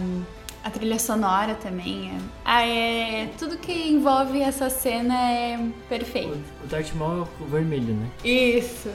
a 0.63 0.71
trilha 0.71 0.99
sonora 0.99 1.55
também. 1.55 2.11
É, 2.11 2.19
ah, 2.45 2.67
é, 2.67 3.29
tudo 3.39 3.57
que 3.59 3.73
envolve 3.73 4.41
essa 4.41 4.69
cena 4.71 5.15
é 5.15 5.59
perfeito. 5.89 6.39
O 6.65 6.67
Darth 6.67 6.93
Maul 6.95 7.23
é 7.41 7.43
o 7.43 7.47
vermelho, 7.47 7.95
né? 7.95 8.07
Isso. 8.25 8.89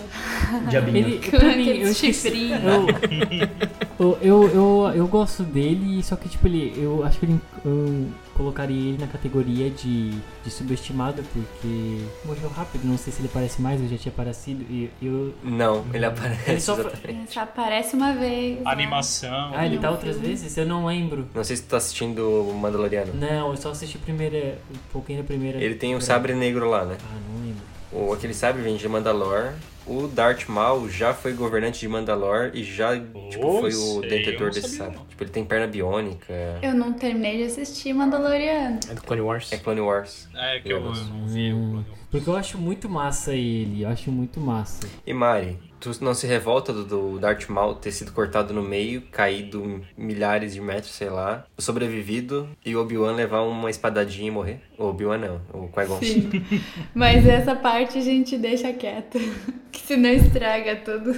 Diabinho. 0.69 0.97
Ele, 1.07 1.19
pra 1.29 1.55
mim, 1.55 1.69
eu 1.69 1.93
chifrinho. 1.93 2.57
Eu, 3.97 4.17
eu, 4.21 4.49
eu, 4.49 4.91
eu 4.95 5.07
gosto 5.07 5.43
dele, 5.43 6.03
só 6.03 6.15
que, 6.15 6.27
tipo, 6.27 6.45
ele, 6.47 6.73
eu 6.77 7.03
acho 7.05 7.17
que 7.19 7.25
ele, 7.25 7.39
eu 7.63 8.07
colocaria 8.35 8.89
ele 8.89 8.97
na 8.99 9.07
categoria 9.07 9.69
de, 9.69 10.11
de 10.43 10.49
subestimado, 10.51 11.23
porque 11.23 12.01
morreu 12.25 12.49
rápido. 12.49 12.83
Não 12.83 12.97
sei 12.97 13.13
se 13.13 13.21
ele 13.21 13.29
aparece 13.29 13.61
mais, 13.61 13.81
eu 13.81 13.87
já 13.87 13.97
tinha 13.97 14.11
aparecido. 14.11 14.65
E 14.69 14.89
eu. 15.01 15.33
Não, 15.43 15.85
ele 15.93 16.05
aparece 16.05 16.51
Ele 16.51 16.59
só- 16.59 16.73
exatamente. 16.77 17.33
Só 17.33 17.39
aparece 17.41 17.95
uma 17.95 18.13
vez. 18.13 18.57
né? 18.57 18.61
Animação. 18.65 19.51
Ah, 19.55 19.65
ele 19.65 19.77
tá 19.77 19.89
outras 19.89 20.15
filme. 20.15 20.27
vezes? 20.29 20.57
Eu 20.57 20.65
não 20.65 20.85
lembro. 20.85 21.27
Não 21.33 21.43
sei 21.43 21.54
se 21.55 21.63
tu 21.63 21.69
tá 21.69 21.77
assistindo 21.77 22.19
o 22.49 22.53
Mandaloriano. 22.53 23.13
Não, 23.13 23.51
eu 23.51 23.57
só 23.57 23.71
assisti 23.71 23.97
primeira. 23.97 24.57
Um 24.73 24.77
pouquinho 24.91 25.19
da 25.21 25.25
primeira. 25.25 25.57
Ele 25.57 25.75
tem 25.75 25.95
o 25.95 25.99
temporada. 25.99 26.05
sabre 26.05 26.33
negro 26.33 26.69
lá, 26.69 26.85
né? 26.85 26.97
Ah, 27.01 27.15
não 27.29 27.45
lembro. 27.45 27.63
O, 27.91 28.13
aquele 28.13 28.33
sabre 28.33 28.61
vem 28.61 28.75
de 28.75 28.87
Mandalor. 28.89 29.53
O 29.87 30.07
Darth 30.07 30.47
Maul 30.49 30.89
já 30.89 31.13
foi 31.13 31.33
governante 31.33 31.79
de 31.79 31.87
Mandalor 31.87 32.49
e 32.55 32.63
já 32.63 32.97
tipo, 32.97 33.59
foi 33.59 33.69
o 33.69 34.01
sei, 34.01 34.35
eu 34.35 34.39
não 34.39 34.49
desse 34.49 34.69
sabre. 34.77 34.97
Tipo, 35.09 35.23
ele 35.23 35.29
tem 35.29 35.45
perna 35.45 35.67
biônica. 35.67 36.33
Eu 36.61 36.73
não 36.73 36.91
terminei 36.93 37.37
de 37.37 37.43
assistir 37.43 37.93
Mandaloriano. 37.93 38.79
É 38.89 38.95
do 38.95 39.01
Clone 39.03 39.21
Wars. 39.21 39.51
É 39.53 39.57
Clone 39.57 39.81
Wars. 39.81 40.27
É, 40.35 40.59
que 40.59 40.73
eu 40.73 40.81
Deus. 40.81 41.07
não 41.07 41.27
vi. 41.27 41.53
O- 41.53 41.85
Porque 42.09 42.27
eu 42.27 42.35
acho 42.35 42.57
muito 42.57 42.89
massa 42.89 43.33
ele, 43.33 43.83
eu 43.83 43.89
acho 43.89 44.11
muito 44.11 44.39
massa. 44.39 44.87
E 45.05 45.13
Mari, 45.13 45.59
tu 45.79 45.91
não 46.03 46.13
se 46.13 46.25
revolta 46.27 46.73
do, 46.73 46.83
do 46.83 47.19
Darth 47.19 47.47
Maul 47.49 47.75
ter 47.75 47.91
sido 47.91 48.11
cortado 48.11 48.53
no 48.53 48.61
meio, 48.61 49.01
caído 49.11 49.81
milhares 49.97 50.53
de 50.53 50.61
metros, 50.61 50.93
sei 50.93 51.09
lá, 51.09 51.45
sobrevivido 51.57 52.49
e 52.65 52.75
o 52.75 52.81
Obi-Wan 52.81 53.13
levar 53.13 53.41
uma 53.41 53.69
espadadinha 53.69 54.27
e 54.27 54.31
morrer? 54.31 54.61
O 54.77 54.85
Obi-Wan 54.85 55.17
não, 55.17 55.41
o 55.53 55.67
Qui-Gon. 55.67 55.99
Sim. 55.99 56.29
Mas 56.93 57.25
essa 57.27 57.55
parte 57.55 57.97
a 57.97 58.01
gente 58.01 58.37
deixa 58.37 58.71
quieta. 58.73 59.19
Que 59.75 59.81
senão 59.81 60.09
estraga 60.09 60.77
tudo. 60.77 61.13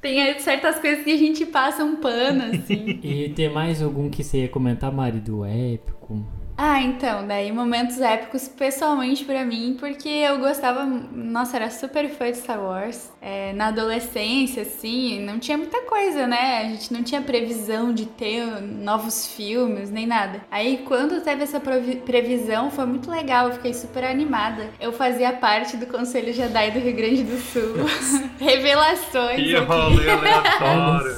Tem 0.00 0.38
certas 0.38 0.78
coisas 0.78 1.02
que 1.02 1.10
a 1.10 1.16
gente 1.16 1.44
passa 1.44 1.82
um 1.82 1.96
pano, 1.96 2.44
assim. 2.44 3.00
E 3.02 3.30
tem 3.30 3.52
mais 3.52 3.82
algum 3.82 4.08
que 4.08 4.22
você 4.22 4.42
ia 4.42 4.48
comentar, 4.48 4.92
Mari, 4.92 5.18
do 5.18 5.44
épico? 5.44 6.24
Ah, 6.60 6.82
então, 6.82 7.24
daí 7.24 7.52
momentos 7.52 8.00
épicos 8.00 8.48
pessoalmente 8.48 9.24
pra 9.24 9.44
mim, 9.44 9.76
porque 9.78 10.08
eu 10.08 10.40
gostava, 10.40 10.84
nossa, 10.84 11.56
era 11.56 11.70
super 11.70 12.08
fã 12.08 12.32
de 12.32 12.38
Star 12.38 12.60
Wars. 12.60 13.12
É, 13.22 13.52
na 13.52 13.68
adolescência, 13.68 14.62
assim, 14.62 15.24
não 15.24 15.38
tinha 15.38 15.56
muita 15.56 15.82
coisa, 15.82 16.26
né? 16.26 16.62
A 16.62 16.64
gente 16.64 16.92
não 16.92 17.04
tinha 17.04 17.22
previsão 17.22 17.92
de 17.92 18.06
ter 18.06 18.44
novos 18.60 19.28
filmes, 19.28 19.88
nem 19.88 20.04
nada. 20.04 20.40
Aí 20.50 20.78
quando 20.84 21.20
teve 21.22 21.44
essa 21.44 21.60
previsão, 21.60 22.72
foi 22.72 22.86
muito 22.86 23.08
legal, 23.08 23.46
eu 23.46 23.54
fiquei 23.54 23.72
super 23.72 24.02
animada. 24.02 24.68
Eu 24.80 24.92
fazia 24.92 25.32
parte 25.32 25.76
do 25.76 25.86
Conselho 25.86 26.32
Jedi 26.32 26.72
do 26.72 26.80
Rio 26.80 26.96
Grande 26.96 27.22
do 27.22 27.38
Sul. 27.38 27.86
Revelações 28.40 29.36
Que 29.36 29.54
rolê 29.58 30.08
Olha 30.10 30.18
aleatório. 30.18 31.16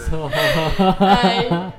Ai, 1.00 1.72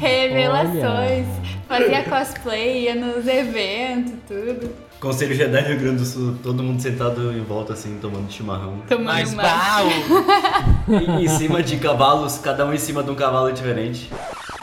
revelações. 0.00 1.53
Fazia 1.68 2.04
cosplay, 2.04 2.84
ia 2.84 2.94
nos 2.94 3.26
eventos, 3.26 4.14
tudo. 4.26 4.70
Conselho 5.00 5.34
Jedi 5.34 5.60
Rio 5.60 5.78
Grande 5.78 5.96
do 5.98 6.04
Sul, 6.04 6.38
todo 6.42 6.62
mundo 6.62 6.80
sentado 6.80 7.32
em 7.32 7.42
volta 7.42 7.74
assim, 7.74 7.98
tomando 8.00 8.30
chimarrão. 8.32 8.82
Tomando 8.88 9.36
Mas. 9.36 9.36
E 11.20 11.24
em 11.24 11.28
cima 11.28 11.62
de 11.62 11.76
cavalos, 11.78 12.38
cada 12.38 12.64
um 12.66 12.72
em 12.72 12.78
cima 12.78 13.02
de 13.02 13.10
um 13.10 13.14
cavalo 13.14 13.52
diferente. 13.52 14.10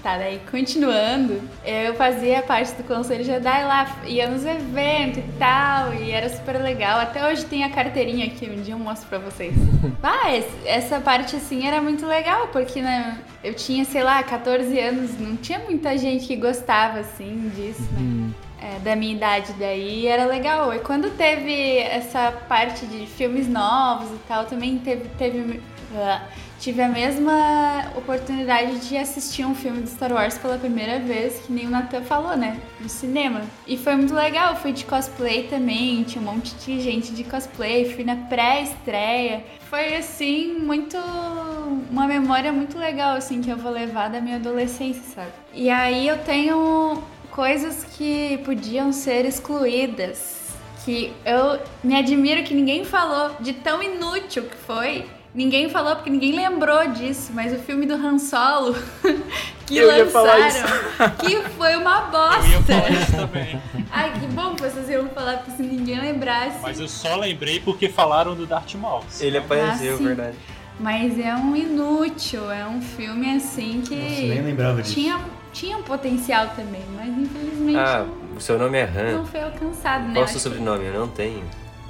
Tá, 0.04 0.18
daí 0.18 0.42
continuando, 0.50 1.40
eu 1.64 1.94
fazia 1.94 2.42
parte 2.42 2.74
do 2.74 2.84
Conselho 2.84 3.24
Jedi 3.24 3.64
lá, 3.64 4.00
ia 4.04 4.28
nos 4.28 4.44
eventos 4.44 5.20
e 5.20 5.38
tal, 5.38 5.94
e 5.94 6.10
era 6.10 6.28
super 6.28 6.58
legal. 6.60 7.00
Até 7.00 7.24
hoje 7.30 7.46
tem 7.46 7.64
a 7.64 7.70
carteirinha 7.70 8.26
aqui, 8.26 8.50
um 8.50 8.64
dia 8.64 8.74
eu 8.74 8.80
mostro 8.80 9.08
pra 9.08 9.20
vocês. 9.20 9.54
Ah, 10.04 10.32
essa 10.66 11.00
parte 11.00 11.36
assim 11.36 11.68
era 11.68 11.80
muito 11.80 12.08
legal, 12.08 12.48
porque 12.48 12.82
né, 12.82 13.20
eu 13.44 13.54
tinha, 13.54 13.86
sei 13.86 14.04
lá, 14.04 14.24
14 14.24 14.80
anos, 14.80 15.20
não 15.20 15.36
tinha 15.36 15.60
muita 15.60 15.96
gente 15.96 16.26
que 16.26 16.36
gostava 16.36 17.00
assim 17.00 17.52
disso, 17.56 17.84
né? 17.94 18.00
Hum, 18.00 18.32
é, 18.60 18.80
da 18.80 18.96
minha 18.96 19.14
idade 19.14 19.54
daí 19.60 20.08
era 20.08 20.26
legal. 20.26 20.74
E 20.74 20.80
quando 20.80 21.16
teve 21.16 21.78
essa 21.78 22.32
parte 22.48 22.86
de 22.88 23.06
filmes 23.06 23.48
novos 23.48 24.10
e 24.12 24.20
tal, 24.28 24.46
também 24.46 24.80
teve, 24.80 25.08
teve 25.18 25.62
ah, 25.96 26.22
tive 26.62 26.80
a 26.84 26.88
mesma 26.88 27.92
oportunidade 27.98 28.88
de 28.88 28.96
assistir 28.96 29.44
um 29.44 29.56
filme 29.56 29.82
de 29.82 29.90
Star 29.90 30.14
Wars 30.14 30.38
pela 30.38 30.60
primeira 30.60 31.00
vez, 31.00 31.40
que 31.40 31.52
nem 31.52 31.66
o 31.66 31.72
Nathan 31.72 32.04
falou, 32.04 32.38
né? 32.38 32.62
No 32.80 32.88
cinema. 32.88 33.42
E 33.66 33.76
foi 33.76 33.96
muito 33.96 34.14
legal, 34.14 34.56
fui 34.56 34.72
de 34.72 34.86
cosplay 34.86 35.48
também, 35.48 36.04
tinha 36.04 36.22
um 36.22 36.26
monte 36.32 36.54
de 36.56 36.80
gente 36.80 37.14
de 37.14 37.24
cosplay, 37.24 37.92
fui 37.92 38.04
na 38.04 38.16
pré-estreia. 38.16 39.44
Foi 39.72 39.96
assim, 39.96 40.54
muito. 40.60 40.98
uma 41.90 42.06
memória 42.06 42.54
muito 42.54 42.78
legal, 42.78 43.18
assim, 43.18 43.42
que 43.42 43.50
eu 43.50 43.58
vou 43.58 43.72
levar 43.72 44.12
da 44.12 44.22
minha 44.22 44.36
adolescência, 44.36 45.02
sabe? 45.16 45.32
E 45.54 45.68
aí 45.68 46.08
eu 46.08 46.20
tenho 46.20 47.02
coisas 47.32 47.84
que 47.84 48.38
podiam 48.46 48.94
ser 48.94 49.26
excluídas. 49.26 50.40
Que 50.86 51.12
eu 51.26 51.60
me 51.84 51.96
admiro 51.96 52.44
que 52.44 52.54
ninguém 52.54 52.86
falou 52.86 53.36
de 53.40 53.54
tão 53.54 53.82
inútil 53.82 54.44
que 54.44 54.56
foi. 54.58 55.06
Ninguém 55.34 55.70
falou 55.70 55.96
porque 55.96 56.10
ninguém 56.10 56.34
lembrou 56.36 56.88
disso, 56.90 57.32
mas 57.34 57.54
o 57.54 57.60
filme 57.60 57.86
do 57.86 57.94
Han 57.94 58.20
Solo 58.20 58.76
que 59.66 59.78
Eu 59.78 59.96
ia 59.96 60.06
falar 60.08 60.38
lançaram, 60.38 61.10
que 61.20 61.42
foi 61.52 61.76
uma 61.78 62.00
Eu 62.12 62.50
ia 62.50 62.62
falar 62.62 62.82
bosta. 62.82 62.90
isso 62.92 63.12
também. 63.16 63.62
Ai, 63.90 64.12
que 64.20 64.28
bom 64.28 64.56
que 64.56 64.62
vocês 64.64 64.90
iam 64.90 65.08
falar, 65.10 65.38
porque 65.38 65.52
se 65.52 65.64
ninguém 65.64 66.02
lembrasse. 66.02 66.58
Mas 66.62 66.80
eu 66.82 66.88
só 66.90 67.16
lembrei 67.16 67.62
porque 67.62 67.88
falaram 67.88 68.36
do 68.36 68.46
Darth 68.46 68.74
Maul. 68.76 69.04
Ele 69.22 69.38
apareceu, 69.38 69.94
Ah, 69.94 69.98
sim. 69.98 70.04
verdade. 70.04 70.38
Mas 70.80 71.18
é 71.18 71.34
um 71.36 71.56
inútil, 71.56 72.52
é 72.52 72.66
um 72.68 72.82
filme 72.82 73.34
assim 73.36 73.82
que 73.88 73.96
Nossa, 73.96 74.22
nem 74.22 74.42
lembrava 74.42 74.82
disso. 74.82 74.96
tinha, 74.96 75.18
tinha 75.54 75.78
um 75.78 75.84
potencial 75.84 76.48
também, 76.56 76.82
mas 76.96 77.08
infelizmente 77.08 77.78
Ah, 77.78 78.06
o 78.36 78.42
seu 78.42 78.58
nome 78.60 78.78
é 78.80 78.88
não, 78.88 79.12
não 79.14 79.22
Han. 79.22 79.26
foi 79.26 79.42
alcançado, 79.44 80.08
né? 80.08 80.14
Qual 80.14 80.22
o 80.22 80.24
Acho 80.26 80.40
seu 80.40 80.52
que- 80.52 80.58
sobrenome? 80.58 80.86
Eu 80.88 80.94
não 81.00 81.08
tenho. 81.08 81.44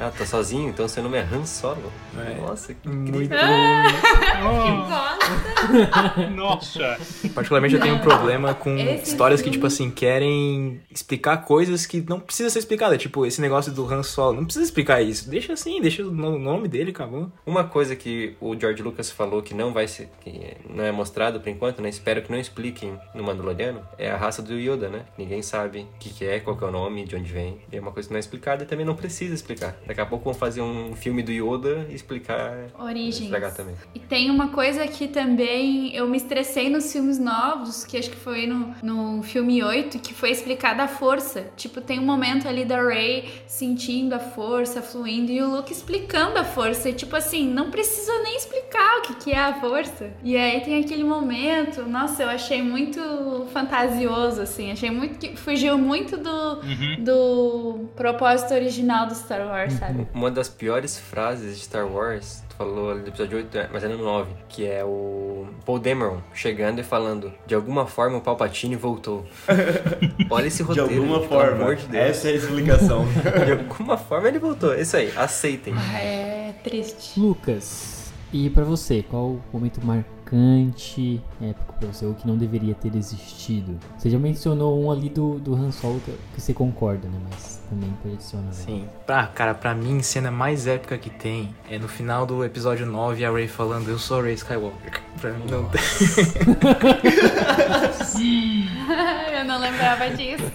Ah, 0.03 0.09
tá 0.09 0.25
sozinho? 0.25 0.67
Então 0.69 0.87
seu 0.87 1.03
nome 1.03 1.15
é 1.17 1.21
Han 1.21 1.45
Solo. 1.45 1.91
É. 2.17 2.41
Nossa, 2.41 2.73
que 2.73 2.89
Muito 2.89 3.21
incrível. 3.21 3.37
Nossa. 6.35 6.97
Particularmente 7.35 7.75
eu 7.75 7.81
tenho 7.81 7.95
um 7.95 7.99
problema 7.99 8.53
com 8.55 8.75
Esse 8.75 9.11
histórias 9.11 9.41
que, 9.43 9.51
tipo 9.51 9.67
assim, 9.67 9.91
querem 9.91 10.81
explicar 10.89 11.37
coisas 11.45 11.85
que 11.85 12.03
não 12.07 12.19
precisa 12.19 12.49
ser 12.49 12.57
explicada. 12.59 12.97
Tipo, 12.97 13.25
esse 13.27 13.39
negócio 13.41 13.71
do 13.71 13.85
Han 13.91 14.01
Solo. 14.03 14.37
Não 14.37 14.45
precisa 14.45 14.65
explicar 14.65 15.01
isso. 15.01 15.29
Deixa 15.29 15.53
assim, 15.53 15.79
deixa 15.79 16.01
o 16.03 16.09
no- 16.11 16.39
nome 16.39 16.67
dele, 16.67 16.89
acabou. 16.91 17.31
Uma 17.45 17.63
coisa 17.65 17.95
que 17.95 18.35
o 18.41 18.57
George 18.59 18.81
Lucas 18.81 19.11
falou 19.11 19.41
que 19.41 19.53
não 19.53 19.71
vai 19.71 19.87
ser, 19.87 20.09
que 20.21 20.57
não 20.69 20.83
é 20.83 20.91
mostrado 20.91 21.39
por 21.39 21.49
enquanto, 21.49 21.81
né? 21.81 21.89
Espero 21.89 22.21
que 22.23 22.31
não 22.31 22.39
expliquem 22.39 22.97
no 23.13 23.23
Mandaloriano, 23.23 23.81
é 23.97 24.09
a 24.09 24.17
raça 24.17 24.41
do 24.41 24.53
Yoda, 24.53 24.89
né? 24.89 25.01
Ninguém 25.17 25.41
sabe 25.41 25.81
o 25.81 25.87
que, 25.99 26.09
que 26.09 26.25
é, 26.25 26.39
qual 26.39 26.57
que 26.57 26.63
é 26.63 26.67
o 26.67 26.71
nome, 26.71 27.05
de 27.05 27.15
onde 27.15 27.31
vem. 27.31 27.61
E 27.71 27.77
é 27.77 27.79
uma 27.79 27.91
coisa 27.91 28.07
que 28.09 28.13
não 28.13 28.17
é 28.17 28.19
explicada 28.19 28.63
e 28.63 28.65
também 28.65 28.85
não 28.85 28.95
precisa 28.95 29.33
explicar. 29.35 29.75
Daqui 29.91 29.99
a 29.99 30.05
pouco 30.05 30.23
vão 30.23 30.33
fazer 30.33 30.61
um 30.61 30.95
filme 30.95 31.21
do 31.21 31.33
Yoda 31.33 31.85
e 31.89 31.95
explicar. 31.95 32.67
Origens. 32.79 33.29
Também. 33.57 33.75
E 33.93 33.99
tem 33.99 34.29
uma 34.31 34.47
coisa 34.47 34.87
que 34.87 35.05
também 35.05 35.93
eu 35.93 36.07
me 36.07 36.15
estressei 36.15 36.69
nos 36.69 36.89
filmes 36.93 37.19
novos, 37.19 37.83
que 37.83 37.97
acho 37.97 38.09
que 38.09 38.15
foi 38.15 38.47
no, 38.47 38.73
no 38.81 39.21
filme 39.21 39.61
8, 39.61 39.99
que 39.99 40.13
foi 40.13 40.31
explicada 40.31 40.83
a 40.83 40.87
força. 40.87 41.47
Tipo, 41.57 41.81
tem 41.81 41.99
um 41.99 42.05
momento 42.05 42.47
ali 42.47 42.63
da 42.63 42.81
Rey 42.81 43.29
sentindo 43.47 44.13
a 44.15 44.19
força 44.19 44.81
fluindo 44.81 45.29
e 45.29 45.41
o 45.41 45.57
Luke 45.57 45.73
explicando 45.73 46.39
a 46.39 46.45
força. 46.45 46.87
E 46.89 46.93
tipo 46.93 47.13
assim, 47.17 47.45
não 47.45 47.69
precisa 47.69 48.13
nem 48.23 48.37
explicar 48.37 48.99
o 48.99 49.01
que, 49.01 49.15
que 49.15 49.31
é 49.33 49.39
a 49.39 49.59
força. 49.59 50.09
E 50.23 50.37
aí 50.37 50.61
tem 50.61 50.79
aquele 50.81 51.03
momento, 51.03 51.83
nossa, 51.83 52.23
eu 52.23 52.29
achei 52.29 52.61
muito 52.61 53.47
fantasioso, 53.51 54.41
assim. 54.41 54.71
Achei 54.71 54.89
muito 54.89 55.19
que 55.19 55.35
fugiu 55.35 55.77
muito 55.77 56.15
do, 56.15 56.61
Uhum. 56.61 57.03
do 57.03 57.89
propósito 57.95 58.53
original 58.53 59.07
do 59.07 59.15
Star 59.15 59.45
Wars, 59.47 59.80
sabe? 59.87 60.07
Uma 60.13 60.31
das 60.31 60.47
piores 60.49 60.97
frases 60.97 61.57
de 61.57 61.63
Star 61.65 61.85
Wars, 61.87 62.43
tu 62.49 62.55
falou 62.55 62.91
ali 62.91 63.01
do 63.01 63.09
episódio 63.09 63.37
8, 63.37 63.57
é, 63.57 63.69
mas 63.73 63.83
é 63.83 63.87
no 63.87 63.97
9, 63.97 64.31
que 64.47 64.65
é 64.65 64.83
o 64.85 65.47
Paul 65.65 65.79
Dameron 65.79 66.21
chegando 66.33 66.79
e 66.79 66.83
falando: 66.83 67.31
De 67.45 67.53
alguma 67.55 67.85
forma 67.85 68.17
o 68.17 68.21
Palpatine 68.21 68.75
voltou. 68.75 69.25
Olha 70.29 70.47
esse 70.47 70.57
De 70.57 70.63
roteiro. 70.63 70.93
alguma 71.01 71.19
gente, 71.19 71.27
pelo 71.29 71.41
forma. 71.41 71.55
amor 71.63 71.75
de 71.75 71.87
Deus. 71.87 72.03
Essa 72.05 72.27
é 72.29 72.31
a 72.31 72.35
explicação. 72.35 73.05
De 73.45 73.51
alguma 73.51 73.97
forma 73.97 74.27
ele 74.27 74.39
voltou. 74.39 74.73
Isso 74.75 74.95
aí, 74.97 75.11
aceitem. 75.17 75.73
Ah, 75.75 75.99
É 75.99 76.53
triste. 76.63 77.19
Lucas, 77.19 78.11
E 78.33 78.49
pra 78.49 78.63
você, 78.63 79.03
qual 79.03 79.25
o 79.31 79.41
momento 79.51 79.79
marcante, 79.85 81.21
épico 81.41 81.73
pra 81.79 81.87
você, 81.91 82.05
ou 82.05 82.13
que 82.13 82.25
não 82.27 82.37
deveria 82.37 82.73
ter 82.75 82.95
existido? 82.95 83.77
Você 83.97 84.09
já 84.09 84.17
mencionou 84.19 84.81
um 84.81 84.91
ali 84.91 85.09
do, 85.09 85.39
do 85.39 85.53
Han 85.55 85.71
Solo 85.71 85.99
que, 86.05 86.11
que 86.35 86.41
você 86.41 86.53
concorda, 86.53 87.07
né? 87.07 87.17
Mas 87.29 87.60
também 87.71 87.97
né? 88.03 88.17
Sim. 88.51 88.89
Pra, 89.05 89.27
cara, 89.27 89.53
pra 89.53 89.73
mim, 89.73 89.99
a 89.99 90.03
cena 90.03 90.29
mais 90.29 90.67
épica 90.67 90.97
que 90.97 91.09
tem 91.09 91.55
é 91.69 91.79
no 91.79 91.87
final 91.87 92.25
do 92.25 92.43
episódio 92.43 92.85
9, 92.85 93.23
a 93.23 93.31
Rey 93.31 93.47
falando, 93.47 93.87
eu 93.89 93.97
sou 93.97 94.19
a 94.19 94.23
Rey 94.23 94.33
Skywalker. 94.33 94.99
Pra 95.21 95.31
mim 95.31 95.45
não 95.51 95.69
tem. 95.69 95.79
eu 99.37 99.45
não 99.45 99.59
lembrava 99.59 100.09
disso. 100.09 100.51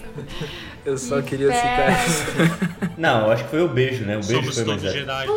Eu 0.85 0.97
só 0.97 1.21
queria 1.21 1.53
citar 1.53 1.91
essa. 1.91 2.25
Não, 2.97 3.27
eu 3.27 3.31
acho 3.31 3.45
que 3.45 3.51
foi 3.51 3.61
o 3.61 3.69
beijo, 3.69 4.03
né? 4.03 4.17
O 4.17 4.25
beijo 4.25 4.51
Somos 4.51 4.55
foi 4.55 4.65
mais. 4.65 4.81
Jedi. 4.81 5.27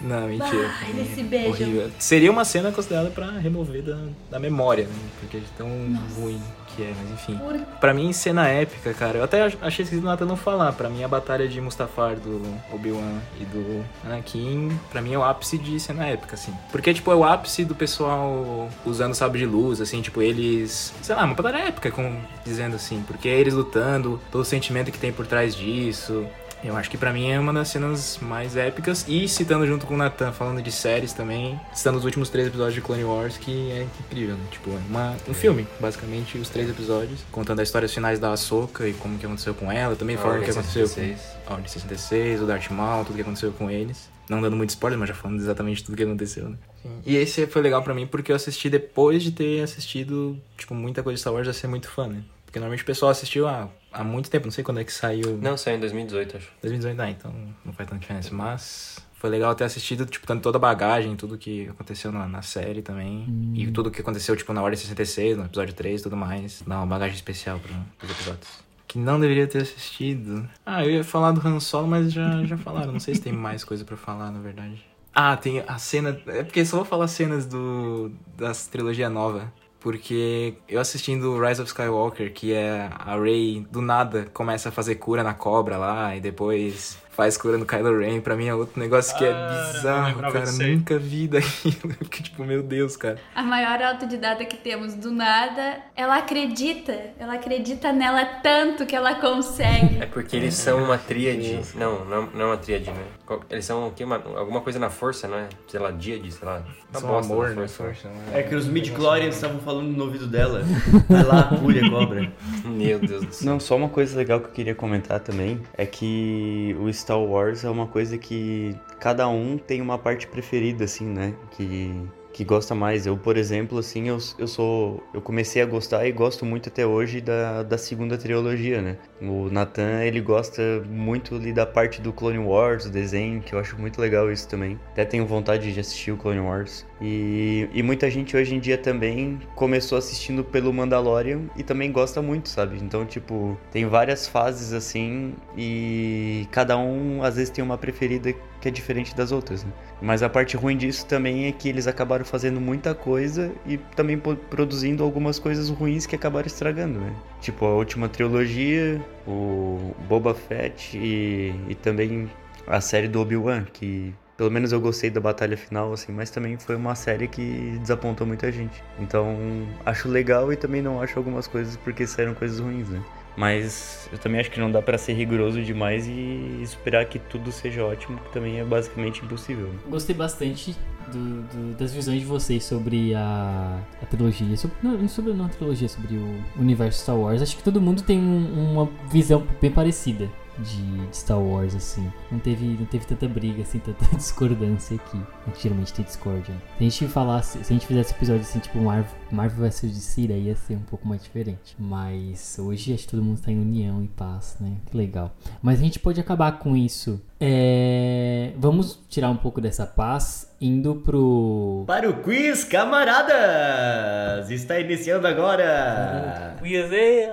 Não, 0.00 0.26
mentira. 0.26 0.68
Esse 1.00 1.20
é 1.20 1.22
beijo. 1.22 1.50
horrível. 1.50 1.92
Seria 1.98 2.30
uma 2.30 2.44
cena 2.44 2.72
considerada 2.72 3.10
pra 3.10 3.30
remover 3.30 3.82
da, 3.82 3.98
da 4.30 4.40
memória, 4.40 4.84
né? 4.84 4.92
Porque 5.20 5.38
de 5.38 5.46
tão 5.56 5.68
ruim 6.16 6.40
que 6.74 6.82
é, 6.82 6.92
mas 6.96 7.10
enfim. 7.12 7.36
Por- 7.38 7.58
Pra 7.80 7.92
mim, 7.94 8.12
cena 8.12 8.48
épica, 8.48 8.92
cara. 8.94 9.18
Eu 9.18 9.24
até 9.24 9.42
ach- 9.42 9.56
achei 9.62 9.82
esquisito 9.82 10.04
o 10.04 10.06
Nathan 10.06 10.24
não 10.26 10.36
falar. 10.36 10.72
Pra 10.72 10.88
mim, 10.88 11.02
a 11.04 11.08
batalha 11.08 11.46
de 11.46 11.60
Mustafar 11.60 12.16
do 12.16 12.42
Obi-Wan 12.72 13.18
e 13.40 13.44
do 13.44 13.84
Anakin, 14.04 14.78
pra 14.90 15.00
mim 15.02 15.12
é 15.12 15.18
o 15.18 15.22
ápice 15.24 15.58
de 15.58 15.78
cena 15.78 16.06
épica, 16.06 16.34
assim. 16.34 16.52
Porque, 16.72 16.92
tipo, 16.94 17.10
é 17.10 17.14
o 17.14 17.24
ápice 17.24 17.64
do 17.64 17.74
pessoal 17.74 18.68
usando 18.84 19.14
sabre 19.14 19.40
de 19.40 19.46
luz, 19.46 19.80
assim, 19.80 20.00
tipo, 20.00 20.22
eles. 20.22 20.92
Sei 21.02 21.14
lá, 21.14 21.24
uma 21.24 21.34
batalha 21.34 21.68
épica, 21.68 21.90
como 21.90 22.18
dizendo 22.44 22.76
assim. 22.76 23.02
Porque 23.06 23.28
é 23.28 23.38
eles 23.38 23.54
lutando, 23.54 24.20
todo 24.30 24.40
o 24.42 24.44
sentimento 24.44 24.90
que 24.90 24.98
tem 24.98 25.12
por 25.12 25.26
trás 25.26 25.54
disso. 25.54 26.26
Eu 26.64 26.76
acho 26.76 26.90
que 26.90 26.96
pra 26.96 27.12
mim 27.12 27.30
é 27.30 27.38
uma 27.38 27.52
das 27.52 27.68
cenas 27.68 28.18
mais 28.22 28.56
épicas. 28.56 29.04
E 29.06 29.28
citando 29.28 29.66
junto 29.66 29.86
com 29.86 29.94
o 29.94 29.96
Nathan, 29.98 30.32
falando 30.32 30.62
de 30.62 30.72
séries 30.72 31.12
também, 31.12 31.60
citando 31.74 31.98
os 31.98 32.04
últimos 32.04 32.30
três 32.30 32.48
episódios 32.48 32.74
de 32.74 32.80
Clone 32.80 33.04
Wars, 33.04 33.36
que 33.36 33.70
é 33.70 33.86
incrível, 34.00 34.34
né? 34.36 34.44
Tipo, 34.50 34.70
é 34.70 34.78
uma, 34.88 35.14
um 35.28 35.34
filme, 35.34 35.66
basicamente, 35.78 36.38
os 36.38 36.48
três 36.48 36.70
episódios, 36.70 37.20
contando 37.30 37.60
as 37.60 37.68
histórias 37.68 37.92
finais 37.92 38.18
da 38.18 38.32
Ahsoka 38.32 38.88
e 38.88 38.94
como 38.94 39.18
que 39.18 39.26
aconteceu 39.26 39.54
com 39.54 39.70
ela, 39.70 39.94
também 39.94 40.16
A 40.16 40.18
falando 40.18 40.40
o 40.40 40.44
que 40.44 40.50
aconteceu 40.50 40.86
66. 40.88 41.20
com 41.44 41.52
a 41.52 41.56
Ordem 41.56 41.70
66, 41.70 42.40
o 42.40 42.46
Darth 42.46 42.70
Maul, 42.70 43.04
tudo 43.04 43.16
que 43.16 43.22
aconteceu 43.22 43.52
com 43.52 43.70
eles. 43.70 44.08
Não 44.26 44.40
dando 44.40 44.56
muito 44.56 44.70
spoiler, 44.70 44.98
mas 44.98 45.10
já 45.10 45.14
falando 45.14 45.38
exatamente 45.38 45.84
tudo 45.84 45.96
que 45.96 46.02
aconteceu, 46.02 46.48
né? 46.48 46.56
E 47.04 47.14
esse 47.14 47.46
foi 47.46 47.60
legal 47.60 47.82
pra 47.82 47.92
mim 47.92 48.06
porque 48.06 48.32
eu 48.32 48.36
assisti 48.36 48.70
depois 48.70 49.22
de 49.22 49.32
ter 49.32 49.62
assistido, 49.62 50.38
tipo, 50.56 50.74
muita 50.74 51.02
coisa 51.02 51.16
de 51.16 51.20
Star 51.20 51.34
Wars, 51.34 51.46
a 51.46 51.52
ser 51.52 51.66
muito 51.66 51.90
fã, 51.90 52.06
né? 52.06 52.22
Porque 52.46 52.58
normalmente 52.58 52.82
o 52.82 52.86
pessoal 52.86 53.10
assistiu 53.10 53.46
há, 53.46 53.68
há 53.94 54.04
muito 54.04 54.30
tempo, 54.30 54.46
não 54.46 54.52
sei 54.52 54.64
quando 54.64 54.80
é 54.80 54.84
que 54.84 54.92
saiu. 54.92 55.38
Não, 55.40 55.56
saiu 55.56 55.76
em 55.76 55.80
2018, 55.80 56.36
acho. 56.36 56.52
2018, 56.60 57.00
ah, 57.00 57.10
então 57.10 57.32
não 57.64 57.72
faz 57.72 57.88
tanta 57.88 58.00
diferença. 58.00 58.34
Mas 58.34 58.98
foi 59.14 59.30
legal 59.30 59.54
ter 59.54 59.64
assistido, 59.64 60.04
tipo, 60.04 60.26
tanto 60.26 60.42
toda 60.42 60.58
a 60.58 60.60
bagagem, 60.60 61.16
tudo 61.16 61.38
que 61.38 61.68
aconteceu 61.68 62.12
na, 62.12 62.26
na 62.26 62.42
série 62.42 62.82
também. 62.82 63.52
E 63.54 63.70
tudo 63.70 63.90
que 63.90 64.00
aconteceu, 64.00 64.36
tipo, 64.36 64.52
na 64.52 64.62
Ordem 64.62 64.78
66, 64.78 65.38
no 65.38 65.44
episódio 65.44 65.72
3 65.72 66.00
e 66.00 66.02
tudo 66.02 66.16
mais. 66.16 66.62
Dá 66.66 66.76
uma 66.76 66.86
bagagem 66.86 67.14
especial 67.14 67.58
para 67.58 68.06
os 68.06 68.10
episódios. 68.10 68.48
Que 68.86 68.98
não 68.98 69.18
deveria 69.18 69.46
ter 69.46 69.62
assistido. 69.62 70.48
Ah, 70.66 70.84
eu 70.84 70.90
ia 70.90 71.04
falar 71.04 71.32
do 71.32 71.46
Han 71.46 71.58
Solo, 71.58 71.88
mas 71.88 72.12
já, 72.12 72.44
já 72.44 72.58
falaram. 72.58 72.92
Não 72.92 73.00
sei 73.00 73.14
se 73.14 73.22
tem 73.22 73.32
mais 73.32 73.64
coisa 73.64 73.84
pra 73.84 73.96
falar, 73.96 74.30
na 74.30 74.40
verdade. 74.40 74.84
Ah, 75.14 75.36
tem 75.36 75.62
a 75.66 75.78
cena. 75.78 76.20
É 76.26 76.42
porque 76.42 76.64
só 76.64 76.76
vou 76.76 76.84
falar 76.84 77.08
cenas 77.08 77.46
do. 77.46 78.10
das 78.36 78.66
trilogia 78.66 79.08
nova. 79.08 79.52
Porque 79.84 80.54
eu 80.66 80.80
assistindo 80.80 81.38
Rise 81.38 81.60
of 81.60 81.68
Skywalker, 81.68 82.32
que 82.32 82.54
é 82.54 82.88
a 82.98 83.20
Rey 83.20 83.66
do 83.70 83.82
nada 83.82 84.26
começa 84.32 84.70
a 84.70 84.72
fazer 84.72 84.94
cura 84.94 85.22
na 85.22 85.34
cobra 85.34 85.76
lá 85.76 86.16
e 86.16 86.22
depois 86.22 86.96
faz 87.14 87.36
cura 87.36 87.56
no 87.56 87.64
Kylo 87.64 87.98
Ren, 87.98 88.20
pra 88.20 88.34
mim 88.34 88.46
é 88.46 88.54
outro 88.54 88.80
negócio 88.80 89.16
que 89.16 89.24
é 89.24 89.32
não 89.32 89.72
bizarro, 89.72 90.32
cara. 90.32 90.52
Nunca 90.52 90.98
vi 90.98 91.28
daquilo. 91.28 91.94
Fiquei 92.02 92.22
tipo, 92.22 92.44
meu 92.44 92.62
Deus, 92.62 92.96
cara. 92.96 93.18
A 93.34 93.42
maior 93.42 93.80
autodidata 93.82 94.44
que 94.44 94.56
temos 94.56 94.94
do 94.94 95.12
nada, 95.12 95.78
ela 95.94 96.16
acredita. 96.16 97.12
Ela 97.18 97.34
acredita 97.34 97.92
nela 97.92 98.24
tanto 98.24 98.84
que 98.84 98.96
ela 98.96 99.14
consegue. 99.14 100.02
É 100.02 100.06
porque 100.06 100.34
eles 100.34 100.54
são 100.54 100.82
uma 100.82 100.98
tríade. 100.98 101.60
Não, 101.74 102.04
não, 102.04 102.26
não 102.26 102.40
é 102.40 102.46
uma 102.46 102.56
tríade, 102.56 102.90
né? 102.90 103.04
Eles 103.48 103.64
são 103.64 103.88
o 103.88 103.90
quê? 103.90 104.04
Uma- 104.04 104.22
alguma 104.36 104.60
coisa 104.60 104.78
na 104.78 104.90
força, 104.90 105.26
não 105.26 105.38
é? 105.38 105.48
Sei 105.66 105.80
lá, 105.80 105.90
díade, 105.90 106.30
sei 106.30 106.46
lá. 106.46 106.62
Uma 106.90 107.00
Só 107.00 107.06
bosta 107.06 107.32
amor, 107.32 107.48
na 107.50 107.62
né? 107.62 107.68
força. 107.68 107.84
Força, 107.84 108.08
né? 108.08 108.20
É 108.34 108.42
que 108.42 108.54
os 108.54 108.66
mid-chlorians 108.66 109.34
estavam 109.34 109.58
falando 109.60 109.86
no 109.88 110.04
ouvido 110.04 110.26
dela. 110.26 110.62
Vai 111.08 111.24
lá, 111.24 111.44
cure 111.58 111.80
a 111.80 111.90
cobra. 111.90 112.32
Meu 112.64 112.98
Deus 112.98 113.24
do 113.24 113.32
céu. 113.34 113.50
Não, 113.52 113.58
só 113.60 113.76
uma 113.76 113.88
coisa 113.88 114.16
legal 114.16 114.40
que 114.40 114.46
eu 114.48 114.52
queria 114.52 114.74
comentar 114.74 115.20
também 115.20 115.60
é 115.76 115.86
que 115.86 116.76
o 116.78 116.92
Star 116.92 117.18
Wars 117.18 117.64
é 117.64 117.70
uma 117.70 117.86
coisa 117.86 118.18
que 118.18 118.76
cada 119.00 119.26
um 119.28 119.56
tem 119.56 119.80
uma 119.80 119.96
parte 119.98 120.26
preferida, 120.26 120.84
assim, 120.84 121.06
né? 121.06 121.34
Que, 121.52 121.94
que 122.34 122.44
gosta 122.44 122.74
mais. 122.74 123.06
Eu, 123.06 123.16
por 123.16 123.36
exemplo, 123.36 123.78
assim, 123.78 124.08
eu, 124.08 124.18
eu 124.38 124.48
sou. 124.48 125.02
Eu 125.14 125.22
comecei 125.22 125.62
a 125.62 125.66
gostar 125.66 126.04
e 126.06 126.12
gosto 126.12 126.44
muito 126.44 126.68
até 126.68 126.84
hoje 126.84 127.20
da, 127.20 127.62
da 127.62 127.78
segunda 127.78 128.18
trilogia, 128.18 128.82
né? 128.82 128.98
O 129.22 129.48
Nathan, 129.48 130.02
ele 130.02 130.20
gosta 130.20 130.84
muito 130.90 131.36
ali 131.36 131.52
da 131.52 131.64
parte 131.64 132.02
do 132.02 132.12
Clone 132.12 132.38
Wars, 132.38 132.86
o 132.86 132.90
desenho, 132.90 133.40
que 133.40 133.54
eu 133.54 133.58
acho 133.58 133.78
muito 133.80 134.00
legal 134.00 134.30
isso 134.30 134.48
também. 134.48 134.78
Até 134.90 135.04
tenho 135.04 135.24
vontade 135.24 135.72
de 135.72 135.78
assistir 135.78 136.10
o 136.10 136.16
Clone 136.16 136.40
Wars. 136.40 136.84
E, 137.00 137.68
e 137.72 137.82
muita 137.82 138.10
gente 138.10 138.36
hoje 138.36 138.54
em 138.54 138.58
dia 138.58 138.76
também 138.76 139.38
começou 139.54 139.96
assistindo 139.96 140.42
pelo 140.42 140.72
Mandalorian 140.72 141.42
e 141.56 141.62
também 141.62 141.92
gosta 141.92 142.20
muito, 142.20 142.48
sabe? 142.48 142.78
Então, 142.82 143.06
tipo, 143.06 143.56
tem 143.70 143.86
várias 143.86 144.26
fases 144.26 144.72
assim 144.72 145.34
e 145.56 146.48
cada 146.50 146.76
um 146.76 147.22
às 147.22 147.36
vezes 147.36 147.50
tem 147.50 147.62
uma 147.62 147.78
preferida 147.78 148.34
que 148.64 148.68
é 148.68 148.70
diferente 148.70 149.14
das 149.14 149.30
outras, 149.30 149.62
né? 149.62 149.70
Mas 150.00 150.22
a 150.22 150.28
parte 150.28 150.56
ruim 150.56 150.74
disso 150.74 151.04
também 151.04 151.46
é 151.46 151.52
que 151.52 151.68
eles 151.68 151.86
acabaram 151.86 152.24
fazendo 152.24 152.58
muita 152.58 152.94
coisa 152.94 153.52
e 153.66 153.76
também 153.76 154.18
produzindo 154.18 155.04
algumas 155.04 155.38
coisas 155.38 155.68
ruins 155.68 156.06
que 156.06 156.16
acabaram 156.16 156.46
estragando, 156.46 156.98
né? 156.98 157.14
Tipo, 157.42 157.66
a 157.66 157.74
última 157.74 158.08
trilogia, 158.08 159.04
o 159.26 159.94
Boba 160.08 160.34
Fett 160.34 160.96
e, 160.96 161.54
e 161.68 161.74
também 161.74 162.30
a 162.66 162.80
série 162.80 163.06
do 163.06 163.20
Obi-Wan, 163.20 163.64
que 163.70 164.14
pelo 164.34 164.50
menos 164.50 164.72
eu 164.72 164.80
gostei 164.80 165.10
da 165.10 165.20
batalha 165.20 165.58
final, 165.58 165.92
assim, 165.92 166.10
mas 166.10 166.30
também 166.30 166.56
foi 166.56 166.74
uma 166.74 166.94
série 166.94 167.28
que 167.28 167.76
desapontou 167.82 168.26
muita 168.26 168.50
gente. 168.50 168.82
Então, 168.98 169.36
acho 169.84 170.08
legal 170.08 170.50
e 170.50 170.56
também 170.56 170.80
não 170.80 171.02
acho 171.02 171.18
algumas 171.18 171.46
coisas 171.46 171.76
porque 171.76 172.06
saíram 172.06 172.34
coisas 172.34 172.58
ruins, 172.58 172.88
né? 172.88 173.02
Mas 173.36 174.08
eu 174.12 174.18
também 174.18 174.40
acho 174.40 174.50
que 174.50 174.60
não 174.60 174.70
dá 174.70 174.80
pra 174.80 174.96
ser 174.96 175.12
rigoroso 175.14 175.60
demais 175.62 176.06
e 176.06 176.60
esperar 176.62 177.04
que 177.06 177.18
tudo 177.18 177.50
seja 177.50 177.84
ótimo, 177.84 178.18
que 178.18 178.32
também 178.32 178.60
é 178.60 178.64
basicamente 178.64 179.24
impossível. 179.24 179.66
né? 179.66 179.78
Gostei 179.88 180.14
bastante 180.14 180.76
do- 181.12 181.42
do- 181.42 181.76
das 181.76 181.92
visões 181.92 182.20
de 182.20 182.26
vocês 182.26 182.62
sobre 182.64 183.12
a, 183.14 183.80
a 184.00 184.06
trilogia. 184.06 184.56
Sobre, 184.56 184.76
não, 184.82 185.08
sobre 185.08 185.32
não 185.32 185.46
a 185.46 185.48
trilogia, 185.48 185.88
sobre 185.88 186.14
o 186.16 186.38
universo 186.58 187.00
Star 187.02 187.16
Wars. 187.16 187.42
Acho 187.42 187.56
que 187.56 187.62
todo 187.62 187.80
mundo 187.80 188.02
tem 188.02 188.18
um- 188.20 188.72
uma 188.72 188.88
visão 189.10 189.44
bem 189.60 189.70
parecida 189.70 190.30
de, 190.58 191.06
de 191.08 191.16
Star 191.16 191.40
Wars, 191.40 191.74
assim. 191.74 192.10
Não 192.30 192.38
teve, 192.38 192.64
não 192.64 192.86
teve 192.86 193.06
tanta 193.06 193.28
briga, 193.28 193.62
assim, 193.62 193.78
tanta 193.78 194.04
discordância 194.16 194.96
aqui. 194.96 195.20
Geralmente 195.60 195.92
tem 195.92 196.04
discórdia. 196.04 196.54
Se 196.78 196.80
a 196.80 196.82
gente 196.82 197.08
falasse, 197.08 197.64
se 197.64 197.72
a 197.72 197.74
gente 197.74 197.86
fizesse 197.86 198.12
episódio 198.12 198.42
assim, 198.42 198.58
tipo 198.58 198.78
Marvel, 198.78 199.10
Marvel 199.30 199.68
vs 199.68 199.92
DC, 199.92 200.32
aí 200.32 200.44
ia 200.44 200.56
ser 200.56 200.76
um 200.76 200.82
pouco 200.82 201.06
mais 201.06 201.22
diferente. 201.22 201.76
Mas 201.78 202.58
hoje 202.58 202.92
acho 202.94 203.04
que 203.04 203.10
todo 203.10 203.22
mundo 203.22 203.40
tá 203.40 203.50
em 203.50 203.60
união 203.60 204.02
e 204.02 204.08
paz, 204.08 204.56
né? 204.60 204.76
Que 204.86 204.96
legal. 204.96 205.34
Mas 205.62 205.80
a 205.80 205.82
gente 205.82 205.98
pode 205.98 206.20
acabar 206.20 206.58
com 206.58 206.76
isso. 206.76 207.20
É, 207.40 208.52
Vamos 208.56 208.98
tirar 209.08 209.30
um 209.30 209.36
pouco 209.36 209.60
dessa 209.60 209.86
paz 209.86 210.54
indo 210.60 210.96
pro. 210.96 211.84
Para 211.86 212.08
o 212.08 212.22
quiz, 212.22 212.64
camaradas! 212.64 214.50
Está 214.50 214.78
iniciando 214.80 215.26
agora! 215.26 216.56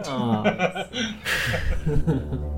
Nossa. 0.06 0.90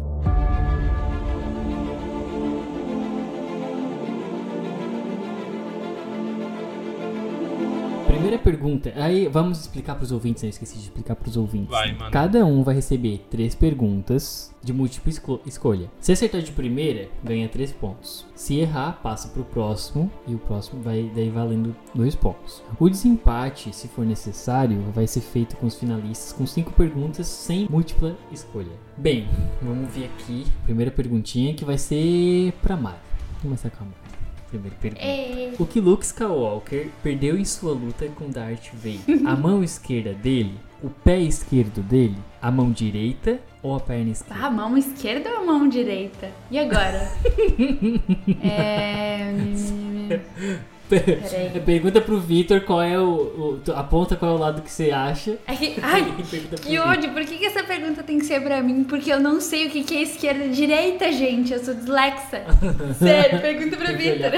pergunta, 8.44 8.94
aí 8.96 9.28
vamos 9.28 9.60
explicar 9.62 9.96
pros 9.96 10.12
ouvintes, 10.12 10.44
né? 10.44 10.48
eu 10.48 10.52
esqueci 10.52 10.76
de 10.78 10.84
explicar 10.84 11.16
pros 11.16 11.38
ouvintes. 11.38 11.70
Vai, 11.70 11.94
mano. 11.94 12.12
Cada 12.12 12.46
um 12.46 12.64
vai 12.64 12.76
receber 12.76 13.26
três 13.30 13.56
perguntas 13.56 14.54
de 14.62 14.72
múltipla 14.72 15.10
esco- 15.10 15.42
escolha. 15.46 15.90
Se 16.00 16.12
acertar 16.12 16.42
de 16.42 16.52
primeira, 16.52 17.10
ganha 17.24 17.50
três 17.50 17.72
pontos. 17.72 18.26
Se 18.36 18.56
errar, 18.60 19.00
passa 19.04 19.28
pro 19.30 19.44
próximo 19.44 20.10
e 20.28 20.34
o 20.36 20.38
próximo 20.40 20.82
vai 20.82 21.12
daí 21.16 21.30
valendo 21.30 21.76
dois 21.94 22.16
pontos. 22.16 22.62
O 22.80 22.90
desempate, 22.90 23.74
se 23.76 23.88
for 23.88 24.06
necessário, 24.06 24.80
vai 24.94 25.08
ser 25.08 25.22
feito 25.22 25.56
com 25.58 25.66
os 25.68 25.76
finalistas 25.76 26.32
com 26.34 26.46
cinco 26.46 26.72
perguntas 26.74 27.28
sem 27.28 27.68
múltipla 27.70 28.16
escolha. 28.32 28.72
Bem, 28.98 29.28
vamos 29.62 29.94
ver 29.94 30.06
aqui. 30.06 30.46
Primeira 30.64 30.92
perguntinha 30.92 31.54
que 31.54 31.66
vai 31.66 31.78
ser 31.78 32.54
pra 32.62 32.78
Mari. 32.78 32.98
Vamos 33.28 33.42
começar 33.44 33.70
com 33.72 33.84
a 33.84 33.88
Mari. 33.88 34.03
Primeira 34.54 34.78
pergunta. 34.80 35.04
É, 35.04 35.52
O 35.58 35.66
que 35.66 35.80
Luke 35.80 36.06
Skywalker 36.06 36.90
perdeu 37.02 37.36
em 37.40 37.44
sua 37.44 37.74
luta 37.74 38.08
com 38.10 38.30
Darth 38.30 38.70
Vader? 38.74 39.26
A 39.26 39.36
mão 39.36 39.64
esquerda 39.64 40.14
dele, 40.14 40.54
o 40.84 40.90
pé 40.92 41.20
esquerdo 41.20 41.82
dele, 41.82 42.18
a 42.40 42.52
mão 42.52 42.72
direita 42.72 43.40
ou 43.64 43.76
a 43.76 43.80
perna 43.80 44.12
esquerda? 44.12 44.46
a 44.46 44.52
mão 44.52 44.78
esquerda 44.78 45.30
ou 45.32 45.38
a 45.38 45.44
mão 45.44 45.68
direita? 45.68 46.30
E 46.52 46.60
agora? 46.60 47.12
é... 48.44 49.34
Pergunta 51.66 52.02
pro 52.02 52.20
Vitor 52.20 52.62
qual 52.62 52.82
é 52.82 52.98
o, 53.00 53.04
o- 53.68 53.72
Aponta 53.76 54.16
qual 54.16 54.32
é 54.32 54.36
o 54.36 54.38
lado 54.38 54.62
que 54.62 54.72
você 54.72 54.92
acha. 54.92 55.38
É 55.48 55.56
que- 55.56 55.76
ai, 55.82 56.04
pro 56.50 56.60
que 56.62 56.78
ódio. 56.80 57.12
Por 57.12 57.24
que, 57.26 57.38
que 57.38 57.46
essa 57.46 57.64
pergunta 57.64 58.04
tem 58.04 58.20
que 58.20 58.26
ser 58.26 58.42
pra 58.42 58.62
mim? 58.62 58.84
Porque 58.84 59.12
eu 59.12 59.20
não 59.20 59.40
sei 59.42 59.68
o 59.68 59.70
que, 59.70 59.84
que 59.84 59.98
é 59.98 60.02
esquerda 60.04 60.46
e 60.46 60.50
direita, 60.50 61.12
gente. 61.12 61.54
Eu 61.54 61.64
sou 61.64 61.74
dislexa. 61.74 62.44
Sério, 63.00 63.40
pergunta 63.42 63.78
olhar 63.78 63.94
Vitor. 63.94 64.32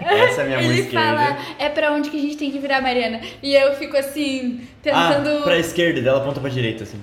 Essa 0.00 0.42
é 0.42 0.44
a 0.44 0.46
minha 0.46 0.60
mão 0.60 0.70
Ele 0.70 0.80
esquerda. 0.82 1.06
fala, 1.16 1.38
é 1.58 1.68
pra 1.70 1.92
onde 1.92 2.10
que 2.10 2.18
a 2.18 2.20
gente 2.20 2.36
tem 2.36 2.50
que 2.50 2.58
virar, 2.58 2.82
Mariana? 2.82 3.20
E 3.42 3.54
eu 3.54 3.74
fico 3.74 3.96
assim, 3.96 4.60
tentando. 4.82 5.38
Ah, 5.38 5.42
pra 5.44 5.58
esquerda, 5.58 6.02
dela 6.02 6.18
aponta 6.18 6.40
pra 6.40 6.50
direita, 6.50 6.82
assim. 6.84 7.00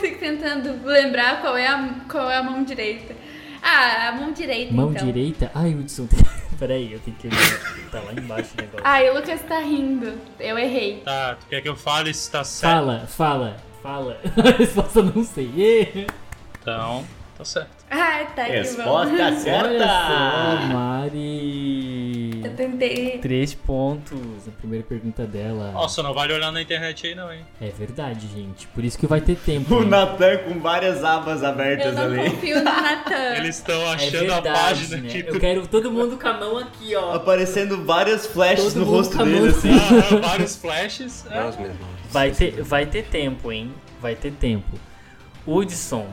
fico 0.00 0.18
tentando 0.18 0.84
lembrar 0.84 1.40
qual 1.40 1.56
é, 1.56 1.66
a, 1.68 1.90
qual 2.10 2.28
é 2.30 2.36
a 2.38 2.42
mão 2.42 2.64
direita. 2.64 3.14
Ah, 3.62 4.08
a 4.08 4.12
mão 4.12 4.32
direita, 4.32 4.74
Mão 4.74 4.90
então. 4.90 5.06
direita? 5.06 5.50
Ai, 5.54 5.72
Hudson. 5.74 6.08
Peraí, 6.58 6.92
eu 6.92 7.00
tenho 7.00 7.16
que. 7.16 7.28
Tá 7.92 8.00
lá 8.00 8.12
embaixo 8.14 8.54
o 8.56 8.60
negócio. 8.60 8.80
Ai, 8.86 9.10
o 9.10 9.14
Lucas 9.14 9.42
tá 9.42 9.58
rindo. 9.58 10.18
Eu 10.40 10.58
errei. 10.58 11.02
Tá, 11.04 11.36
tu 11.38 11.46
quer 11.46 11.60
que 11.60 11.68
eu 11.68 11.76
fale 11.76 12.12
se 12.14 12.30
tá 12.30 12.42
certo? 12.42 12.72
Fala, 12.72 13.06
fala, 13.06 13.56
fala. 13.82 14.20
A 14.38 14.56
resposta 14.56 15.00
eu 15.00 15.04
não 15.04 15.22
sei. 15.22 16.06
Então, 16.60 17.04
tá 17.36 17.44
certo. 17.44 17.81
Ai, 17.94 18.26
tá 18.34 18.44
bom. 18.46 18.50
Resposta 18.52 18.90
Olha 19.12 19.32
só, 19.34 19.40
certa! 19.40 19.86
Mari. 20.72 22.40
Eu 22.42 22.54
tentei. 22.56 23.18
Três 23.18 23.52
pontos 23.54 24.18
na 24.46 24.52
primeira 24.52 24.82
pergunta 24.84 25.26
dela. 25.26 25.72
Nossa, 25.72 26.02
não 26.02 26.14
vale 26.14 26.32
olhar 26.32 26.50
na 26.50 26.62
internet 26.62 27.06
aí 27.06 27.14
não, 27.14 27.30
hein? 27.30 27.40
É 27.60 27.68
verdade, 27.68 28.26
gente. 28.28 28.66
Por 28.68 28.82
isso 28.82 28.98
que 28.98 29.06
vai 29.06 29.20
ter 29.20 29.36
tempo. 29.36 29.74
O 29.74 29.82
hein? 29.82 29.88
Natan 29.90 30.38
com 30.38 30.58
várias 30.58 31.04
abas 31.04 31.42
Eu 31.42 31.48
abertas 31.48 31.94
não 31.94 32.04
ali. 32.04 32.30
confio 32.30 32.56
no 32.58 32.64
Natan. 32.64 33.34
Eles 33.36 33.56
estão 33.56 33.80
É 33.82 33.94
achando 33.94 34.10
verdade, 34.20 34.48
a 34.48 34.52
página 34.52 34.96
né? 34.96 35.08
aqui. 35.08 35.24
Eu 35.26 35.38
quero 35.40 35.66
todo 35.66 35.90
mundo 35.92 36.18
com 36.18 36.28
a 36.28 36.32
mão 36.32 36.56
aqui, 36.56 36.96
ó. 36.96 37.14
Aparecendo 37.14 37.84
várias 37.84 38.26
flashes 38.26 38.72
Todo 38.72 38.86
no 38.86 38.90
rosto 38.90 39.18
dele, 39.18 39.48
assim. 39.48 39.70
Ah, 39.70 40.16
vários 40.28 40.56
flashes. 40.56 41.26
É. 41.30 41.50
Vai 42.10 42.30
ter, 42.30 42.62
vai 42.62 42.86
ter 42.86 43.04
tempo, 43.04 43.52
hein? 43.52 43.70
Vai 44.00 44.14
ter 44.14 44.32
tempo. 44.32 44.78
Hudson, 45.46 46.06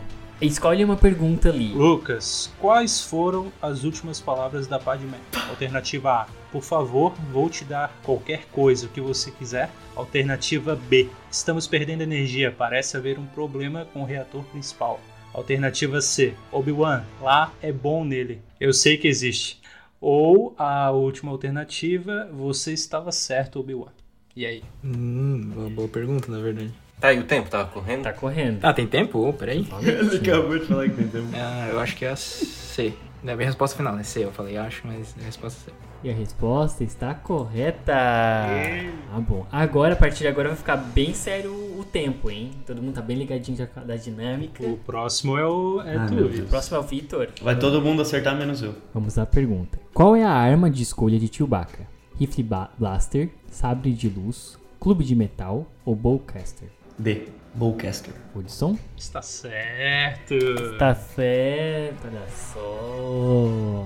escolhe 0.47 0.83
uma 0.83 0.95
pergunta 0.95 1.49
ali. 1.49 1.73
Lucas, 1.73 2.51
quais 2.59 3.01
foram 3.01 3.51
as 3.61 3.83
últimas 3.83 4.21
palavras 4.21 4.67
da 4.67 4.79
Padmé? 4.79 5.17
Alternativa 5.49 6.11
A. 6.11 6.27
Por 6.51 6.63
favor, 6.63 7.13
vou 7.31 7.49
te 7.49 7.63
dar 7.63 7.93
qualquer 8.03 8.45
coisa 8.51 8.85
o 8.85 8.89
que 8.89 9.01
você 9.01 9.31
quiser. 9.31 9.69
Alternativa 9.95 10.75
B. 10.75 11.09
Estamos 11.29 11.67
perdendo 11.67 12.01
energia. 12.01 12.51
Parece 12.51 12.97
haver 12.97 13.19
um 13.19 13.25
problema 13.25 13.85
com 13.93 14.01
o 14.01 14.05
reator 14.05 14.43
principal. 14.45 14.99
Alternativa 15.33 16.01
C. 16.01 16.33
Obi-Wan, 16.51 17.03
lá 17.21 17.53
é 17.61 17.71
bom 17.71 18.03
nele. 18.03 18.41
Eu 18.59 18.73
sei 18.73 18.97
que 18.97 19.07
existe. 19.07 19.59
Ou 20.01 20.55
a 20.57 20.89
última 20.91 21.31
alternativa, 21.31 22.29
você 22.31 22.73
estava 22.73 23.11
certo, 23.11 23.59
Obi-Wan. 23.59 23.91
E 24.35 24.45
aí? 24.45 24.63
Hum, 24.83 25.51
boa, 25.53 25.69
boa 25.69 25.87
pergunta, 25.87 26.31
na 26.31 26.39
verdade. 26.39 26.73
Tá, 26.99 27.13
e 27.13 27.19
o 27.19 27.23
tempo 27.23 27.49
tava 27.49 27.69
correndo? 27.69 28.03
Tá 28.03 28.11
correndo. 28.13 28.59
Ah, 28.63 28.73
tem 28.73 28.85
tempo? 28.85 29.19
Oh, 29.27 29.31
peraí. 29.33 29.65
Ele 29.81 30.17
acabou 30.17 30.59
de 30.59 30.65
falar 30.65 30.89
que 30.89 30.95
tem 30.95 31.07
tempo. 31.07 31.27
Ah, 31.33 31.69
eu 31.71 31.79
acho 31.79 31.95
que 31.95 32.03
é 32.05 32.09
a 32.11 32.15
C. 32.15 32.93
É 33.25 33.31
a 33.31 33.35
minha 33.35 33.47
resposta 33.47 33.75
final, 33.77 33.95
né? 33.95 34.03
C. 34.03 34.23
Eu 34.25 34.31
falei 34.31 34.57
acho, 34.57 34.81
mas 34.85 35.15
a 35.19 35.23
resposta 35.25 35.59
é 35.69 35.71
C. 35.71 35.77
E 36.01 36.09
a 36.09 36.13
resposta 36.13 36.83
está 36.83 37.13
correta. 37.13 37.93
Ah, 37.93 39.19
bom. 39.19 39.45
Agora, 39.51 39.93
a 39.93 39.97
partir 39.97 40.19
de 40.19 40.27
agora, 40.27 40.49
vai 40.49 40.57
ficar 40.57 40.77
bem 40.77 41.13
sério 41.13 41.51
o 41.51 41.83
tempo, 41.83 42.29
hein? 42.29 42.51
Todo 42.65 42.81
mundo 42.81 42.95
tá 42.95 43.01
bem 43.01 43.17
ligadinho 43.17 43.57
já 43.57 43.65
da 43.83 43.95
dinâmica. 43.95 44.63
O 44.65 44.77
próximo 44.77 45.37
é 45.37 45.45
o 45.45 45.81
é 45.81 45.95
Ah, 45.95 46.05
tu. 46.05 46.13
meu 46.15 46.25
O 46.27 46.45
próximo 46.47 46.77
é 46.77 46.79
o 46.79 46.83
Vitor. 46.83 47.27
Vai 47.41 47.57
todo 47.59 47.81
mundo 47.81 48.01
acertar 48.01 48.35
menos 48.37 48.61
eu. 48.61 48.75
Vamos 48.93 49.17
à 49.17 49.25
pergunta. 49.25 49.77
Qual 49.93 50.15
é 50.15 50.23
a 50.23 50.31
arma 50.31 50.69
de 50.69 50.83
escolha 50.83 51.19
de 51.19 51.33
Chewbacca? 51.33 51.87
Rifle 52.17 52.43
ba- 52.43 52.69
Blaster, 52.77 53.29
Sabre 53.49 53.91
de 53.93 54.07
Luz, 54.09 54.57
Clube 54.79 55.03
de 55.03 55.15
Metal 55.15 55.65
ou 55.85 55.95
Bowcaster? 55.95 56.69
D. 56.99 57.29
Bowcaster. 57.53 58.13
Hudson? 58.35 58.77
Está 58.95 59.21
certo. 59.21 60.35
Tá 60.77 60.93
certo, 60.93 62.07
olha 62.07 62.27
só. 62.29 63.85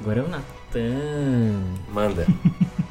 Agora 0.00 0.20
é 0.20 0.22
o 0.22 0.28
Natan. 0.28 1.62
Manda. 1.92 2.26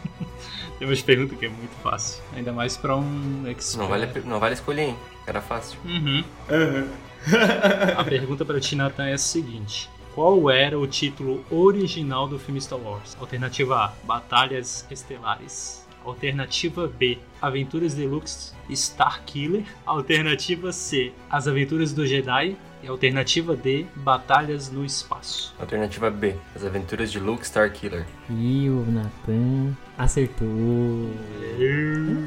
Tem 0.77 0.87
umas 0.87 1.01
perguntas 1.01 1.37
que 1.37 1.45
é 1.45 1.49
muito 1.49 1.75
fácil. 1.81 2.21
Ainda 2.35 2.51
mais 2.51 2.75
pra 2.75 2.95
um 2.95 3.47
expert. 3.47 3.81
Não 3.81 3.87
vale, 3.87 4.21
não 4.25 4.39
vale 4.39 4.53
escolher, 4.53 4.81
hein? 4.89 4.97
Era 5.25 5.41
fácil. 5.41 5.79
Uhum. 5.85 6.23
Aham. 6.49 6.87
A 7.97 8.03
pergunta 8.03 8.43
pra 8.43 8.59
ti, 8.59 8.75
Nathan, 8.75 9.05
é 9.05 9.13
a 9.13 9.17
seguinte. 9.17 9.89
Qual 10.15 10.49
era 10.49 10.77
o 10.77 10.85
título 10.87 11.45
original 11.49 12.27
do 12.27 12.37
filme 12.37 12.59
Star 12.59 12.79
Wars? 12.79 13.15
Alternativa 13.19 13.75
A, 13.77 13.93
Batalhas 14.03 14.85
Estelares. 14.89 15.80
Alternativa 16.03 16.87
B, 16.87 17.17
Aventuras 17.41 17.93
Deluxe 17.93 18.53
Star 18.73 19.21
Killer. 19.25 19.63
Alternativa 19.85 20.71
C, 20.71 21.11
As 21.29 21.47
Aventuras 21.47 21.93
do 21.93 22.05
Jedi. 22.05 22.55
E 22.83 22.87
alternativa 22.87 23.55
D, 23.55 23.85
Batalhas 23.97 24.71
no 24.71 24.83
Espaço. 24.83 25.53
Alternativa 25.59 26.09
B. 26.09 26.35
As 26.55 26.65
Aventuras 26.65 27.11
de 27.11 27.19
Luke 27.19 27.43
Starkiller. 27.45 28.07
E 28.27 28.67
o 28.69 28.83
Natan 28.89 29.77
acertou. 29.95 30.47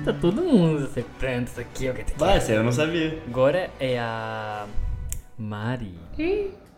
Tá 0.04 0.12
todo 0.12 0.42
mundo 0.42 0.84
acertando 0.84 1.48
isso 1.48 1.60
aqui. 1.60 1.90
Vai, 2.16 2.38
eu 2.48 2.62
não 2.62 2.70
sabia. 2.70 3.20
Agora 3.26 3.68
é 3.80 3.98
a 3.98 4.66
Mari. 5.36 5.98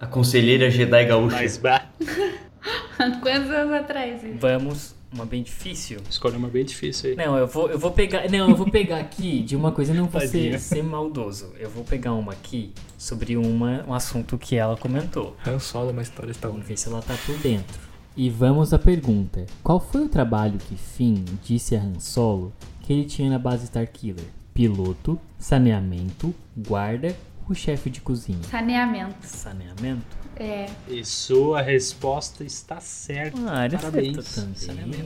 A 0.00 0.06
conselheira 0.06 0.70
Jedi 0.70 1.04
gaúcha. 1.04 1.36
Mas, 1.36 1.58
bah, 1.58 1.84
Quantos 2.96 3.50
anos 3.50 3.74
atrás? 3.74 4.22
isso? 4.24 4.38
Vamos, 4.38 4.95
uma 5.16 5.26
bem 5.26 5.42
difícil. 5.42 5.98
escolha 6.08 6.36
uma 6.36 6.48
bem 6.48 6.64
difícil 6.64 7.10
aí. 7.10 7.16
Não, 7.16 7.36
eu 7.36 7.46
vou, 7.46 7.68
eu 7.70 7.78
vou 7.78 7.90
pegar. 7.90 8.28
Não, 8.30 8.50
eu 8.50 8.54
vou 8.54 8.70
pegar 8.70 8.98
aqui 8.98 9.42
de 9.42 9.56
uma 9.56 9.72
coisa, 9.72 9.92
não 9.92 10.06
vou 10.06 10.20
ser, 10.20 10.60
ser 10.60 10.82
maldoso. 10.82 11.52
Eu 11.58 11.70
vou 11.70 11.82
pegar 11.82 12.12
uma 12.12 12.32
aqui 12.32 12.72
sobre 12.98 13.36
uma, 13.36 13.84
um 13.88 13.94
assunto 13.94 14.38
que 14.38 14.56
ela 14.56 14.76
comentou. 14.76 15.36
Han 15.46 15.58
Solo 15.58 15.88
é 15.88 15.92
uma 15.92 16.02
história 16.02 16.32
Star 16.32 16.50
Vamos 16.50 16.66
ver 16.66 16.76
se 16.76 16.88
ela 16.88 17.02
tá 17.02 17.16
por 17.24 17.36
dentro. 17.38 17.80
E 18.16 18.30
vamos 18.30 18.72
à 18.72 18.78
pergunta: 18.78 19.46
Qual 19.62 19.80
foi 19.80 20.04
o 20.04 20.08
trabalho 20.08 20.58
que 20.58 20.76
Finn 20.76 21.24
disse 21.42 21.74
a 21.74 21.80
Han 21.80 21.98
Solo 21.98 22.52
que 22.82 22.92
ele 22.92 23.04
tinha 23.04 23.30
na 23.30 23.38
base 23.38 23.64
Starkiller? 23.64 24.24
Piloto, 24.54 25.18
saneamento, 25.38 26.34
guarda 26.56 27.14
ou 27.48 27.54
chefe 27.54 27.90
de 27.90 28.00
cozinha? 28.00 28.42
Saneamento. 28.44 29.16
Saneamento? 29.20 30.15
É. 30.38 30.66
E 30.88 31.02
sua 31.04 31.62
resposta 31.62 32.44
está 32.44 32.78
certa. 32.78 33.38
Ah, 33.46 33.64
ele 33.64 33.76
Parabéns. 33.76 34.18
acertou 34.18 34.76
também. 34.76 35.04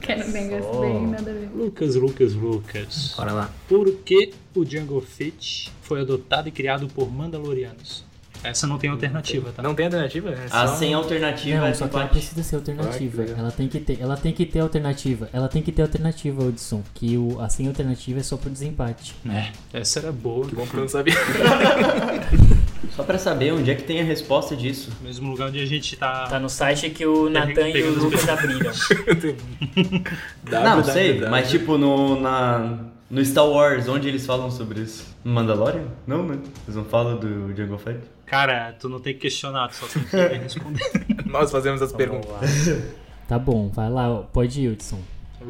Quero 0.00 0.24
só. 0.62 0.80
bem 0.80 1.06
nada 1.06 1.30
a 1.30 1.34
ver. 1.34 1.50
Lucas, 1.54 1.94
Lucas, 1.94 2.34
Lucas. 2.34 3.14
Bora 3.16 3.32
lá. 3.32 3.50
Por 3.68 3.90
que 4.04 4.32
o 4.54 4.64
Jungle 4.64 5.00
Fett 5.00 5.70
foi 5.80 6.02
adotado 6.02 6.48
e 6.48 6.52
criado 6.52 6.88
por 6.88 7.10
Mandalorianos? 7.10 8.04
Essa 8.42 8.66
não 8.66 8.78
tem 8.78 8.88
alternativa, 8.88 9.52
tá? 9.52 9.62
Não 9.62 9.74
tem 9.74 9.84
alternativa? 9.84 10.30
É 10.30 10.46
A 10.50 10.66
só- 10.66 10.76
sem 10.76 10.94
alternativa 10.94 11.58
Não, 11.58 11.66
é 11.66 11.74
só 11.74 11.86
que 11.88 11.94
ela 11.94 12.06
precisa 12.08 12.42
ser 12.42 12.56
alternativa. 12.56 13.22
Ah, 13.28 13.38
ela 13.38 13.50
tem 13.52 13.68
que 13.68 13.78
ter, 13.80 14.00
ela 14.00 14.16
tem 14.16 14.32
que 14.32 14.46
ter 14.46 14.60
alternativa. 14.60 15.28
Ela 15.30 15.46
tem 15.46 15.60
que 15.62 15.70
ter 15.70 15.82
alternativa, 15.82 16.42
Hudson. 16.44 16.82
Que 16.94 17.18
o 17.18 17.38
a 17.38 17.50
sem 17.50 17.66
alternativa 17.68 18.18
é 18.18 18.22
só 18.22 18.38
pro 18.38 18.48
desempate. 18.48 19.14
É, 19.28 19.50
essa 19.78 19.98
era 19.98 20.10
boa. 20.10 20.46
Que 20.46 20.54
bom 20.54 20.66
que 20.66 20.74
eu 20.74 20.80
não 20.80 20.88
sabia. 20.88 21.12
Só 23.00 23.06
pra 23.06 23.16
saber 23.18 23.52
onde 23.54 23.70
é 23.70 23.74
que 23.74 23.82
tem 23.82 23.98
a 23.98 24.04
resposta 24.04 24.54
disso. 24.54 24.92
Mesmo 25.00 25.30
lugar 25.30 25.48
onde 25.48 25.58
a 25.58 25.64
gente 25.64 25.96
tá. 25.96 26.26
Tá 26.26 26.38
no 26.38 26.50
site 26.50 26.90
que 26.90 27.06
o 27.06 27.30
Nathan 27.30 27.70
e 27.70 27.82
o 27.82 27.98
Lucas 27.98 28.28
abriram. 28.28 28.70
Não, 30.50 30.84
sei, 30.84 31.20
mas 31.26 31.48
tipo 31.48 31.78
no, 31.78 32.20
na, 32.20 32.78
no 33.08 33.24
Star 33.24 33.46
Wars, 33.46 33.88
onde 33.88 34.06
eles 34.06 34.26
falam 34.26 34.50
sobre 34.50 34.80
isso? 34.80 35.06
No 35.24 35.32
Mandalorian? 35.32 35.84
Não, 36.06 36.22
né? 36.26 36.38
Eles 36.64 36.76
não 36.76 36.84
falam 36.84 37.16
do 37.18 37.56
Jungle 37.56 37.78
Fett? 37.78 38.00
Cara, 38.26 38.74
tu 38.78 38.86
não 38.88 39.00
tem 39.00 39.14
que 39.14 39.20
questionar, 39.20 39.68
tu 39.68 39.76
só 39.76 39.86
tem 39.86 40.02
que 40.04 40.16
responder. 40.44 40.84
Nós 41.24 41.50
fazemos 41.50 41.80
as 41.80 41.92
Vamos 41.92 42.06
perguntas. 42.06 42.30
lá. 42.66 42.76
Tá 43.26 43.38
bom, 43.38 43.68
vai 43.68 43.88
lá, 43.88 44.24
pode 44.32 44.60
ir, 44.60 44.70
Hudson. 44.72 44.98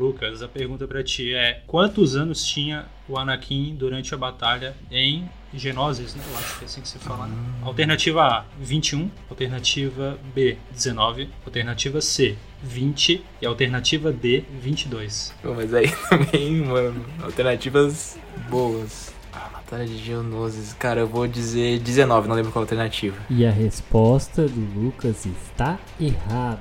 Lucas, 0.00 0.42
a 0.42 0.48
pergunta 0.48 0.86
pra 0.88 1.02
ti 1.04 1.34
é: 1.34 1.62
quantos 1.66 2.16
anos 2.16 2.44
tinha 2.44 2.86
o 3.08 3.18
Anakin 3.18 3.74
durante 3.78 4.14
a 4.14 4.16
batalha 4.16 4.74
em 4.90 5.28
Geonosis, 5.52 6.14
né? 6.14 6.22
Eu 6.30 6.38
acho 6.38 6.58
que 6.58 6.64
é 6.64 6.66
assim 6.66 6.80
que 6.80 6.88
se 6.88 6.98
fala. 6.98 7.26
né? 7.26 7.34
Alternativa 7.62 8.22
A, 8.22 8.44
21. 8.58 9.10
Alternativa 9.28 10.18
B, 10.34 10.56
19. 10.72 11.28
Alternativa 11.44 12.00
C, 12.00 12.36
20. 12.62 13.22
E 13.42 13.46
alternativa 13.46 14.10
D, 14.12 14.44
22. 14.60 15.34
Pô, 15.42 15.52
mas 15.54 15.74
aí 15.74 15.90
também, 16.08 16.62
mano, 16.62 17.04
alternativas 17.22 18.18
boas. 18.48 19.12
Ah, 19.32 19.48
Batalha 19.52 19.86
de 19.86 19.98
Geonosis. 19.98 20.72
Cara, 20.74 21.00
eu 21.00 21.06
vou 21.06 21.26
dizer 21.26 21.78
19, 21.80 22.26
não 22.28 22.34
lembro 22.36 22.50
qual 22.52 22.62
a 22.62 22.64
alternativa. 22.64 23.16
E 23.28 23.44
a 23.44 23.50
resposta 23.50 24.46
do 24.48 24.80
Lucas 24.80 25.26
está 25.26 25.78
errada. 26.00 26.58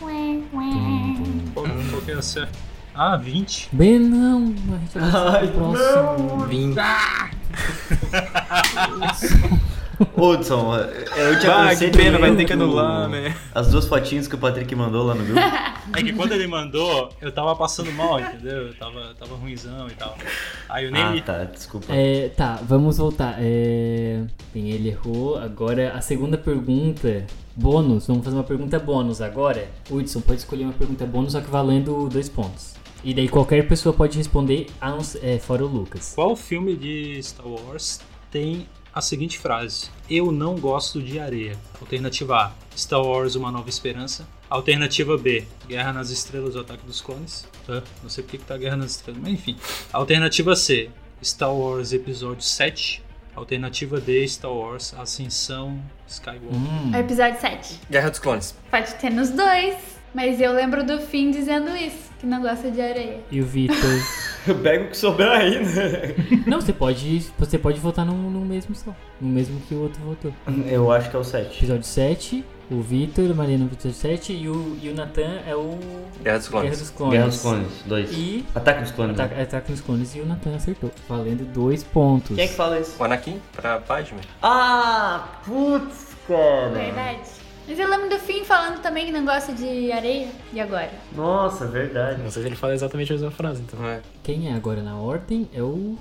Qual, 0.00 1.07
certa? 2.22 2.58
Ah, 2.94 3.16
20. 3.16 3.68
Bem, 3.72 3.98
não, 3.98 4.54
a 4.74 4.78
gente 4.78 4.98
vai 4.98 5.40
Ai, 5.40 5.48
próximo. 5.48 6.46
20. 6.46 6.78
Hudson, 10.16 10.76
eu 11.16 11.38
te 11.40 11.46
Ah, 11.46 11.74
que 11.74 11.88
pena, 11.90 12.18
vai 12.18 12.34
ter 12.36 12.44
que 12.44 12.52
anular, 12.52 13.08
né? 13.08 13.34
As 13.54 13.68
duas 13.70 13.86
fotinhas 13.86 14.28
que 14.28 14.34
o 14.34 14.38
Patrick 14.38 14.72
mandou 14.74 15.04
lá 15.04 15.14
no 15.14 15.24
grupo. 15.24 15.40
É 15.96 16.02
que 16.02 16.12
quando 16.12 16.32
ele 16.32 16.46
mandou, 16.46 17.08
eu 17.18 17.32
tava 17.32 17.56
passando 17.56 17.90
mal, 17.92 18.20
entendeu? 18.20 18.66
Eu 18.66 18.74
tava, 18.74 19.14
tava 19.18 19.34
ruimzão 19.36 19.88
e 19.88 19.92
tal. 19.92 20.18
Aí 20.68 20.84
eu 20.84 20.90
nem 20.92 21.02
Ah, 21.02 21.10
li. 21.12 21.22
tá, 21.22 21.44
desculpa. 21.44 21.86
É, 21.90 22.28
tá, 22.28 22.60
vamos 22.62 22.98
voltar. 22.98 23.36
É... 23.40 24.22
Bem, 24.52 24.68
ele 24.70 24.90
errou. 24.90 25.38
Agora, 25.38 25.94
a 25.94 26.02
segunda 26.02 26.36
pergunta, 26.36 27.26
bônus. 27.56 28.06
Vamos 28.06 28.22
fazer 28.22 28.36
uma 28.36 28.44
pergunta 28.44 28.78
bônus 28.78 29.22
agora. 29.22 29.66
Hudson, 29.90 30.20
pode 30.20 30.40
escolher 30.40 30.64
uma 30.64 30.74
pergunta 30.74 31.06
bônus, 31.06 31.32
só 31.32 31.40
que 31.40 31.50
valendo 31.50 32.06
dois 32.10 32.28
pontos. 32.28 32.74
E 33.02 33.14
daí 33.14 33.26
qualquer 33.28 33.66
pessoa 33.66 33.94
pode 33.94 34.18
responder, 34.18 34.66
é, 35.22 35.38
fora 35.38 35.64
o 35.64 35.68
Lucas. 35.68 36.12
Qual 36.14 36.36
filme 36.36 36.76
de 36.76 37.18
Star 37.22 37.46
Wars 37.46 38.00
tem 38.30 38.66
a 38.94 39.00
seguinte 39.00 39.38
frase: 39.38 39.90
Eu 40.08 40.32
não 40.32 40.56
gosto 40.56 41.02
de 41.02 41.18
areia? 41.18 41.56
Alternativa 41.80 42.36
A: 42.36 42.52
Star 42.76 43.02
Wars 43.02 43.34
Uma 43.34 43.50
Nova 43.50 43.68
Esperança. 43.68 44.26
Alternativa 44.48 45.16
B: 45.18 45.46
Guerra 45.66 45.92
nas 45.92 46.10
Estrelas 46.10 46.54
o 46.56 46.60
Ataque 46.60 46.84
dos 46.86 47.00
Clones. 47.00 47.46
Não 48.02 48.08
sei 48.08 48.24
porque 48.24 48.38
que 48.38 48.44
tá 48.44 48.56
Guerra 48.56 48.76
nas 48.76 48.92
Estrelas, 48.92 49.20
mas 49.22 49.32
enfim. 49.32 49.56
Alternativa 49.92 50.56
C: 50.56 50.90
Star 51.22 51.54
Wars 51.54 51.92
Episódio 51.92 52.42
7. 52.42 53.02
Alternativa 53.34 54.00
D: 54.00 54.26
Star 54.26 54.52
Wars 54.52 54.94
Ascensão 54.94 55.80
Skywalker. 56.06 56.54
Hum, 56.54 56.94
episódio 56.94 57.40
7. 57.40 57.80
Guerra 57.90 58.10
dos 58.10 58.18
Clones. 58.18 58.54
Pode 58.70 58.94
ter 58.94 59.10
nos 59.10 59.30
dois. 59.30 59.97
Mas 60.14 60.40
eu 60.40 60.52
lembro 60.52 60.84
do 60.84 60.98
Finn 61.00 61.30
dizendo 61.30 61.76
isso, 61.76 62.10
que 62.18 62.26
não 62.26 62.40
gosta 62.40 62.70
de 62.70 62.80
areia. 62.80 63.20
E 63.30 63.40
o 63.40 63.46
Vitor? 63.46 63.76
Eu 64.46 64.54
pego 64.60 64.84
o 64.84 64.88
que 64.88 64.96
sobrar 64.96 65.40
aí, 65.40 65.62
né? 65.62 66.14
não, 66.46 66.60
você 66.60 66.72
pode, 66.72 67.26
você 67.38 67.58
pode 67.58 67.78
votar 67.80 68.06
no, 68.06 68.14
no 68.30 68.40
mesmo 68.46 68.74
só. 68.74 68.94
No 69.20 69.28
mesmo 69.28 69.60
que 69.68 69.74
o 69.74 69.82
outro 69.82 70.00
votou. 70.02 70.32
Eu 70.66 70.90
acho 70.90 71.10
que 71.10 71.16
é 71.16 71.18
o 71.18 71.24
7. 71.24 71.58
Episódio 71.58 71.82
7, 71.84 72.44
o 72.70 72.80
Vitor, 72.80 73.30
o 73.30 73.34
Mariano 73.34 73.64
no 73.64 73.70
episódio 73.72 73.98
7 73.98 74.32
e 74.32 74.48
o, 74.48 74.78
e 74.82 74.88
o 74.88 74.94
Natan 74.94 75.40
é 75.46 75.54
o 75.54 75.78
Guerra 76.22 76.38
dos 76.38 76.48
Guerra 76.48 76.60
Clones. 76.62 76.78
dos 76.78 76.90
Clones. 76.90 77.12
Guerra 77.12 77.26
dos 77.26 77.40
Clones, 77.42 77.68
2. 77.84 78.12
E 78.12 78.44
Ataque 78.54 78.82
dos 78.82 78.90
Clones. 78.92 79.16
né? 79.18 79.24
Ataque, 79.24 79.40
Ataque 79.42 79.72
dos 79.72 79.80
Clones 79.82 80.14
e 80.14 80.20
o 80.20 80.26
Natan 80.26 80.54
acertou. 80.54 80.90
Valendo 81.08 81.44
dois 81.52 81.82
pontos. 81.84 82.34
Quem 82.34 82.44
é 82.44 82.48
que 82.48 82.54
fala 82.54 82.80
isso? 82.80 82.96
O 82.98 83.04
Anakin 83.04 83.38
pra 83.54 83.78
Padme. 83.80 84.20
Ah, 84.42 85.28
putz, 85.44 86.16
cara. 86.26 86.70
Verdade. 86.70 87.20
Mas 87.68 87.78
eu 87.78 87.86
lembro 87.86 88.08
do 88.08 88.18
Finn 88.18 88.44
falando 88.44 88.80
também 88.80 89.04
que 89.04 89.12
não 89.12 89.26
gosta 89.26 89.52
de 89.52 89.92
areia. 89.92 90.28
E 90.54 90.58
agora? 90.58 90.90
Nossa, 91.14 91.66
verdade. 91.66 92.22
Não 92.22 92.30
sei 92.30 92.42
se 92.42 92.48
ele 92.48 92.56
fala 92.56 92.72
exatamente 92.72 93.12
a 93.12 93.16
mesma 93.16 93.30
frase, 93.30 93.60
então. 93.60 93.84
É. 93.86 94.00
Quem 94.22 94.48
é 94.48 94.54
agora 94.54 94.82
na 94.82 94.96
ordem 94.96 95.46
é 95.52 95.62
o. 95.62 95.96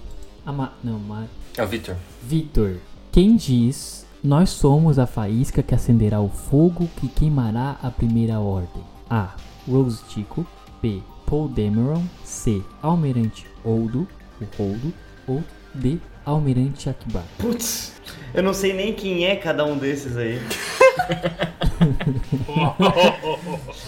Ama... 0.46 0.72
Não, 0.82 0.98
Ma... 0.98 1.26
É 1.58 1.64
o 1.64 1.68
Victor. 1.68 1.98
Vitor. 2.24 2.78
Quem 3.12 3.36
diz: 3.36 4.06
Nós 4.24 4.50
somos 4.50 4.98
a 4.98 5.06
faísca 5.06 5.62
que 5.62 5.76
acenderá 5.76 6.22
o 6.22 6.30
fogo 6.30 6.90
que 7.02 7.10
queimará 7.10 7.76
a 7.84 7.92
primeira 7.92 8.40
ordem? 8.40 8.84
A. 9.10 9.36
Rose 9.68 10.02
Tico. 10.08 10.48
B. 10.82 11.02
Paul 11.26 11.50
Dameron. 11.50 12.04
C. 12.24 12.64
Almirante 12.82 13.46
Oldo. 13.66 14.08
O 14.40 14.46
Holdo. 14.58 14.94
Ou 15.28 15.44
D. 15.74 15.98
Almirante 16.26 16.90
Akbar. 16.90 17.24
Putz, 17.38 17.97
eu 18.34 18.44
não 18.44 18.54
sei 18.54 18.74
nem 18.74 18.94
quem 18.94 19.26
é 19.26 19.36
cada 19.36 19.66
um 19.66 19.78
desses 19.78 20.18
aí. 20.18 20.40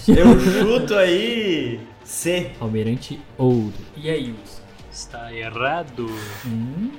Eu 0.08 0.40
chuto 0.40 0.96
aí 0.96 1.80
C. 2.04 2.52
Almirante 2.60 3.20
Oldo. 3.38 3.74
E 3.96 4.10
aí, 4.10 4.32
Wilson? 4.32 4.62
Está 4.92 5.34
errado. 5.34 6.08
Hum. 6.46 6.90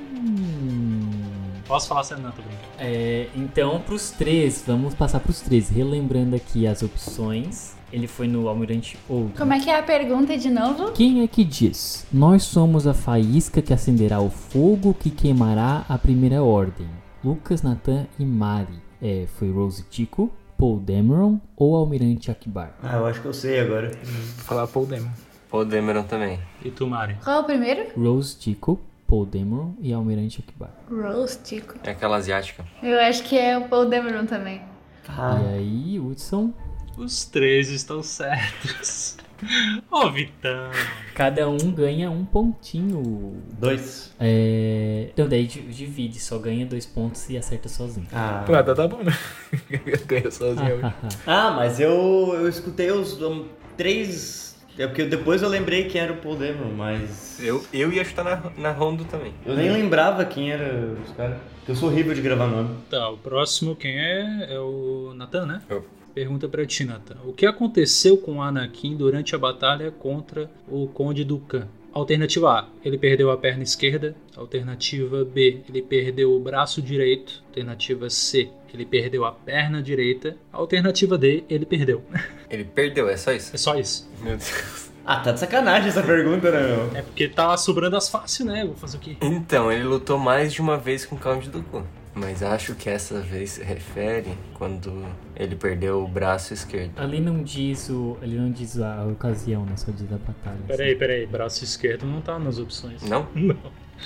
Posso 1.66 1.88
falar 1.88 2.04
sério? 2.04 2.22
Não, 2.22 2.30
tô 2.30 2.42
brincando. 2.42 2.68
É, 2.78 3.28
então, 3.34 3.80
pros 3.80 4.10
três, 4.10 4.64
vamos 4.66 4.94
passar 4.94 5.20
pros 5.20 5.40
três. 5.40 5.68
Relembrando 5.68 6.34
aqui 6.36 6.66
as 6.66 6.82
opções. 6.82 7.74
Ele 7.92 8.06
foi 8.06 8.28
no 8.28 8.48
Almirante 8.48 8.96
Old. 9.08 9.32
Como 9.36 9.52
é 9.52 9.58
que 9.58 9.68
é 9.68 9.78
a 9.78 9.82
pergunta 9.82 10.38
de 10.38 10.48
novo? 10.48 10.92
Quem 10.92 11.22
é 11.22 11.26
que 11.26 11.42
diz? 11.42 12.06
Nós 12.12 12.44
somos 12.44 12.86
a 12.86 12.94
faísca 12.94 13.60
que 13.60 13.72
acenderá 13.72 14.20
o 14.20 14.30
fogo 14.30 14.94
que 14.94 15.10
queimará 15.10 15.84
a 15.88 15.98
primeira 15.98 16.42
ordem. 16.42 16.86
Lucas, 17.22 17.62
Natan 17.62 18.06
e 18.18 18.24
Mari. 18.24 18.74
É, 19.02 19.26
foi 19.38 19.50
Rose 19.50 19.82
Tico, 19.90 20.30
Paul 20.58 20.78
Dameron 20.80 21.40
ou 21.56 21.74
Almirante 21.76 22.30
Akbar? 22.30 22.74
Ah, 22.82 22.96
eu 22.96 23.06
acho 23.06 23.20
que 23.20 23.26
eu 23.26 23.32
sei 23.34 23.60
agora. 23.60 23.90
Vou 23.90 24.44
falar 24.44 24.66
Paul 24.66 24.86
Demon. 24.86 25.08
Paul 25.50 25.64
Dameron 25.64 26.04
também. 26.04 26.38
E 26.64 26.70
tu, 26.70 26.86
Mari? 26.86 27.16
Qual 27.22 27.36
é 27.36 27.40
o 27.40 27.44
primeiro? 27.44 27.86
Rose 27.98 28.36
Tico, 28.38 28.78
Paul 29.06 29.26
Dameron 29.26 29.74
e 29.80 29.92
Almirante 29.92 30.44
Akbar. 30.46 30.70
Rose 30.90 31.38
Tico. 31.42 31.74
É 31.82 31.90
aquela 31.90 32.16
asiática. 32.16 32.64
Eu 32.82 32.98
acho 33.00 33.22
que 33.24 33.36
é 33.38 33.56
o 33.58 33.68
Paul 33.68 33.88
Dameron 33.88 34.26
também. 34.26 34.60
Ah, 35.08 35.40
E 35.42 35.54
aí, 35.58 35.98
Hudson? 36.00 36.52
Os 36.96 37.24
três 37.24 37.70
estão 37.70 38.02
certos. 38.02 39.16
Ô, 39.90 40.10
Vitão. 40.10 40.70
Cada 41.14 41.48
um 41.48 41.58
ganha 41.72 42.10
um 42.10 42.24
pontinho. 42.24 43.42
dois. 43.58 44.14
É... 44.18 45.08
Então 45.12 45.28
daí 45.28 45.46
di- 45.46 45.62
divide, 45.62 46.18
só 46.20 46.38
ganha 46.38 46.64
dois 46.66 46.86
pontos 46.86 47.28
e 47.30 47.36
acerta 47.36 47.68
sozinho. 47.68 48.06
Ah, 48.12 48.44
Ah, 48.48 48.62
tá, 48.62 48.74
tá 48.74 48.88
bom, 48.88 49.02
né? 49.02 49.12
Ganhou 50.06 50.30
sozinho 50.30 50.76
hoje. 50.76 50.94
ah 51.26 51.50
mas 51.52 51.80
eu, 51.80 52.32
eu 52.34 52.48
escutei 52.48 52.90
os 52.90 53.20
um, 53.20 53.46
três. 53.76 54.50
É 54.78 54.86
porque 54.86 55.04
depois 55.04 55.42
eu 55.42 55.48
lembrei 55.48 55.84
quem 55.88 56.00
era 56.00 56.12
o 56.12 56.16
Paul 56.16 56.36
Dameron, 56.36 56.72
mas. 56.74 57.38
Eu, 57.42 57.62
eu 57.72 57.92
ia 57.92 58.04
chutar 58.04 58.24
na, 58.24 58.50
na 58.56 58.72
Rondo 58.72 59.04
também. 59.04 59.34
Eu 59.44 59.54
nem 59.54 59.70
lembrava 59.70 60.24
quem 60.24 60.52
era 60.52 60.94
os 61.04 61.10
caras. 61.14 61.36
Porque 61.58 61.72
eu 61.72 61.76
sou 61.76 61.90
horrível 61.90 62.14
de 62.14 62.22
gravar 62.22 62.46
nome. 62.46 62.76
Tá, 62.88 63.10
o 63.10 63.18
próximo 63.18 63.76
quem 63.76 63.98
é? 63.98 64.46
É 64.54 64.58
o 64.58 65.12
Nathan, 65.14 65.44
né? 65.44 65.62
Eu. 65.68 65.84
Pergunta 66.14 66.48
pra 66.48 66.66
ti, 66.66 66.84
Nathan. 66.84 67.16
O 67.24 67.32
que 67.32 67.46
aconteceu 67.46 68.18
com 68.18 68.42
Anakin 68.42 68.96
durante 68.96 69.34
a 69.34 69.38
batalha 69.38 69.90
contra 69.90 70.50
o 70.68 70.86
Conde 70.88 71.24
Dukan? 71.24 71.68
Alternativa 71.92 72.52
A, 72.52 72.68
ele 72.84 72.96
perdeu 72.96 73.30
a 73.30 73.36
perna 73.36 73.64
esquerda. 73.64 74.14
Alternativa 74.36 75.24
B, 75.24 75.62
ele 75.68 75.82
perdeu 75.82 76.32
o 76.32 76.38
braço 76.38 76.80
direito. 76.80 77.42
Alternativa 77.48 78.08
C, 78.08 78.48
ele 78.72 78.86
perdeu 78.86 79.24
a 79.24 79.32
perna 79.32 79.82
direita. 79.82 80.36
Alternativa 80.52 81.18
D, 81.18 81.44
ele 81.48 81.66
perdeu. 81.66 82.02
Ele 82.50 82.64
perdeu, 82.64 83.08
é 83.08 83.16
só 83.16 83.32
isso? 83.32 83.54
É 83.54 83.58
só 83.58 83.78
isso. 83.78 84.10
Meu 84.20 84.36
Deus. 84.36 84.90
Ah, 85.06 85.20
tá 85.20 85.30
de 85.30 85.38
sacanagem 85.38 85.88
essa 85.88 86.02
pergunta, 86.02 86.50
né, 86.50 86.66
meu? 86.66 86.90
É 86.96 87.02
porque 87.02 87.28
tá 87.28 87.56
sobrando 87.56 87.96
as 87.96 88.08
fácil, 88.08 88.44
né? 88.44 88.64
Vou 88.64 88.74
fazer 88.74 88.96
o 88.96 89.00
quê? 89.00 89.16
Então, 89.22 89.70
ele 89.70 89.84
lutou 89.84 90.18
mais 90.18 90.52
de 90.52 90.60
uma 90.60 90.76
vez 90.76 91.06
com 91.06 91.14
o 91.14 91.18
Count 91.18 91.48
Dooku. 91.48 91.86
Mas 92.14 92.42
acho 92.42 92.74
que 92.74 92.90
essa 92.90 93.20
vez 93.20 93.50
se 93.50 93.62
refere 93.62 94.36
quando 94.54 95.06
ele 95.36 95.54
perdeu 95.54 96.02
o 96.02 96.08
braço 96.08 96.52
esquerdo. 96.52 96.98
Ali 96.98 97.20
não 97.20 97.42
diz 97.42 97.88
o. 97.88 98.18
Ali 98.20 98.36
não 98.36 98.50
diz 98.50 98.80
a 98.80 99.04
ocasião, 99.06 99.64
né? 99.64 99.76
Só 99.76 99.92
diz 99.92 100.12
a 100.12 100.18
batalha. 100.18 100.58
Peraí, 100.66 100.96
peraí. 100.96 101.26
Braço 101.26 101.62
esquerdo 101.62 102.04
não 102.04 102.20
tá 102.20 102.38
nas 102.38 102.58
opções. 102.58 103.02
Não? 103.02 103.28
Não. 103.34 103.56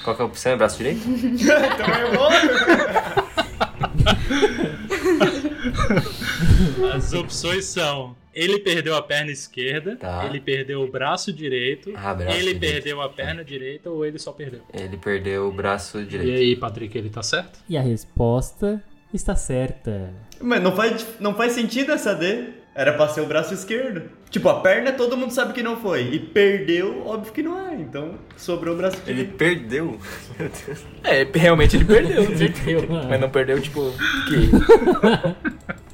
Qual 0.03 0.17
que 0.17 0.23
é 0.23 0.25
a 0.25 0.29
opção? 0.29 0.53
É 0.53 0.57
braço 0.57 0.77
direito? 0.77 1.09
então 1.09 1.95
eu 2.01 2.13
vou. 2.13 2.29
As 6.93 7.13
opções 7.13 7.65
são: 7.65 8.17
ele 8.35 8.59
perdeu 8.59 8.95
a 8.97 9.03
perna 9.03 9.31
esquerda, 9.31 9.97
Tá. 9.97 10.27
ele 10.27 10.41
perdeu 10.41 10.83
o 10.83 10.91
braço 10.91 11.33
direito, 11.33 11.93
Ah, 11.95 12.13
braço 12.15 12.37
ele 12.37 12.55
direito. 12.55 12.73
perdeu 12.75 13.01
a 13.03 13.09
perna 13.09 13.45
direita 13.45 13.91
ou 13.91 14.05
ele 14.05 14.19
só 14.19 14.33
perdeu. 14.33 14.61
Ele 14.73 14.97
perdeu 14.97 15.49
o 15.49 15.53
braço 15.53 16.01
E 16.01 16.05
direito. 16.05 16.39
aí, 16.41 16.57
Patrick, 16.57 16.97
ele 16.99 17.11
tá 17.11 17.23
certo? 17.23 17.59
E 17.69 17.77
a 17.77 17.81
resposta 17.83 18.83
está 19.13 19.35
certa. 19.37 20.13
Mas 20.41 20.63
não 20.63 20.75
faz, 20.75 21.07
não 21.21 21.35
faz 21.35 21.53
sentido 21.53 21.93
essa 21.93 22.15
D. 22.15 22.45
Era 22.77 22.93
pra 22.93 23.07
ser 23.07 23.21
o 23.21 23.27
braço 23.27 23.55
esquerdo. 23.55 24.11
Tipo, 24.31 24.49
a 24.49 24.59
perna 24.61 24.91
todo 24.91 25.17
mundo 25.17 25.31
sabe 25.31 25.53
que 25.53 25.63
não 25.63 25.77
foi. 25.77 26.09
E 26.13 26.19
perdeu, 26.19 27.07
óbvio 27.07 27.33
que 27.33 27.41
não 27.41 27.69
é. 27.71 27.75
Então, 27.77 28.19
sobrou 28.37 28.75
o 28.75 28.77
braço 28.77 28.97
Ele 29.07 29.19
direito. 29.23 29.37
perdeu? 29.37 29.97
Meu 30.37 30.49
Deus. 30.67 30.85
É, 31.05 31.25
realmente 31.39 31.77
ele 31.77 31.85
perdeu. 31.85 32.25
Perdeu. 32.37 32.89
Mas 33.09 33.21
não 33.21 33.31
perdeu, 33.31 33.61
tipo, 33.63 33.93
que? 34.27 34.51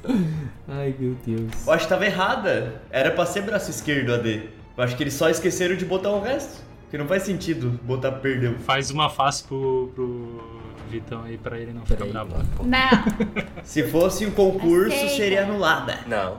Ai, 0.73 0.95
meu 0.97 1.15
Deus. 1.25 1.51
Eu 1.67 1.73
acho 1.73 1.83
que 1.83 1.89
tava 1.89 2.05
errada. 2.05 2.81
Era 2.89 3.11
pra 3.11 3.25
ser 3.25 3.41
braço 3.41 3.69
esquerdo 3.69 4.13
a 4.13 4.17
D. 4.17 4.43
Eu 4.77 4.83
acho 4.83 4.95
que 4.95 5.03
eles 5.03 5.13
só 5.13 5.29
esqueceram 5.29 5.75
de 5.75 5.83
botar 5.83 6.11
o 6.11 6.21
resto. 6.21 6.61
Porque 6.83 6.97
não 6.97 7.07
faz 7.07 7.23
sentido 7.23 7.77
botar 7.83 8.11
perdeu. 8.13 8.57
Faz 8.59 8.89
uma 8.89 9.09
face 9.09 9.43
pro, 9.43 9.91
pro 9.93 10.61
Vitão 10.89 11.23
aí 11.23 11.37
pra 11.37 11.57
ele 11.57 11.73
não 11.73 11.85
ficar 11.85 12.05
bravo. 12.05 12.35
Não. 12.63 12.89
Se 13.63 13.83
fosse 13.83 14.25
um 14.25 14.31
concurso, 14.31 14.95
Aceita. 14.95 15.15
seria 15.15 15.43
anulada. 15.43 15.99
Não. 16.07 16.37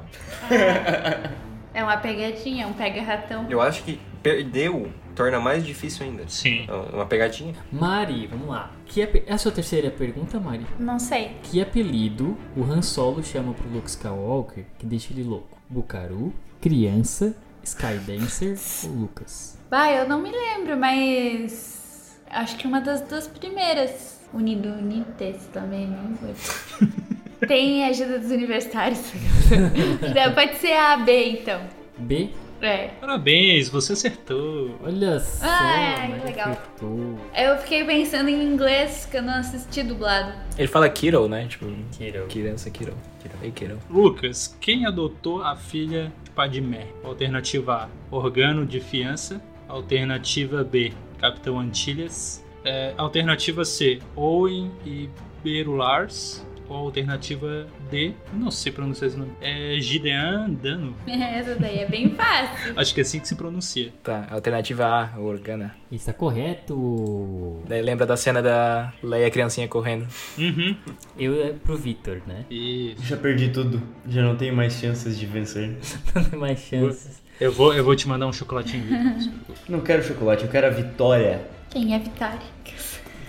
É 1.74 1.82
uma 1.82 1.96
pegadinha, 1.96 2.66
um 2.66 2.72
pega-ratão. 2.74 3.46
Eu 3.48 3.60
acho 3.60 3.82
que 3.82 3.98
perdeu 4.22 4.90
torna 5.14 5.38
mais 5.40 5.64
difícil 5.64 6.06
ainda. 6.06 6.24
Sim. 6.28 6.66
É 6.68 6.94
Uma 6.94 7.06
pegadinha. 7.06 7.54
Mari, 7.72 8.26
vamos 8.26 8.48
lá. 8.48 8.70
Que 8.86 9.02
ape- 9.02 9.22
É 9.26 9.32
a 9.34 9.38
sua 9.38 9.52
terceira 9.52 9.90
pergunta, 9.90 10.38
Mari? 10.40 10.66
Não 10.78 10.98
sei. 10.98 11.36
Que 11.42 11.60
apelido 11.60 12.36
o 12.56 12.62
Han 12.64 12.82
Solo 12.82 13.22
chama 13.22 13.52
pro 13.54 13.68
Luke 13.68 13.88
Skywalker 13.88 14.64
que 14.78 14.86
deixa 14.86 15.12
ele 15.12 15.22
louco? 15.22 15.56
Bucaru, 15.68 16.32
criança, 16.60 17.34
Skydancer 17.64 18.58
ou 18.84 18.90
Lucas? 18.90 19.58
Bah, 19.70 19.90
eu 19.90 20.08
não 20.08 20.20
me 20.20 20.30
lembro, 20.30 20.76
mas. 20.76 22.20
Acho 22.30 22.56
que 22.56 22.66
uma 22.66 22.80
das 22.80 23.00
duas 23.02 23.26
primeiras. 23.26 24.20
Unido, 24.34 24.68
Unites 24.70 25.46
também, 25.52 25.86
não 25.86 26.14
vou. 26.14 26.34
Tem 27.46 27.84
ajuda 27.86 28.18
dos 28.18 28.30
universitários. 28.30 28.98
Pode 30.34 30.56
ser 30.56 30.72
A, 30.72 30.96
B, 30.98 31.30
então. 31.40 31.60
B. 31.98 32.30
É. 32.62 32.88
Parabéns, 33.00 33.68
você 33.68 33.92
acertou. 33.94 34.78
Olha 34.84 35.18
só, 35.18 35.44
Ai, 35.44 36.08
mas 36.10 36.20
que 36.20 36.26
legal. 36.28 36.50
acertou. 36.50 37.18
Eu 37.36 37.58
fiquei 37.58 37.84
pensando 37.84 38.28
em 38.28 38.42
inglês, 38.42 39.06
que 39.10 39.16
eu 39.16 39.22
não 39.22 39.34
assisti 39.34 39.82
dublado. 39.82 40.32
Ele 40.56 40.68
fala 40.68 40.88
Kiro, 40.88 41.28
né? 41.28 41.46
Tipo, 41.48 41.66
Kiro. 41.90 42.26
criança 42.28 42.70
Kiro. 42.70 42.94
Ei, 43.42 43.50
Kiro. 43.50 43.78
Lucas, 43.90 44.56
quem 44.60 44.86
adotou 44.86 45.42
a 45.42 45.56
filha 45.56 46.12
de 46.22 46.30
Padmé? 46.30 46.86
Alternativa 47.02 47.74
A, 47.84 48.14
Organo 48.14 48.64
de 48.64 48.78
Fiança. 48.80 49.42
Alternativa 49.68 50.62
B, 50.62 50.92
Capitão 51.18 51.58
Antilhas. 51.58 52.44
É, 52.64 52.94
alternativa 52.96 53.64
C, 53.64 53.98
Owen 54.14 54.70
e 54.86 55.08
Berulars. 55.42 56.46
Ou 56.72 56.86
alternativa 56.86 57.66
D, 57.90 58.14
não 58.32 58.50
sei 58.50 58.72
pronunciar 58.72 59.08
esse 59.08 59.18
nome. 59.18 59.32
É 59.42 59.76
Gideon 59.78 60.54
Dano. 60.54 60.96
Essa 61.06 61.54
daí 61.54 61.80
é 61.80 61.86
bem 61.86 62.08
fácil. 62.14 62.72
Acho 62.74 62.94
que 62.94 63.00
é 63.00 63.02
assim 63.02 63.20
que 63.20 63.28
se 63.28 63.34
pronuncia. 63.34 63.92
Tá, 64.02 64.26
alternativa 64.30 64.86
A, 64.86 65.18
o 65.18 65.24
Organa. 65.24 65.76
Está 65.90 66.14
correto. 66.14 67.62
Daí 67.68 67.82
lembra 67.82 68.06
da 68.06 68.16
cena 68.16 68.40
da 68.40 68.90
Leia 69.02 69.30
criancinha 69.30 69.68
correndo. 69.68 70.06
Uhum. 70.38 70.74
Eu 71.18 71.44
é 71.44 71.52
pro 71.52 71.76
Victor, 71.76 72.22
né? 72.26 72.46
E 72.50 72.96
Já 73.02 73.18
perdi 73.18 73.50
tudo. 73.50 73.82
Já 74.08 74.22
não 74.22 74.34
tenho 74.34 74.56
mais 74.56 74.72
chances 74.72 75.18
de 75.18 75.26
vencer. 75.26 75.76
Não 76.14 76.24
tem 76.24 76.38
mais 76.38 76.58
chances. 76.60 77.22
eu 77.38 77.52
vou, 77.52 77.74
eu 77.74 77.84
vou 77.84 77.94
te 77.94 78.08
mandar 78.08 78.26
um 78.26 78.32
chocolatinho. 78.32 78.84
Vitor. 78.84 79.56
Não 79.68 79.80
quero 79.80 80.02
chocolate, 80.02 80.44
eu 80.44 80.50
quero 80.50 80.66
a 80.68 80.70
vitória. 80.70 81.42
Quem 81.68 81.94
é 81.94 81.98
Vitória? 81.98 82.40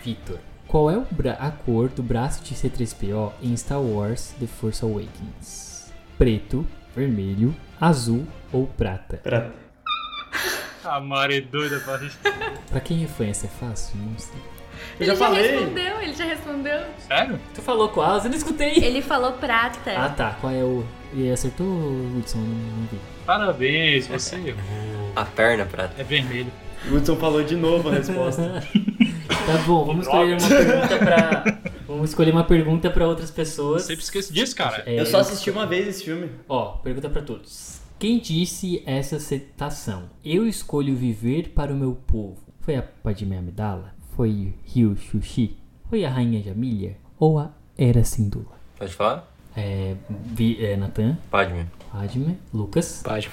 Victor. 0.04 0.39
Qual 0.74 0.89
é 0.89 0.95
a 1.39 1.51
cor 1.51 1.88
do 1.88 2.01
braço 2.01 2.43
de 2.43 2.55
C3PO 2.55 3.32
em 3.43 3.55
Star 3.55 3.80
Wars 3.80 4.34
The 4.39 4.47
Force 4.47 4.84
Awakens? 4.84 5.93
Preto, 6.17 6.67
vermelho, 6.95 7.55
azul 7.80 8.26
ou 8.51 8.65
prata? 8.65 9.17
Pra... 9.17 9.51
a 10.84 10.99
Mari 10.99 11.38
é 11.38 11.41
doida 11.41 11.80
pra 11.80 11.99
Pra 12.71 12.80
quem 12.80 13.03
é 13.03 13.07
fã, 13.07 13.28
essa 13.28 13.45
é 13.45 13.49
fácil? 13.49 13.99
Não 13.99 14.17
sei. 14.17 14.41
Eu 14.99 15.05
já 15.05 15.11
ele 15.11 15.19
falei. 15.19 15.43
já 15.43 15.51
respondeu, 15.51 16.01
ele 16.01 16.13
já 16.15 16.26
respondeu. 16.26 16.80
Sério? 17.07 17.39
Tu 17.53 17.61
falou 17.61 17.89
qual? 17.89 18.17
Eu 18.17 18.24
não 18.24 18.36
escutei. 18.36 18.84
Ele 18.84 19.03
falou 19.03 19.34
prata. 19.34 19.91
Ah 19.95 20.09
tá, 20.09 20.36
qual 20.41 20.51
é 20.51 20.63
o. 20.63 20.84
Ele 21.13 21.32
acertou, 21.32 21.67
Hudson? 22.17 22.39
Não, 22.39 22.47
não 22.47 22.88
vi. 22.88 22.99
Parabéns, 23.28 24.07
você 24.07 24.38
errou. 24.38 25.11
A 25.15 25.24
perna 25.24 25.65
prata. 25.65 25.93
É 26.01 26.03
vermelho. 26.03 26.51
O 26.89 26.95
Hudson 26.95 27.15
falou 27.15 27.43
de 27.43 27.55
novo 27.55 27.89
a 27.89 27.93
resposta. 27.93 28.63
Tá 29.46 29.58
bom, 29.68 29.86
vamos 29.86 30.06
escolher 30.06 30.38
uma 30.38 30.48
pergunta 30.48 30.98
pra. 30.98 31.44
Vamos 31.88 32.10
escolher 32.10 32.32
uma 32.32 32.44
pergunta 32.44 32.89
pra 32.89 33.08
outras 33.08 33.30
pessoas. 33.30 33.84
Sempre 33.84 34.04
esqueço 34.04 34.34
disso, 34.34 34.56
cara. 34.56 34.84
É, 34.86 35.00
Eu 35.00 35.06
só 35.06 35.20
assisti 35.20 35.50
uma 35.52 35.66
vez 35.66 35.88
esse 35.88 36.04
filme. 36.06 36.30
Ó, 36.48 36.78
pergunta 36.78 37.10
pra 37.10 37.22
todos. 37.22 37.82
Quem 38.00 38.20
disse 38.20 38.82
essa 38.86 39.20
citação? 39.20 40.10
Eu 40.24 40.48
escolho 40.48 40.96
viver 40.96 41.50
para 41.50 41.74
o 41.74 41.76
meu 41.78 41.94
povo. 41.94 42.38
Foi 42.62 42.76
a 42.76 42.82
Padmé 42.82 43.38
Amidala? 43.38 43.94
Foi 44.16 44.54
Ryu 44.66 44.96
Xuxi? 44.96 45.58
Foi 45.89 46.04
a 46.06 46.10
Rainha 46.10 46.41
Jamília? 46.41 46.98
Ou 47.20 47.38
a 47.39 47.52
Era 47.78 48.04
Sindula? 48.04 48.58
Pode 48.78 48.94
falar? 48.94 49.30
É, 49.56 49.96
Vi, 50.10 50.66
é 50.66 50.76
Natan, 50.76 51.16
Padme. 51.30 51.68
Padme, 51.91 52.38
Lucas, 52.52 53.02
Padme. 53.04 53.30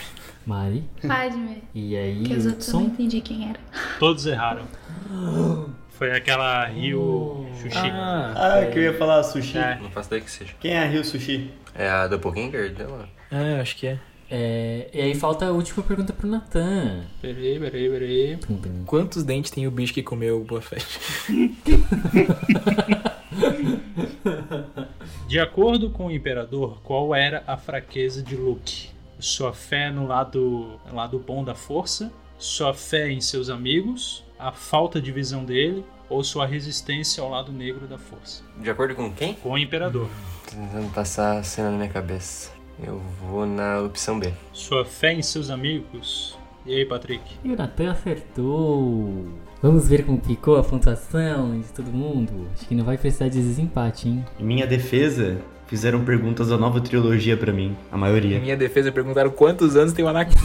Mari. 0.46 0.84
Padme. 1.06 1.62
E 1.74 1.96
aí, 1.96 2.22
Que 2.24 2.34
os 2.34 2.46
outros 2.46 2.68
eu 2.68 2.80
não 2.80 2.86
entendi 2.88 3.20
quem 3.22 3.48
era. 3.48 3.58
Todos 3.98 4.26
erraram. 4.26 4.64
Foi 6.00 6.10
aquela 6.12 6.64
Rio 6.64 7.46
Xuxi. 7.60 7.76
Ah, 7.76 8.66
que 8.72 8.78
eu 8.78 8.84
ia 8.84 8.96
falar 8.96 9.22
sushi. 9.22 9.58
É. 9.58 9.78
Não 9.82 9.90
faço 9.90 10.08
ideia 10.08 10.22
que 10.22 10.30
seja. 10.30 10.54
Quem 10.58 10.72
é 10.72 10.78
a 10.78 10.86
Rio 10.86 11.04
Sushi? 11.04 11.50
É 11.74 11.90
a 11.90 12.06
Doppelganger 12.06 12.72
dela? 12.72 13.06
Ah, 13.30 13.60
acho 13.60 13.76
que 13.76 13.86
é. 13.86 13.98
É, 14.30 14.88
e 14.94 15.00
aí 15.02 15.14
falta 15.14 15.44
a 15.44 15.50
última 15.50 15.82
pergunta 15.82 16.14
pro 16.14 16.26
Natan. 16.26 17.04
Peraí, 17.20 17.60
peraí, 17.60 17.90
peraí. 17.90 18.38
Quantos 18.86 19.24
dentes 19.24 19.50
tem 19.50 19.66
o 19.66 19.70
bicho 19.70 19.92
que 19.92 20.02
comeu 20.02 20.40
o 20.40 20.44
Boa 20.44 20.62
Fett? 20.62 20.86
De 25.28 25.38
acordo 25.38 25.90
com 25.90 26.06
o 26.06 26.10
Imperador, 26.10 26.80
qual 26.82 27.14
era 27.14 27.44
a 27.46 27.58
fraqueza 27.58 28.22
de 28.22 28.36
Luke? 28.36 28.88
Sua 29.18 29.52
fé 29.52 29.90
no 29.90 30.06
lado, 30.06 30.80
lado 30.90 31.18
bom 31.18 31.44
da 31.44 31.54
força? 31.54 32.10
Sua 32.38 32.72
fé 32.72 33.10
em 33.10 33.20
seus 33.20 33.50
amigos? 33.50 34.24
A 34.40 34.50
falta 34.52 35.00
de 35.02 35.12
visão 35.12 35.44
dele? 35.44 35.84
Ou 36.08 36.24
sua 36.24 36.46
resistência 36.46 37.22
ao 37.22 37.28
lado 37.30 37.52
negro 37.52 37.86
da 37.86 37.98
força? 37.98 38.42
De 38.56 38.70
acordo 38.70 38.94
com 38.94 39.12
quem? 39.12 39.34
Com 39.34 39.50
o 39.50 39.58
Imperador. 39.58 40.08
Tô 40.48 40.56
tentando 40.56 40.90
passar 40.92 41.36
a 41.38 41.42
cena 41.42 41.70
na 41.70 41.76
minha 41.76 41.88
cabeça. 41.90 42.50
Eu 42.82 43.00
vou 43.20 43.44
na 43.44 43.80
opção 43.82 44.18
B. 44.18 44.32
Sua 44.52 44.84
fé 44.84 45.12
em 45.12 45.20
seus 45.22 45.50
amigos? 45.50 46.38
E 46.64 46.74
aí, 46.74 46.84
Patrick? 46.86 47.22
E 47.44 47.52
o 47.52 47.56
Natan 47.56 47.92
acertou. 47.92 49.26
Vamos 49.62 49.86
ver 49.86 50.04
como 50.06 50.18
ficou 50.22 50.56
a 50.56 50.64
pontuação 50.64 51.60
de 51.60 51.68
todo 51.68 51.92
mundo. 51.92 52.48
Acho 52.54 52.66
que 52.66 52.74
não 52.74 52.84
vai 52.84 52.96
precisar 52.96 53.28
de 53.28 53.40
desempate, 53.42 54.08
hein? 54.08 54.24
Em 54.38 54.44
minha 54.44 54.66
defesa, 54.66 55.38
fizeram 55.66 56.02
perguntas 56.04 56.48
da 56.48 56.56
nova 56.56 56.80
trilogia 56.80 57.36
pra 57.36 57.52
mim. 57.52 57.76
A 57.92 57.96
Em 57.96 58.00
maioria. 58.00 58.40
minha 58.40 58.56
defesa 58.56 58.90
perguntaram 58.90 59.30
quantos 59.30 59.76
anos 59.76 59.92
tem 59.92 60.02
o 60.04 60.08
Anakin. 60.08 60.34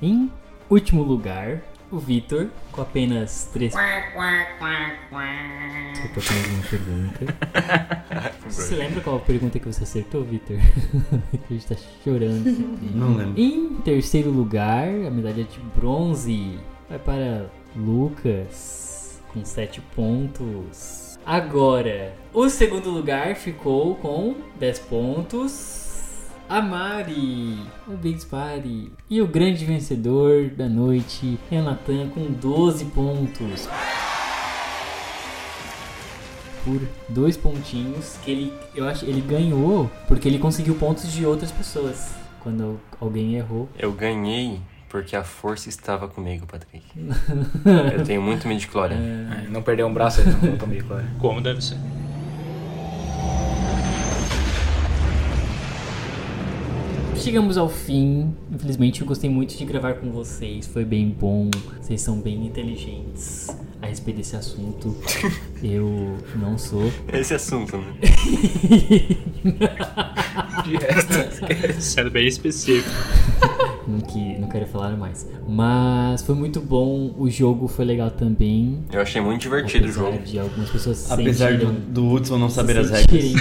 Em 0.70 0.74
último 0.74 1.02
lugar, 1.02 1.60
o 1.90 1.98
Vitor, 1.98 2.48
com 2.72 2.80
apenas 2.80 3.48
três. 3.52 3.72
Você 3.72 3.80
tem 6.20 6.38
alguma 6.42 6.62
pergunta? 6.68 7.34
Você 8.48 8.74
lembra 8.74 9.00
qual 9.00 9.16
a 9.16 9.20
pergunta 9.20 9.58
que 9.58 9.66
você 9.66 9.84
acertou, 9.84 10.22
Vitor? 10.24 10.56
O 10.56 11.18
Vitor 11.32 11.56
está 11.56 11.76
chorando. 12.02 12.44
Não 12.94 13.16
lembro. 13.16 13.40
Em 13.40 13.74
terceiro 13.82 14.30
lugar, 14.30 14.86
a 14.88 15.10
medalha 15.10 15.44
de 15.44 15.58
bronze 15.74 16.58
vai 16.88 16.98
para 16.98 17.46
Lucas, 17.76 19.20
com 19.32 19.44
7 19.44 19.80
pontos. 19.94 21.18
Agora, 21.24 22.14
o 22.32 22.48
segundo 22.48 22.90
lugar 22.90 23.34
ficou 23.34 23.94
com 23.96 24.36
10 24.58 24.78
pontos. 24.80 25.83
A 26.48 26.60
Mari, 26.60 27.58
parabéns 27.86 28.26
Mari. 28.30 28.92
E 29.08 29.22
o 29.22 29.26
grande 29.26 29.64
vencedor 29.64 30.50
da 30.50 30.68
noite 30.68 31.38
é 31.50 31.58
o 31.58 31.62
Natan 31.62 32.08
com 32.10 32.30
12 32.30 32.84
pontos. 32.86 33.66
Por 36.62 36.80
dois 37.08 37.36
pontinhos 37.36 38.18
que 38.22 38.30
ele, 38.30 38.52
eu 38.74 38.86
acho, 38.86 39.04
ele 39.06 39.20
ganhou 39.22 39.90
porque 40.06 40.28
ele 40.28 40.38
conseguiu 40.38 40.74
pontos 40.74 41.10
de 41.10 41.24
outras 41.24 41.50
pessoas. 41.50 42.14
Quando 42.40 42.78
alguém 43.00 43.36
errou. 43.36 43.68
Eu 43.78 43.92
ganhei 43.92 44.60
porque 44.90 45.16
a 45.16 45.24
força 45.24 45.70
estava 45.70 46.08
comigo, 46.08 46.46
Patrick. 46.46 46.84
Eu 47.96 48.04
tenho 48.04 48.20
muito 48.20 48.46
medo 48.46 48.60
de 48.60 48.68
Clória. 48.68 48.94
É, 48.94 49.48
não 49.48 49.62
perdeu 49.62 49.86
um 49.86 49.94
braço, 49.94 50.20
ele 50.20 50.30
não 50.30 50.40
voltou 50.40 50.68
meio 50.68 50.84
claro. 50.84 51.06
Como 51.18 51.40
deve 51.40 51.62
ser. 51.62 51.78
Chegamos 57.24 57.56
ao 57.56 57.68
fim. 57.68 58.34
Infelizmente, 58.52 59.00
eu 59.00 59.06
gostei 59.06 59.30
muito 59.30 59.56
de 59.56 59.64
gravar 59.64 59.94
com 59.94 60.10
vocês. 60.10 60.66
Foi 60.66 60.84
bem 60.84 61.08
bom. 61.18 61.50
Vocês 61.80 62.00
são 62.02 62.20
bem 62.20 62.44
inteligentes 62.46 63.48
a 63.80 63.86
respeito 63.86 64.18
desse 64.18 64.36
assunto. 64.36 64.94
Eu 65.62 66.16
não 66.36 66.58
sou. 66.58 66.92
Esse 67.12 67.32
assunto, 67.34 67.78
né? 67.78 67.94
De 70.64 70.76
resto, 70.76 71.80
Sendo 71.80 72.10
bem 72.10 72.26
específico. 72.26 72.88
Não, 73.86 74.00
que, 74.00 74.38
não 74.38 74.48
quero 74.48 74.64
falar 74.66 74.96
mais. 74.96 75.28
Mas 75.46 76.22
foi 76.22 76.34
muito 76.34 76.58
bom. 76.58 77.14
O 77.18 77.28
jogo 77.28 77.68
foi 77.68 77.84
legal 77.84 78.10
também. 78.10 78.78
Eu 78.90 79.02
achei 79.02 79.20
muito 79.20 79.42
divertido 79.42 79.86
o 79.86 79.92
jogo. 79.92 80.18
de 80.20 80.38
algumas 80.38 80.70
pessoas 80.70 81.10
Apesar 81.12 81.52
do, 81.52 81.66
sentiram- 81.66 81.74
do 81.92 82.10
Hudson 82.10 82.38
não 82.38 82.48
saber 82.48 82.78
as 82.78 82.88
regras. 82.88 83.34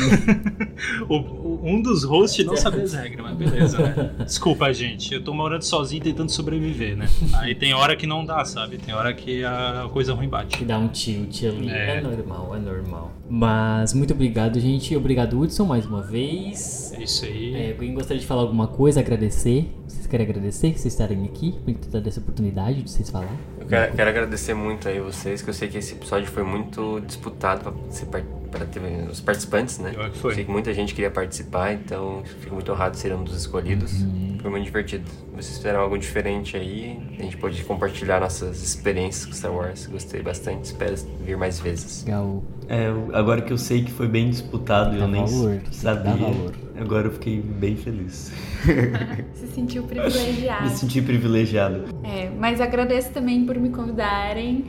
o- 1.07 1.42
um 1.63 1.81
dos 1.81 2.03
hosts 2.03 2.45
não 2.45 2.55
sabia 2.57 2.83
as 2.83 2.93
regras, 2.93 3.25
mas 3.25 3.35
beleza, 3.37 3.77
né? 3.79 4.11
Desculpa, 4.25 4.71
gente. 4.73 5.13
Eu 5.13 5.23
tô 5.23 5.33
morando 5.33 5.63
sozinho 5.63 6.03
tentando 6.03 6.29
sobreviver, 6.29 6.95
né? 6.97 7.07
Aí 7.35 7.55
tem 7.55 7.73
hora 7.73 7.95
que 7.95 8.05
não 8.05 8.25
dá, 8.25 8.43
sabe? 8.45 8.77
Tem 8.77 8.93
hora 8.93 9.13
que 9.13 9.43
a 9.43 9.87
coisa 9.91 10.13
ruim 10.13 10.27
bate. 10.27 10.57
que 10.57 10.65
dá 10.65 10.77
um 10.77 10.87
tilt 10.89 11.43
ali. 11.43 11.69
É. 11.69 11.97
É. 11.97 12.01
normal, 12.01 12.55
é 12.55 12.59
normal. 12.59 13.11
Mas 13.29 13.93
muito 13.93 14.13
obrigado, 14.13 14.59
gente. 14.59 14.95
Obrigado, 14.95 15.39
Hudson, 15.39 15.65
mais 15.65 15.85
uma 15.85 16.01
vez. 16.01 16.93
É 16.97 17.03
isso 17.03 17.25
aí. 17.25 17.55
É, 17.55 17.71
alguém 17.71 17.93
gostaria 17.93 18.19
de 18.19 18.27
falar 18.27 18.41
alguma 18.41 18.67
coisa, 18.67 18.99
agradecer? 18.99 19.69
Vocês 19.87 20.05
querem 20.07 20.25
agradecer 20.25 20.67
vocês 20.73 20.85
estarem 20.93 21.23
aqui, 21.25 21.51
por 21.63 21.73
ter 21.73 21.89
dado 21.89 22.07
essa 22.07 22.19
oportunidade 22.19 22.83
de 22.83 22.91
vocês 22.91 23.09
falar? 23.09 23.35
Eu 23.59 23.65
quero, 23.67 23.95
quero 23.95 24.09
agradecer 24.09 24.53
muito 24.53 24.87
aí 24.87 24.99
vocês, 24.99 25.41
que 25.41 25.49
eu 25.49 25.53
sei 25.53 25.67
que 25.67 25.77
esse 25.77 25.93
episódio 25.93 26.27
foi 26.29 26.43
muito 26.43 27.01
disputado 27.07 27.61
pra 27.63 27.73
ser 27.89 28.05
par- 28.07 28.23
para 28.53 29.11
os 29.11 29.19
participantes, 29.19 29.79
né? 29.79 29.91
Pior 29.91 30.09
que 30.11 30.17
foi. 30.17 30.35
Sei 30.35 30.45
que 30.45 30.51
muita 30.51 30.73
gente 30.73 30.93
queria 30.93 31.09
participar, 31.11 31.73
então 31.73 32.21
fico 32.39 32.53
muito 32.53 32.71
honrado 32.71 32.91
de 32.95 32.99
ser 33.01 33.13
um 33.13 33.23
dos 33.23 33.35
escolhidos. 33.35 34.01
Uhum. 34.01 34.37
Foi 34.41 34.51
muito 34.51 34.65
divertido. 34.65 35.05
Vocês 35.33 35.57
fizeram 35.57 35.79
algo 35.79 35.97
diferente 35.97 36.55
aí, 36.57 36.99
a 37.17 37.23
gente 37.23 37.37
pôde 37.37 37.63
compartilhar 37.63 38.19
nossas 38.19 38.61
experiências 38.61 39.25
com 39.25 39.33
Star 39.33 39.53
Wars. 39.53 39.87
Gostei 39.87 40.21
bastante, 40.21 40.65
espero 40.65 40.95
vir 41.25 41.37
mais 41.37 41.59
vezes. 41.59 42.03
Legal. 42.05 42.43
É, 42.67 42.87
eu- 42.89 43.09
agora 43.13 43.41
que 43.41 43.51
eu 43.51 43.57
sei 43.57 43.83
que 43.83 43.91
foi 43.91 44.07
bem 44.07 44.29
disputado, 44.29 44.91
Dá 44.97 45.03
eu 45.03 45.07
nem 45.07 45.25
valor, 45.25 45.61
sabia. 45.71 46.13
Agora 46.79 47.07
eu 47.07 47.11
fiquei 47.11 47.39
bem 47.41 47.75
feliz. 47.75 48.31
Se 49.35 49.47
sentiu 49.47 49.83
privilegiado. 49.83 50.63
Me 50.63 50.69
senti 50.71 51.01
privilegiado. 51.01 51.83
É, 52.03 52.29
mas 52.29 52.59
agradeço 52.61 53.11
também 53.11 53.45
por 53.45 53.57
me 53.57 53.69
convidarem. 53.69 54.65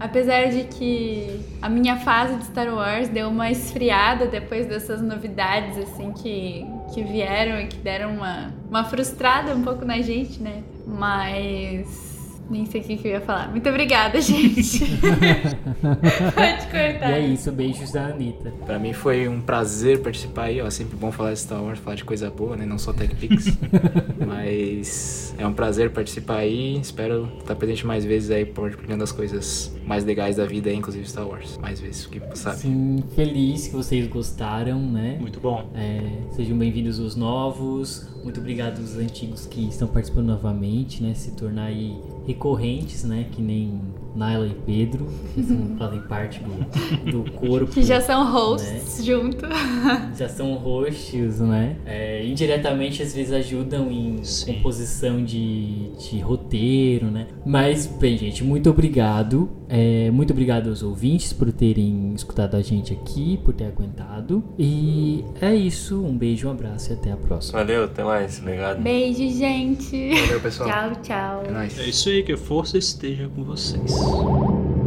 Apesar 0.00 0.48
de 0.48 0.64
que 0.64 1.40
a 1.60 1.68
minha 1.68 1.96
fase 1.96 2.36
de 2.36 2.44
Star 2.44 2.72
Wars 2.72 3.08
deu 3.08 3.28
uma 3.28 3.50
esfriada 3.50 4.26
depois 4.26 4.66
dessas 4.66 5.02
novidades 5.02 5.76
assim 5.76 6.12
que, 6.12 6.64
que 6.94 7.02
vieram 7.02 7.60
e 7.60 7.66
que 7.66 7.76
deram 7.78 8.14
uma, 8.14 8.54
uma 8.68 8.84
frustrada 8.84 9.54
um 9.54 9.62
pouco 9.62 9.84
na 9.84 10.00
gente, 10.00 10.40
né? 10.40 10.62
Mas 10.86 12.17
nem 12.50 12.64
sei 12.66 12.80
o 12.80 12.84
que, 12.84 12.96
que 12.96 13.08
eu 13.08 13.12
ia 13.12 13.20
falar. 13.20 13.50
Muito 13.50 13.68
obrigada, 13.68 14.20
gente. 14.22 14.80
Pode 14.80 16.66
cortar. 16.66 17.10
E 17.10 17.14
é 17.14 17.20
isso, 17.20 17.52
beijos 17.52 17.92
da 17.92 18.06
Anitta. 18.06 18.52
Pra 18.64 18.78
mim 18.78 18.92
foi 18.92 19.28
um 19.28 19.40
prazer 19.40 20.00
participar 20.00 20.44
aí, 20.44 20.60
ó. 20.60 20.66
É 20.66 20.70
sempre 20.70 20.96
bom 20.96 21.12
falar 21.12 21.32
de 21.32 21.40
Star 21.40 21.62
Wars, 21.62 21.78
falar 21.78 21.96
de 21.96 22.04
coisa 22.04 22.30
boa, 22.30 22.56
né? 22.56 22.64
Não 22.64 22.78
só 22.78 22.92
TechPix. 22.92 23.58
Mas 24.26 25.34
é 25.38 25.46
um 25.46 25.52
prazer 25.52 25.90
participar 25.90 26.38
aí. 26.38 26.78
Espero 26.80 27.30
estar 27.38 27.54
presente 27.54 27.86
mais 27.86 28.04
vezes 28.04 28.30
aí, 28.30 28.46
compartilhando 28.46 29.02
as 29.02 29.12
coisas 29.12 29.74
mais 29.86 30.04
legais 30.04 30.36
da 30.36 30.44
vida 30.44 30.72
inclusive 30.72 31.08
Star 31.08 31.26
Wars. 31.26 31.58
Mais 31.58 31.80
vezes, 31.80 32.06
que 32.06 32.20
sabe. 32.34 32.58
Sim, 32.58 33.04
feliz 33.14 33.68
que 33.68 33.74
vocês 33.74 34.06
gostaram, 34.06 34.80
né? 34.80 35.18
Muito 35.20 35.40
bom. 35.40 35.70
É, 35.74 36.00
sejam 36.34 36.56
bem-vindos 36.56 36.98
os 36.98 37.14
novos. 37.14 38.08
Muito 38.22 38.40
obrigado 38.40 38.78
aos 38.78 38.96
antigos 38.96 39.46
que 39.46 39.68
estão 39.68 39.88
participando 39.88 40.26
novamente, 40.26 41.02
né? 41.02 41.14
Se 41.14 41.32
tornar 41.32 41.66
aí 41.66 41.96
recorrentes, 42.28 43.04
né? 43.04 43.26
Que 43.32 43.40
nem 43.40 43.80
Naila 44.18 44.46
e 44.46 44.54
Pedro, 44.66 45.06
que 45.34 45.42
são- 45.42 45.76
fazem 45.78 46.00
parte 46.02 46.40
do, 46.40 47.22
do 47.24 47.30
corpo. 47.32 47.66
Que 47.72 47.82
já 47.82 48.00
são 48.00 48.30
hosts 48.30 49.04
junto. 49.04 49.46
já 50.18 50.28
são 50.28 50.54
hosts, 50.54 51.38
né? 51.40 51.76
É, 51.86 52.26
indiretamente 52.26 53.02
às 53.02 53.14
vezes 53.14 53.32
ajudam 53.32 53.90
em 53.90 54.22
Sim. 54.24 54.54
composição 54.54 55.24
de, 55.24 55.90
de 55.96 56.18
roteiro, 56.18 57.06
né? 57.06 57.28
Mas, 57.46 57.86
bem, 57.86 58.16
gente, 58.18 58.42
muito 58.42 58.68
obrigado. 58.68 59.48
É, 59.68 60.10
muito 60.10 60.32
obrigado 60.32 60.68
aos 60.70 60.82
ouvintes 60.82 61.32
por 61.32 61.52
terem 61.52 62.12
escutado 62.14 62.56
a 62.56 62.62
gente 62.62 62.92
aqui, 62.92 63.38
por 63.44 63.54
ter 63.54 63.66
aguentado. 63.66 64.42
E 64.58 65.22
é 65.40 65.54
isso. 65.54 66.02
Um 66.02 66.16
beijo, 66.16 66.48
um 66.48 66.50
abraço 66.50 66.90
e 66.90 66.94
até 66.94 67.12
a 67.12 67.16
próxima. 67.16 67.58
Valeu, 67.58 67.84
até 67.84 68.02
mais. 68.02 68.38
Obrigado. 68.40 68.82
Beijo, 68.82 69.28
gente. 69.38 70.14
Valeu, 70.22 70.40
pessoal. 70.40 70.68
Tchau, 70.70 70.92
tchau. 71.02 71.42
É 71.46 71.50
nóis. 71.50 71.78
É 71.78 71.86
isso 71.86 72.08
aí, 72.08 72.22
que 72.22 72.32
a 72.32 72.36
força 72.38 72.78
esteja 72.78 73.28
com 73.28 73.44
vocês. 73.44 74.07
Yes. 74.08 74.77